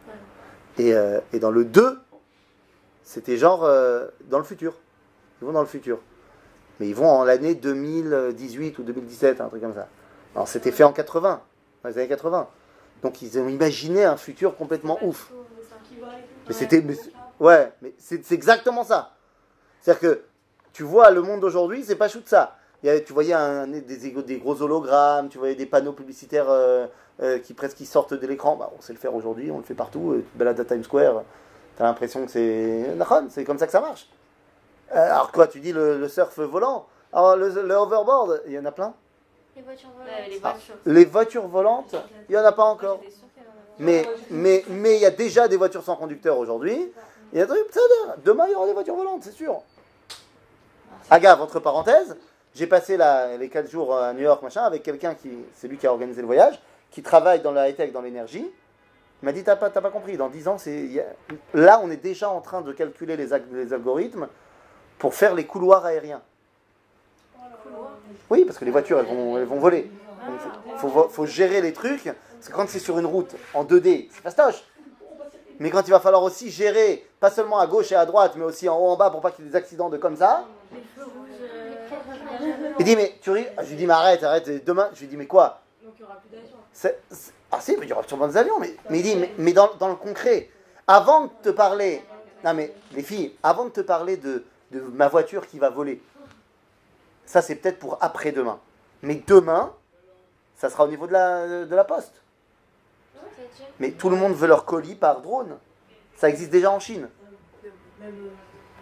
Et, 0.78 0.94
euh, 0.94 1.18
et 1.32 1.40
dans 1.40 1.50
le 1.50 1.64
2, 1.64 1.98
c'était 3.02 3.36
genre 3.36 3.68
dans 4.30 4.38
le 4.38 4.44
futur. 4.44 4.74
Ils 5.40 5.46
vont 5.46 5.52
dans 5.52 5.60
le 5.62 5.66
futur. 5.66 5.98
Mais 6.78 6.86
ils 6.86 6.94
vont 6.94 7.08
en 7.08 7.24
l'année 7.24 7.56
2018 7.56 8.78
ou 8.78 8.84
2017, 8.84 9.40
un 9.40 9.48
truc 9.48 9.60
comme 9.60 9.74
ça. 9.74 9.88
Alors 10.34 10.48
c'était 10.48 10.72
fait 10.72 10.84
en 10.84 10.92
80, 10.92 11.40
dans 11.82 11.88
les 11.88 11.98
années 11.98 12.08
80. 12.08 12.48
Donc 13.02 13.20
ils 13.22 13.38
ont 13.38 13.48
imaginé 13.48 14.04
un 14.04 14.16
futur 14.16 14.56
complètement 14.56 14.98
ouf. 15.02 15.30
Mais 16.48 16.54
c'était. 16.54 16.80
mais 16.80 16.96
ouais, 17.40 17.72
mais 17.82 17.92
c'est 17.98 18.24
c'est 18.24 18.34
exactement 18.34 18.84
ça. 18.84 19.12
C'est-à-dire 19.80 20.00
que 20.00 20.22
tu 20.72 20.82
vois 20.84 21.10
le 21.10 21.22
monde 21.22 21.40
d'aujourd'hui, 21.40 21.84
c'est 21.84 21.96
pas 21.96 22.08
chou 22.08 22.20
de 22.20 22.28
ça. 22.28 22.56
Il 22.82 22.86
y 22.86 22.90
avait- 22.90 23.04
tu 23.04 23.12
voyais 23.12 23.32
un- 23.34 23.66
des, 23.68 24.38
gros 24.38 24.60
hologrammes, 24.60 25.28
tu 25.28 25.38
voyais 25.38 25.54
des 25.54 25.66
panneaux 25.66 25.92
publicitaires 25.92 26.48
euh, 26.48 26.86
euh, 27.22 27.38
qui 27.38 27.54
presque 27.54 27.76
qui 27.76 27.86
sortent 27.86 28.14
de 28.14 28.26
l'écran. 28.26 28.56
Bah, 28.56 28.70
on 28.76 28.80
sait 28.80 28.92
le 28.92 28.98
faire 28.98 29.14
aujourd'hui, 29.14 29.50
on 29.52 29.58
le 29.58 29.64
fait 29.64 29.74
partout. 29.74 30.12
euh, 30.12 30.18
Tu 30.18 30.32
te 30.32 30.38
balades 30.38 30.58
à 30.58 30.64
Times 30.64 30.82
Square, 30.82 31.22
tu 31.76 31.82
as 31.82 31.86
l'impression 31.86 32.24
que 32.24 32.30
c'est. 32.32 32.86
C'est 33.28 33.44
comme 33.44 33.58
ça 33.58 33.66
que 33.66 33.72
ça 33.72 33.80
marche. 33.80 34.08
Alors 34.90 35.30
quoi, 35.32 35.46
tu 35.46 35.60
dis 35.60 35.72
le, 35.72 35.98
le 35.98 36.08
surf 36.08 36.38
volant 36.40 36.86
Alors 37.12 37.36
le, 37.36 37.48
le 37.50 37.74
hoverboard, 37.74 38.42
il 38.46 38.52
y 38.52 38.58
en 38.58 38.64
a 38.64 38.72
plein 38.72 38.94
Les 39.56 39.62
voitures 39.62 39.88
Ouais, 39.98 40.04
volantes. 40.04 40.28
les 40.30 40.40
Ah. 40.42 40.56
Les 40.86 41.04
voitures 41.04 41.46
volantes, 41.48 41.94
il 42.28 42.32
n'y 42.32 42.40
en 42.40 42.44
a 42.44 42.52
pas 42.52 42.64
encore. 42.64 43.00
Mais 43.78 44.06
mais 44.30 44.64
mais 44.68 44.96
il 44.96 45.00
y 45.02 45.06
a 45.06 45.10
déjà 45.10 45.48
des 45.48 45.56
voitures 45.56 45.82
sans 45.82 45.96
conducteur 45.96 46.38
aujourd'hui. 46.38 46.92
Il 47.32 47.38
y 47.38 47.42
a 47.42 47.46
des 47.46 47.52
trucs, 47.52 47.72
ça, 47.72 47.80
là, 48.06 48.16
demain 48.24 48.44
il 48.48 48.52
y 48.52 48.54
aura 48.54 48.66
des 48.66 48.72
voitures 48.74 48.94
volantes, 48.96 49.24
c'est 49.24 49.32
sûr. 49.32 49.62
Agave, 51.10 51.40
entre 51.40 51.60
parenthèses, 51.60 52.16
j'ai 52.54 52.66
passé 52.66 52.96
la- 52.96 53.36
les 53.36 53.48
4 53.48 53.70
jours 53.70 53.96
à 53.96 54.12
New 54.12 54.20
York, 54.20 54.42
machin, 54.42 54.62
avec 54.62 54.82
quelqu'un 54.82 55.14
qui, 55.14 55.30
c'est 55.54 55.68
lui 55.68 55.78
qui 55.78 55.86
a 55.86 55.92
organisé 55.92 56.20
le 56.20 56.26
voyage, 56.26 56.60
qui 56.90 57.02
travaille 57.02 57.40
dans 57.40 57.52
la 57.52 57.68
high-tech, 57.68 57.92
dans 57.92 58.02
l'énergie. 58.02 58.46
Il 59.22 59.24
m'a 59.26 59.32
dit, 59.32 59.42
t'as 59.44 59.56
pas, 59.56 59.70
t'as 59.70 59.80
pas 59.80 59.90
compris, 59.90 60.16
dans 60.16 60.28
10 60.28 60.48
ans, 60.48 60.58
c'est, 60.58 61.06
là 61.54 61.80
on 61.82 61.90
est 61.90 61.96
déjà 61.96 62.28
en 62.30 62.40
train 62.40 62.60
de 62.60 62.72
calculer 62.72 63.16
les, 63.16 63.32
ag- 63.32 63.50
les 63.52 63.72
algorithmes 63.72 64.28
pour 64.98 65.14
faire 65.14 65.34
les 65.34 65.46
couloirs 65.46 65.84
aériens. 65.86 66.20
Oui, 68.32 68.46
parce 68.46 68.58
que 68.58 68.64
les 68.64 68.70
voitures, 68.70 68.98
elles 68.98 69.04
vont, 69.04 69.36
elles 69.36 69.44
vont 69.44 69.58
voler. 69.58 69.90
Donc, 70.26 70.40
faut, 70.78 70.88
faut, 71.10 71.26
gérer 71.26 71.60
les 71.60 71.74
trucs, 71.74 72.04
parce 72.04 72.48
que 72.48 72.52
quand 72.54 72.66
c'est 72.66 72.78
sur 72.78 72.98
une 72.98 73.04
route 73.04 73.36
en 73.52 73.62
2D, 73.62 74.08
c'est 74.10 74.22
fastoche. 74.22 74.64
Mais 75.58 75.68
quand 75.68 75.86
il 75.86 75.90
va 75.90 76.00
falloir 76.00 76.22
aussi 76.22 76.50
gérer, 76.50 77.06
pas 77.20 77.30
seulement 77.30 77.58
à 77.58 77.66
gauche 77.66 77.92
et 77.92 77.94
à 77.94 78.06
droite, 78.06 78.32
mais 78.36 78.44
aussi 78.44 78.70
en 78.70 78.78
haut, 78.78 78.88
en 78.88 78.96
bas, 78.96 79.10
pour 79.10 79.20
pas 79.20 79.32
qu'il 79.32 79.44
y 79.44 79.48
ait 79.48 79.50
des 79.50 79.56
accidents 79.56 79.90
de 79.90 79.98
comme 79.98 80.16
ça. 80.16 80.46
Il 82.78 82.86
dit, 82.86 82.96
mais 82.96 83.16
tu 83.20 83.32
ris? 83.32 83.44
Je 83.64 83.68
lui 83.68 83.76
dis, 83.76 83.86
mais 83.86 83.92
arrête, 83.92 84.22
arrête, 84.24 84.64
demain, 84.64 84.88
je 84.94 85.00
lui 85.00 85.08
dis, 85.08 85.18
mais 85.18 85.26
quoi? 85.26 85.60
Donc 85.84 85.92
il 85.98 86.02
n'y 86.02 86.04
aura 86.04 86.18
plus 86.18 86.30
d'avion. 86.30 86.56
C'est- 86.72 87.00
c'est- 87.10 87.32
Ah 87.50 87.60
si, 87.60 87.76
il 87.82 87.86
y 87.86 87.92
aura 87.92 88.02
sûrement 88.04 88.28
des 88.28 88.38
avions, 88.38 88.58
mais, 88.58 88.74
mais 88.88 89.00
il 89.00 89.02
dit, 89.02 89.16
mais, 89.16 89.30
mais 89.36 89.52
dans, 89.52 89.68
dans 89.78 89.88
le 89.88 89.96
concret, 89.96 90.48
avant 90.86 91.26
de 91.26 91.30
te 91.42 91.50
parler, 91.50 92.00
non 92.42 92.54
mais 92.54 92.72
les 92.94 93.02
filles, 93.02 93.34
avant 93.42 93.66
de 93.66 93.70
te 93.70 93.82
parler 93.82 94.16
de, 94.16 94.42
de 94.70 94.80
ma 94.80 95.08
voiture 95.08 95.46
qui 95.46 95.58
va 95.58 95.68
voler, 95.68 96.00
ça 97.26 97.42
c'est 97.42 97.56
peut-être 97.56 97.78
pour 97.78 97.98
après-demain. 98.00 98.58
Mais 99.02 99.22
demain, 99.26 99.72
ça 100.56 100.70
sera 100.70 100.84
au 100.84 100.88
niveau 100.88 101.06
de 101.06 101.12
la, 101.12 101.84
poste. 101.84 102.22
Mais 103.80 103.90
tout 103.90 104.08
le 104.08 104.16
monde 104.16 104.34
veut 104.34 104.46
leur 104.46 104.64
colis 104.64 104.94
par 104.94 105.20
drone. 105.20 105.58
Ça 106.16 106.28
existe 106.28 106.50
déjà 106.50 106.70
en 106.70 106.78
Chine. 106.78 107.08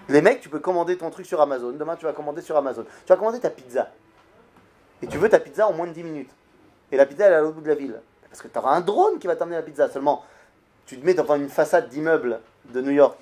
Les 0.08 0.22
mecs, 0.22 0.40
tu 0.40 0.48
peux 0.48 0.58
commander 0.58 0.98
ton 0.98 1.10
truc 1.10 1.24
sur 1.24 1.40
Amazon. 1.40 1.72
Demain, 1.72 1.96
tu 1.96 2.04
vas 2.04 2.12
commander 2.12 2.42
sur 2.42 2.56
Amazon. 2.56 2.84
Tu 2.84 3.08
vas 3.08 3.16
commander 3.16 3.40
ta 3.40 3.50
pizza. 3.50 3.88
Et 5.02 5.06
tu 5.06 5.16
veux 5.18 5.28
ta 5.28 5.38
pizza 5.38 5.66
en 5.66 5.72
moins 5.72 5.86
de 5.86 5.92
10 5.92 6.02
minutes. 6.02 6.30
Et 6.92 6.96
la 6.96 7.06
pizza, 7.06 7.26
elle 7.26 7.32
est 7.32 7.36
à 7.36 7.40
l'autre 7.40 7.54
bout 7.54 7.62
de 7.62 7.68
la 7.68 7.74
ville. 7.74 8.00
Parce 8.28 8.42
que 8.42 8.48
tu 8.48 8.58
auras 8.58 8.74
un 8.74 8.80
drone 8.80 9.18
qui 9.18 9.26
va 9.26 9.36
t'amener 9.36 9.56
la 9.56 9.62
pizza. 9.62 9.88
Seulement, 9.88 10.24
tu 10.86 10.98
te 10.98 11.06
mets 11.06 11.14
devant 11.14 11.36
une 11.36 11.48
façade 11.48 11.88
d'immeuble 11.88 12.40
de 12.66 12.80
New 12.80 12.90
York 12.90 13.16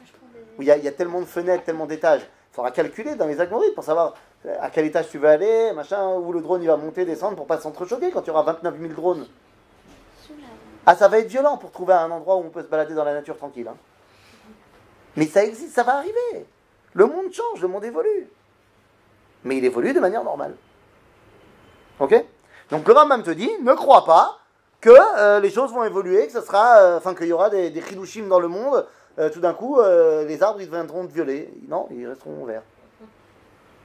où 0.59 0.62
il 0.62 0.69
y, 0.69 0.71
a- 0.71 0.93
tellement 0.93 1.21
de 1.21 1.27
fenêtres, 1.27 1.64
tellement 1.64 1.87
d'étages. 1.87 2.23
Il 2.23 2.55
faudra 2.55 2.71
calculer 2.73 3.14
dans 3.14 3.27
les 3.27 3.41
algorithmes 3.41 3.75
pour 3.75 3.85
savoir 3.85 4.14
à 4.61 4.70
quel 4.70 4.86
étage 4.86 5.09
tu 5.09 5.18
veux 5.18 5.28
aller, 5.28 5.72
machin, 5.72 6.14
où 6.14 6.32
le 6.32 6.41
drone 6.41 6.62
il 6.62 6.68
va 6.68 6.76
monter, 6.76 7.05
descendre 7.05 7.36
pour 7.36 7.47
pas 7.47 7.59
s'entrechoquer 7.59 8.11
quand 8.11 8.22
tu 8.22 8.30
auras 8.30 8.43
29 8.43 8.78
000 8.80 8.93
drones. 8.95 9.26
Ah, 10.86 10.97
ça 10.97 11.09
va 11.09 11.18
être 11.18 11.28
violent 11.28 11.59
pour 11.59 11.70
trouver 11.70 11.95
un 11.95 12.11
endroit 12.11 12.36
où 12.36 12.41
on 12.41 12.51
peut 12.51 12.62
se 12.62 12.68
balader 12.68 12.95
dans 12.95 13.05
la 13.05 13.12
nature 13.12 13.36
tranquille. 13.36 13.68
hein. 13.68 13.76
Mais 15.16 15.26
ça 15.26 15.45
existe, 15.45 15.74
ça 15.74 15.82
va 15.82 15.97
arriver. 15.97 16.47
Le 16.95 17.07
monde 17.07 17.32
change, 17.32 17.61
le 17.61 17.68
monde 17.68 17.84
évolue. 17.84 18.28
Mais 19.45 19.59
il 19.59 19.64
évolue 19.64 19.93
de 19.93 20.01
manière 20.01 20.24
normale. 20.24 20.55
Ok? 22.01 22.14
Donc 22.70 22.86
le 22.86 22.95
Rambam 22.95 23.22
te 23.22 23.30
dit, 23.30 23.51
ne 23.62 23.72
crois 23.74 24.05
pas 24.05 24.39
que 24.80 24.91
euh, 25.18 25.41
les 25.41 25.51
choses 25.51 25.72
vont 25.72 25.84
évoluer, 25.84 26.26
que 26.26 26.32
ça 26.32 26.43
sera, 26.43 26.78
euh, 26.78 26.97
enfin 26.99 27.14
qu'il 27.14 27.26
y 27.26 27.32
aura 27.32 27.51
des, 27.51 27.70
des 27.70 27.82
dans 28.28 28.41
le 28.41 28.49
monde. 28.49 28.86
euh, 29.18 29.28
tout 29.30 29.41
d'un 29.41 29.55
coup, 29.55 29.80
euh, 29.80 30.24
les 30.24 30.43
arbres 30.43 30.61
ils 30.61 30.66
deviendront 30.66 31.05
violets. 31.05 31.51
Non, 31.68 31.89
ils 31.91 32.07
resteront 32.07 32.45
verts. 32.45 32.62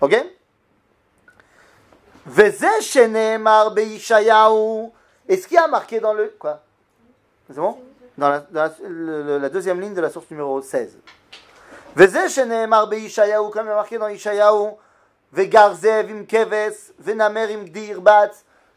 Ok? 0.01 0.15
Et 2.25 2.51
ce 5.37 5.47
qui 5.47 5.57
a 5.57 5.67
marqué 5.67 5.99
dans 5.99 6.13
le... 6.13 6.33
Quoi? 6.39 6.61
C'est 7.47 7.55
bon? 7.55 7.77
Dans 8.17 8.41
la, 8.51 9.49
deuxième 9.49 9.81
ligne 9.81 9.93
de 9.93 10.01
la 10.01 10.09
source 10.09 10.29
numéro 10.31 10.61
16. 10.61 10.97
Veze 11.95 12.29
shenemar 12.29 12.87
be'ishayahu, 12.87 13.49
comme 13.51 13.67
il 13.67 13.71
est 13.71 13.75
marqué 13.75 13.97
dans 13.97 14.07
Ishayahu. 14.07 14.71
Vegarzev 15.33 16.11
im 16.11 16.25
keves, 16.25 16.93
venamer 16.99 17.53
im. 17.53 17.65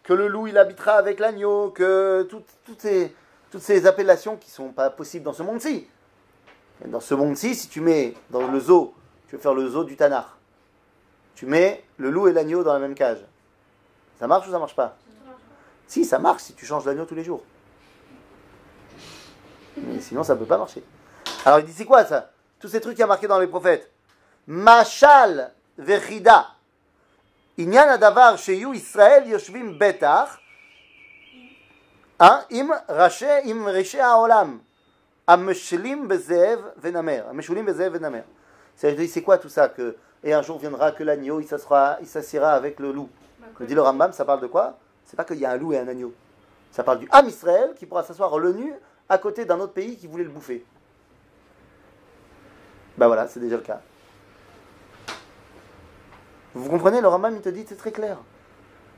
Que 0.02 0.12
le 0.12 0.28
loup 0.28 0.46
il 0.46 0.58
habitera 0.58 0.94
avec 0.94 1.20
l'agneau. 1.20 1.70
Que 1.70 2.26
toutes, 2.28 2.48
toutes, 2.64 2.80
ces, 2.80 3.14
toutes 3.50 3.62
ces 3.62 3.86
appellations 3.86 4.36
qui 4.36 4.50
sont 4.50 4.70
pas 4.70 4.90
possibles 4.90 5.24
dans 5.24 5.32
ce 5.32 5.42
monde-ci. 5.42 5.88
Dans 6.84 7.00
ce 7.00 7.14
monde-ci, 7.14 7.54
si 7.54 7.68
tu 7.68 7.80
mets 7.80 8.14
dans 8.30 8.48
le 8.48 8.60
zoo, 8.60 8.94
tu 9.28 9.36
veux 9.36 9.42
faire 9.42 9.54
le 9.54 9.68
zoo 9.68 9.84
du 9.84 9.96
Tanar. 9.96 10.36
Tu 11.34 11.46
mets 11.46 11.84
le 11.98 12.10
loup 12.10 12.28
et 12.28 12.32
l'agneau 12.32 12.64
dans 12.64 12.72
la 12.72 12.78
même 12.78 12.94
cage. 12.94 13.24
Ça 14.18 14.26
marche 14.26 14.48
ou 14.48 14.50
ça 14.50 14.58
marche 14.58 14.74
pas 14.74 14.96
Si, 15.86 16.04
ça 16.04 16.18
marche 16.18 16.42
si 16.42 16.54
tu 16.54 16.66
changes 16.66 16.84
l'agneau 16.84 17.04
tous 17.04 17.14
les 17.14 17.24
jours. 17.24 17.42
Mais 19.76 20.00
sinon, 20.00 20.22
ça 20.22 20.34
peut 20.36 20.46
pas 20.46 20.58
marcher. 20.58 20.82
Alors, 21.44 21.58
il 21.60 21.66
dit 21.66 21.72
c'est 21.72 21.84
quoi 21.84 22.04
ça? 22.04 22.30
Tous 22.58 22.68
ces 22.68 22.80
trucs 22.80 22.94
qu'il 22.94 23.00
y 23.00 23.04
a 23.04 23.06
marqués 23.06 23.28
dans 23.28 23.38
les 23.38 23.46
prophètes. 23.46 23.90
Machal 24.46 25.52
vechida. 25.76 26.48
Inyan 27.58 27.88
adavar 27.88 28.38
sheyu 28.38 28.74
Israël 28.74 29.28
yoshvim. 29.28 29.78
Hein 32.18 32.44
Im 32.50 32.72
raché 32.88 33.42
im 33.44 33.66
reché 33.66 34.00
haolam. 34.00 34.60
Ameshlim 35.26 36.08
bezev 36.08 36.58
venamer. 36.78 37.24
Ameshulim 37.28 37.66
bezev 37.66 37.92
venamer. 37.92 38.24
C'est 38.74 39.22
quoi 39.22 39.36
tout 39.36 39.50
ça? 39.50 39.70
Et 40.24 40.32
un 40.32 40.42
jour 40.42 40.58
viendra 40.58 40.92
que 40.92 41.04
l'agneau 41.04 41.40
il 41.40 41.46
s'assiera 41.46 42.52
avec 42.52 42.80
le 42.80 42.92
loup. 42.92 43.10
Me 43.59 43.65
dit 43.65 43.75
le 43.75 43.81
Rambam, 43.81 44.11
ça 44.11 44.25
parle 44.25 44.41
de 44.41 44.47
quoi 44.47 44.77
C'est 45.05 45.15
pas 45.15 45.23
qu'il 45.23 45.37
y 45.37 45.45
a 45.45 45.51
un 45.51 45.57
loup 45.57 45.73
et 45.73 45.79
un 45.79 45.87
agneau. 45.87 46.13
Ça 46.71 46.83
parle 46.83 46.99
du 46.99 47.07
Ham 47.11 47.27
Israël 47.27 47.73
qui 47.75 47.85
pourra 47.85 48.03
s'asseoir 48.03 48.37
le 48.39 48.53
nu 48.53 48.73
à 49.09 49.17
côté 49.17 49.45
d'un 49.45 49.59
autre 49.59 49.73
pays 49.73 49.97
qui 49.97 50.07
voulait 50.07 50.23
le 50.23 50.29
bouffer. 50.29 50.65
Ben 52.97 53.07
voilà, 53.07 53.27
c'est 53.27 53.39
déjà 53.39 53.57
le 53.57 53.61
cas. 53.61 53.81
Vous 56.53 56.69
comprenez, 56.69 57.01
le 57.01 57.07
Rambam 57.07 57.35
il 57.35 57.41
te 57.41 57.49
dit, 57.49 57.65
c'est 57.67 57.77
très 57.77 57.91
clair. 57.91 58.17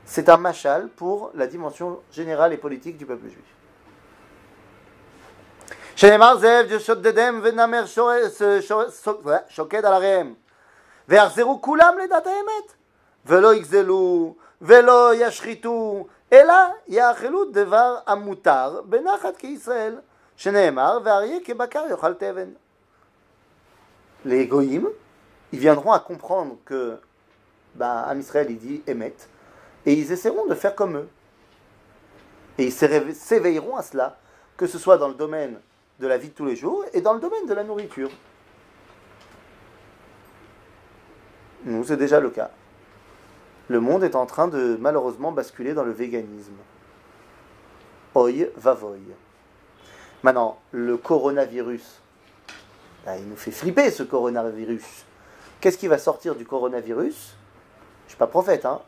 C'est 0.04 0.28
un 0.28 0.36
machal 0.36 0.88
pour 0.88 1.30
la 1.34 1.46
dimension 1.46 2.00
générale 2.12 2.52
et 2.52 2.58
politique 2.58 2.96
du 2.96 3.06
peuple 3.06 3.28
juif. 3.28 3.54
שנאמר 5.96 6.36
זאב 6.38 6.78
שודדם 6.78 7.40
ונמר 7.42 7.84
שוקד 9.48 9.84
על 9.84 9.92
עריהם 9.92 10.34
ויחזרו 11.08 11.62
כולם 11.62 11.94
לדת 12.04 12.26
האמת 12.26 12.72
ולא 13.26 13.54
יגזלו 13.54 14.34
ולא 14.62 15.14
ישחיתו 15.14 16.06
אלא 16.32 16.54
יאכלו 16.88 17.44
דבר 17.44 17.96
המותר 18.06 18.80
בנחת 18.84 19.36
כישראל 19.36 19.96
שנאמר 20.36 20.98
ואריה 21.04 21.38
כבקר 21.44 21.84
יאכל 21.90 22.14
תבן. 22.14 22.48
Les 24.24 24.46
goïms, 24.46 24.88
ils 25.52 25.58
viendront 25.58 25.92
à 25.92 26.00
comprendre 26.00 26.56
que 26.64 26.96
bah, 27.74 28.00
Am 28.08 28.18
Israël 28.20 28.46
il 28.50 28.58
dit 28.58 28.82
émet 28.86 29.14
et 29.84 29.92
ils 29.92 30.10
essaieront 30.12 30.46
de 30.46 30.54
faire 30.54 30.74
comme 30.74 30.96
eux. 30.96 31.08
Et 32.56 32.64
ils 32.64 32.72
s'éve- 32.72 33.12
s'éveilleront 33.12 33.76
à 33.76 33.82
cela, 33.82 34.16
que 34.56 34.66
ce 34.66 34.78
soit 34.78 34.96
dans 34.96 35.08
le 35.08 35.14
domaine 35.14 35.60
de 35.98 36.06
la 36.06 36.16
vie 36.16 36.28
de 36.28 36.34
tous 36.34 36.46
les 36.46 36.56
jours 36.56 36.84
et 36.94 37.00
dans 37.00 37.12
le 37.12 37.20
domaine 37.20 37.46
de 37.46 37.54
la 37.54 37.64
nourriture. 37.64 38.10
Nous, 41.64 41.84
c'est 41.84 41.96
déjà 41.96 42.20
le 42.20 42.30
cas. 42.30 42.50
Le 43.69 43.79
monde 43.79 44.03
est 44.03 44.15
en 44.15 44.25
train 44.25 44.47
de 44.47 44.77
malheureusement 44.79 45.31
basculer 45.31 45.75
dans 45.75 45.83
le 45.83 45.91
véganisme. 45.91 46.55
Oi 48.15 48.49
vavoy. 48.57 48.99
Maintenant, 50.23 50.57
le 50.71 50.97
coronavirus, 50.97 52.01
bah, 53.05 53.17
il 53.17 53.29
nous 53.29 53.35
fait 53.35 53.51
flipper 53.51 53.91
ce 53.91 54.01
coronavirus. 54.01 55.05
Qu'est-ce 55.61 55.77
qui 55.77 55.87
va 55.87 55.99
sortir 55.99 56.33
du 56.33 56.45
coronavirus? 56.45 57.35
Je 57.35 58.05
ne 58.05 58.09
suis 58.09 58.17
pas 58.17 58.25
prophète, 58.25 58.65
hein, 58.65 58.81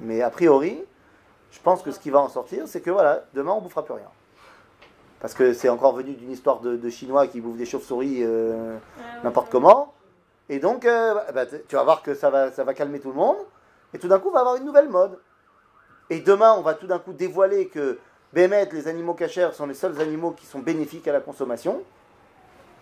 mais 0.00 0.22
a 0.22 0.30
priori, 0.30 0.82
je 1.50 1.60
pense 1.60 1.82
que 1.82 1.90
ce 1.90 2.00
qui 2.00 2.08
va 2.08 2.20
en 2.20 2.30
sortir, 2.30 2.66
c'est 2.66 2.80
que 2.80 2.90
voilà, 2.90 3.24
demain 3.34 3.52
on 3.52 3.60
bouffera 3.60 3.84
plus 3.84 3.94
rien. 3.94 4.08
Parce 5.20 5.34
que 5.34 5.52
c'est 5.52 5.68
encore 5.68 5.94
venu 5.94 6.14
d'une 6.14 6.32
histoire 6.32 6.60
de, 6.60 6.76
de 6.76 6.88
Chinois 6.88 7.26
qui 7.26 7.42
bouffent 7.42 7.58
des 7.58 7.66
chauves-souris 7.66 8.20
euh, 8.22 8.78
n'importe 9.22 9.50
comment. 9.50 9.92
Et 10.48 10.58
donc, 10.58 10.86
euh, 10.86 11.14
bah, 11.34 11.44
tu 11.44 11.76
vas 11.76 11.84
voir 11.84 12.02
que 12.02 12.14
ça 12.14 12.30
va, 12.30 12.50
ça 12.50 12.64
va 12.64 12.72
calmer 12.72 12.98
tout 12.98 13.10
le 13.10 13.16
monde. 13.16 13.36
Et 13.94 13.98
tout 13.98 14.08
d'un 14.08 14.18
coup, 14.18 14.28
on 14.28 14.32
va 14.32 14.40
avoir 14.40 14.56
une 14.56 14.64
nouvelle 14.64 14.88
mode. 14.88 15.18
Et 16.10 16.20
demain, 16.20 16.54
on 16.58 16.62
va 16.62 16.74
tout 16.74 16.86
d'un 16.86 16.98
coup 16.98 17.12
dévoiler 17.12 17.68
que 17.68 17.98
Bémet, 18.32 18.68
les 18.72 18.88
animaux 18.88 19.14
cachers, 19.14 19.50
sont 19.52 19.66
les 19.66 19.74
seuls 19.74 20.00
animaux 20.00 20.32
qui 20.32 20.46
sont 20.46 20.60
bénéfiques 20.60 21.06
à 21.08 21.12
la 21.12 21.20
consommation, 21.20 21.82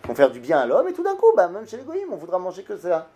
qui 0.03 0.09
vont 0.09 0.15
faire 0.15 0.31
du 0.31 0.41
bien 0.41 0.59
à 0.59 0.67
l'homme. 0.67 0.89
Et 0.89 0.93
tout 0.93 1.03
d'un 1.03 1.17
coup, 1.17 1.33
bah, 1.37 1.49
même 1.49 1.67
chez 1.67 1.77
les 1.77 1.83
goyim, 1.83 2.07
on 2.11 2.17
voudra 2.17 2.39
manger 2.39 2.63
que 2.63 2.77
ça. 2.77 3.09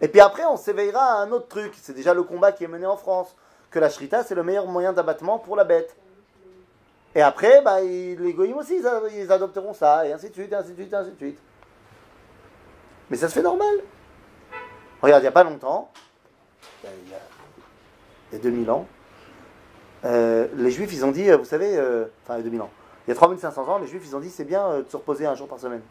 Et 0.00 0.08
puis 0.08 0.20
après, 0.20 0.44
on 0.46 0.56
s'éveillera 0.56 1.02
à 1.02 1.22
un 1.22 1.30
autre 1.30 1.48
truc. 1.48 1.74
C'est 1.80 1.94
déjà 1.94 2.14
le 2.14 2.22
combat 2.22 2.52
qui 2.52 2.64
est 2.64 2.68
mené 2.68 2.86
en 2.86 2.96
France. 2.96 3.36
Que 3.70 3.78
la 3.78 3.88
shrita, 3.88 4.24
c'est 4.24 4.34
le 4.34 4.42
meilleur 4.42 4.66
moyen 4.66 4.92
d'abattement 4.92 5.38
pour 5.38 5.54
la 5.54 5.64
bête. 5.64 5.96
Et 7.14 7.22
après, 7.22 7.60
bah, 7.62 7.80
les 7.80 8.32
goyim 8.34 8.56
aussi, 8.56 8.80
ils 9.14 9.32
adopteront 9.32 9.74
ça, 9.74 10.06
et 10.06 10.12
ainsi 10.12 10.30
de 10.30 10.34
suite, 10.34 10.52
et 10.52 10.54
ainsi 10.54 10.70
de 10.70 10.74
suite, 10.74 10.92
et 10.92 10.96
ainsi 10.96 11.10
de 11.10 11.16
suite. 11.16 11.38
Mais 13.10 13.16
ça 13.16 13.28
se 13.28 13.34
fait 13.34 13.42
normal. 13.42 13.80
Regarde, 15.02 15.22
il 15.22 15.24
n'y 15.24 15.28
a 15.28 15.32
pas 15.32 15.42
longtemps, 15.42 15.90
il 16.82 16.88
y 16.88 16.92
a, 16.92 16.96
il 17.06 17.10
y 17.10 17.14
a- 17.14 17.18
il 18.32 18.36
y 18.36 18.40
a 18.40 18.42
2000 18.42 18.70
ans, 18.70 18.86
euh, 20.04 20.48
les 20.54 20.70
juifs, 20.70 20.92
ils 20.92 21.04
ont 21.04 21.10
dit, 21.10 21.28
euh, 21.30 21.36
vous 21.36 21.44
savez, 21.44 21.76
euh, 21.76 22.06
enfin, 22.22 22.34
il 22.34 22.38
y 22.38 22.40
a 22.40 22.44
2000 22.44 22.62
ans, 22.62 22.70
il 23.06 23.10
y 23.10 23.12
a 23.12 23.14
3500 23.16 23.68
ans, 23.68 23.78
les 23.78 23.86
juifs, 23.86 24.02
ils 24.04 24.14
ont 24.16 24.20
dit, 24.20 24.30
c'est 24.30 24.44
bien 24.44 24.66
euh, 24.68 24.82
de 24.82 24.88
se 24.88 24.96
reposer 24.96 25.26
un 25.26 25.34
jour 25.34 25.48
par 25.48 25.58
semaine. 25.58 25.82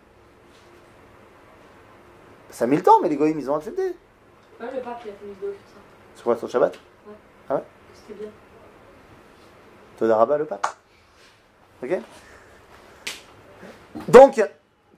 Ça 2.50 2.64
a 2.64 2.68
mis 2.68 2.78
le 2.78 2.84
temps, 2.84 3.00
mais 3.02 3.10
les 3.10 3.16
goyim, 3.18 3.38
ils 3.38 3.50
ont 3.52 3.56
accepté. 3.56 3.84
Ouais, 3.84 4.68
le 4.74 4.82
pape, 4.82 5.00
il 5.06 5.10
a 5.12 5.14
fait 5.14 5.26
une 5.26 5.34
vidéo 5.34 5.52
sur 5.52 5.60
ça. 5.76 5.82
C'est 6.16 6.24
quoi, 6.24 6.36
sur 6.38 6.48
le 6.48 6.52
Shabbat? 6.52 6.80
C'était 7.94 8.20
bien. 8.20 8.30
Todaraba 9.98 10.38
le 10.38 10.46
pape. 10.46 10.68
Ok? 11.84 12.00
Donc, 14.08 14.42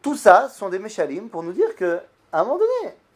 tout 0.01 0.15
ça 0.15 0.47
sont 0.49 0.69
des 0.69 0.79
méchalim 0.79 1.29
pour 1.29 1.43
nous 1.43 1.53
dire 1.53 1.75
que, 1.75 1.99
à 2.31 2.41
un 2.41 2.43
moment 2.43 2.57
donné, 2.59 2.93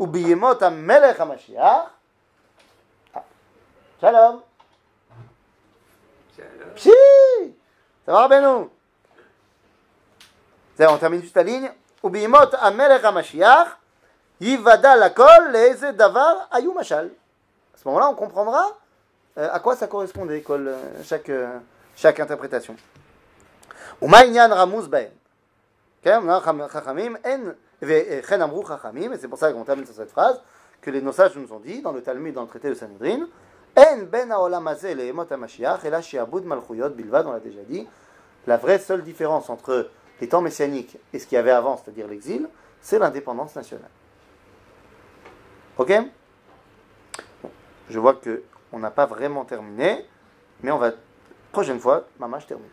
ובימות 0.00 0.62
המלך 0.62 1.20
המשיח, 1.20 1.82
Ah. 3.14 3.18
שלום. 4.00 4.40
פשי! 6.74 6.90
ça 8.06 8.12
va 8.12 8.24
רבנו? 8.24 8.68
זהו, 10.78 10.94
on 10.96 10.98
termine 10.98 11.22
juste 11.22 11.36
la 11.36 11.42
ligne. 11.42 11.68
ובימות 12.04 12.54
המלך 12.54 13.04
המשיח, 13.04 13.74
ייוודע 14.40 14.96
לכל 14.96 15.40
לאיזה 15.52 15.92
דבר 15.92 16.36
היו 16.50 16.74
משל. 16.74 17.08
À 17.74 17.84
ce 17.84 17.88
moment-là, 17.88 18.06
on 18.08 18.14
comprendra 18.14 18.62
euh, 19.38 19.48
à 19.52 19.58
quoi 19.60 19.74
ça 19.76 19.86
correspondait, 19.86 20.42
kol, 20.42 20.68
euh, 20.68 21.02
chaque, 21.02 21.28
euh, 21.30 21.58
chaque 21.96 22.20
interprétation. 22.20 22.74
ומה 24.02 24.18
עניין 24.18 24.52
רמוז 24.52 24.88
בהם? 24.88 25.08
כן, 26.02 26.16
אמר 26.16 26.40
חכ- 26.44 26.68
חכמים, 26.68 27.16
אין, 27.24 27.40
וכן 27.42 27.50
אמרו 27.50 27.50
חכמים, 27.50 27.65
et 27.81 28.21
c'est 28.23 29.27
pour 29.27 29.37
ça 29.37 29.53
qu'on 29.53 29.63
termine 29.63 29.85
sur 29.85 29.95
cette 29.95 30.11
phrase 30.11 30.41
que 30.81 30.89
les 30.89 31.01
nosages 31.01 31.35
nous 31.35 31.51
ont 31.53 31.59
dit 31.59 31.81
dans 31.81 31.91
le 31.91 32.01
Talmud, 32.01 32.33
dans 32.33 32.41
le 32.41 32.47
traité 32.47 32.69
de 32.69 32.73
Sanhedrin, 32.73 33.27
ben 33.75 34.29
la 34.49 34.59
malchuyot 34.59 36.89
bilvad, 36.89 37.27
on 37.27 37.31
l'a 37.31 37.39
déjà 37.39 37.61
dit. 37.61 37.87
La 38.47 38.57
vraie 38.57 38.79
seule 38.79 39.03
différence 39.03 39.49
entre 39.49 39.89
les 40.21 40.29
temps 40.29 40.41
messianiques 40.41 40.97
et 41.13 41.19
ce 41.19 41.27
qu'il 41.27 41.35
y 41.35 41.39
avait 41.39 41.51
avant, 41.51 41.77
c'est-à-dire 41.77 42.07
l'exil, 42.07 42.49
c'est 42.81 42.97
l'indépendance 42.97 43.55
nationale. 43.55 43.89
Ok? 45.77 45.93
Je 47.89 47.99
vois 47.99 48.15
que 48.15 48.43
on 48.71 48.79
n'a 48.79 48.91
pas 48.91 49.05
vraiment 49.05 49.45
terminé, 49.45 50.05
mais 50.61 50.71
on 50.71 50.77
va 50.77 50.91
prochaine 51.51 51.79
fois, 51.79 52.07
maman, 52.19 52.39
je 52.39 52.47
termine. 52.47 52.69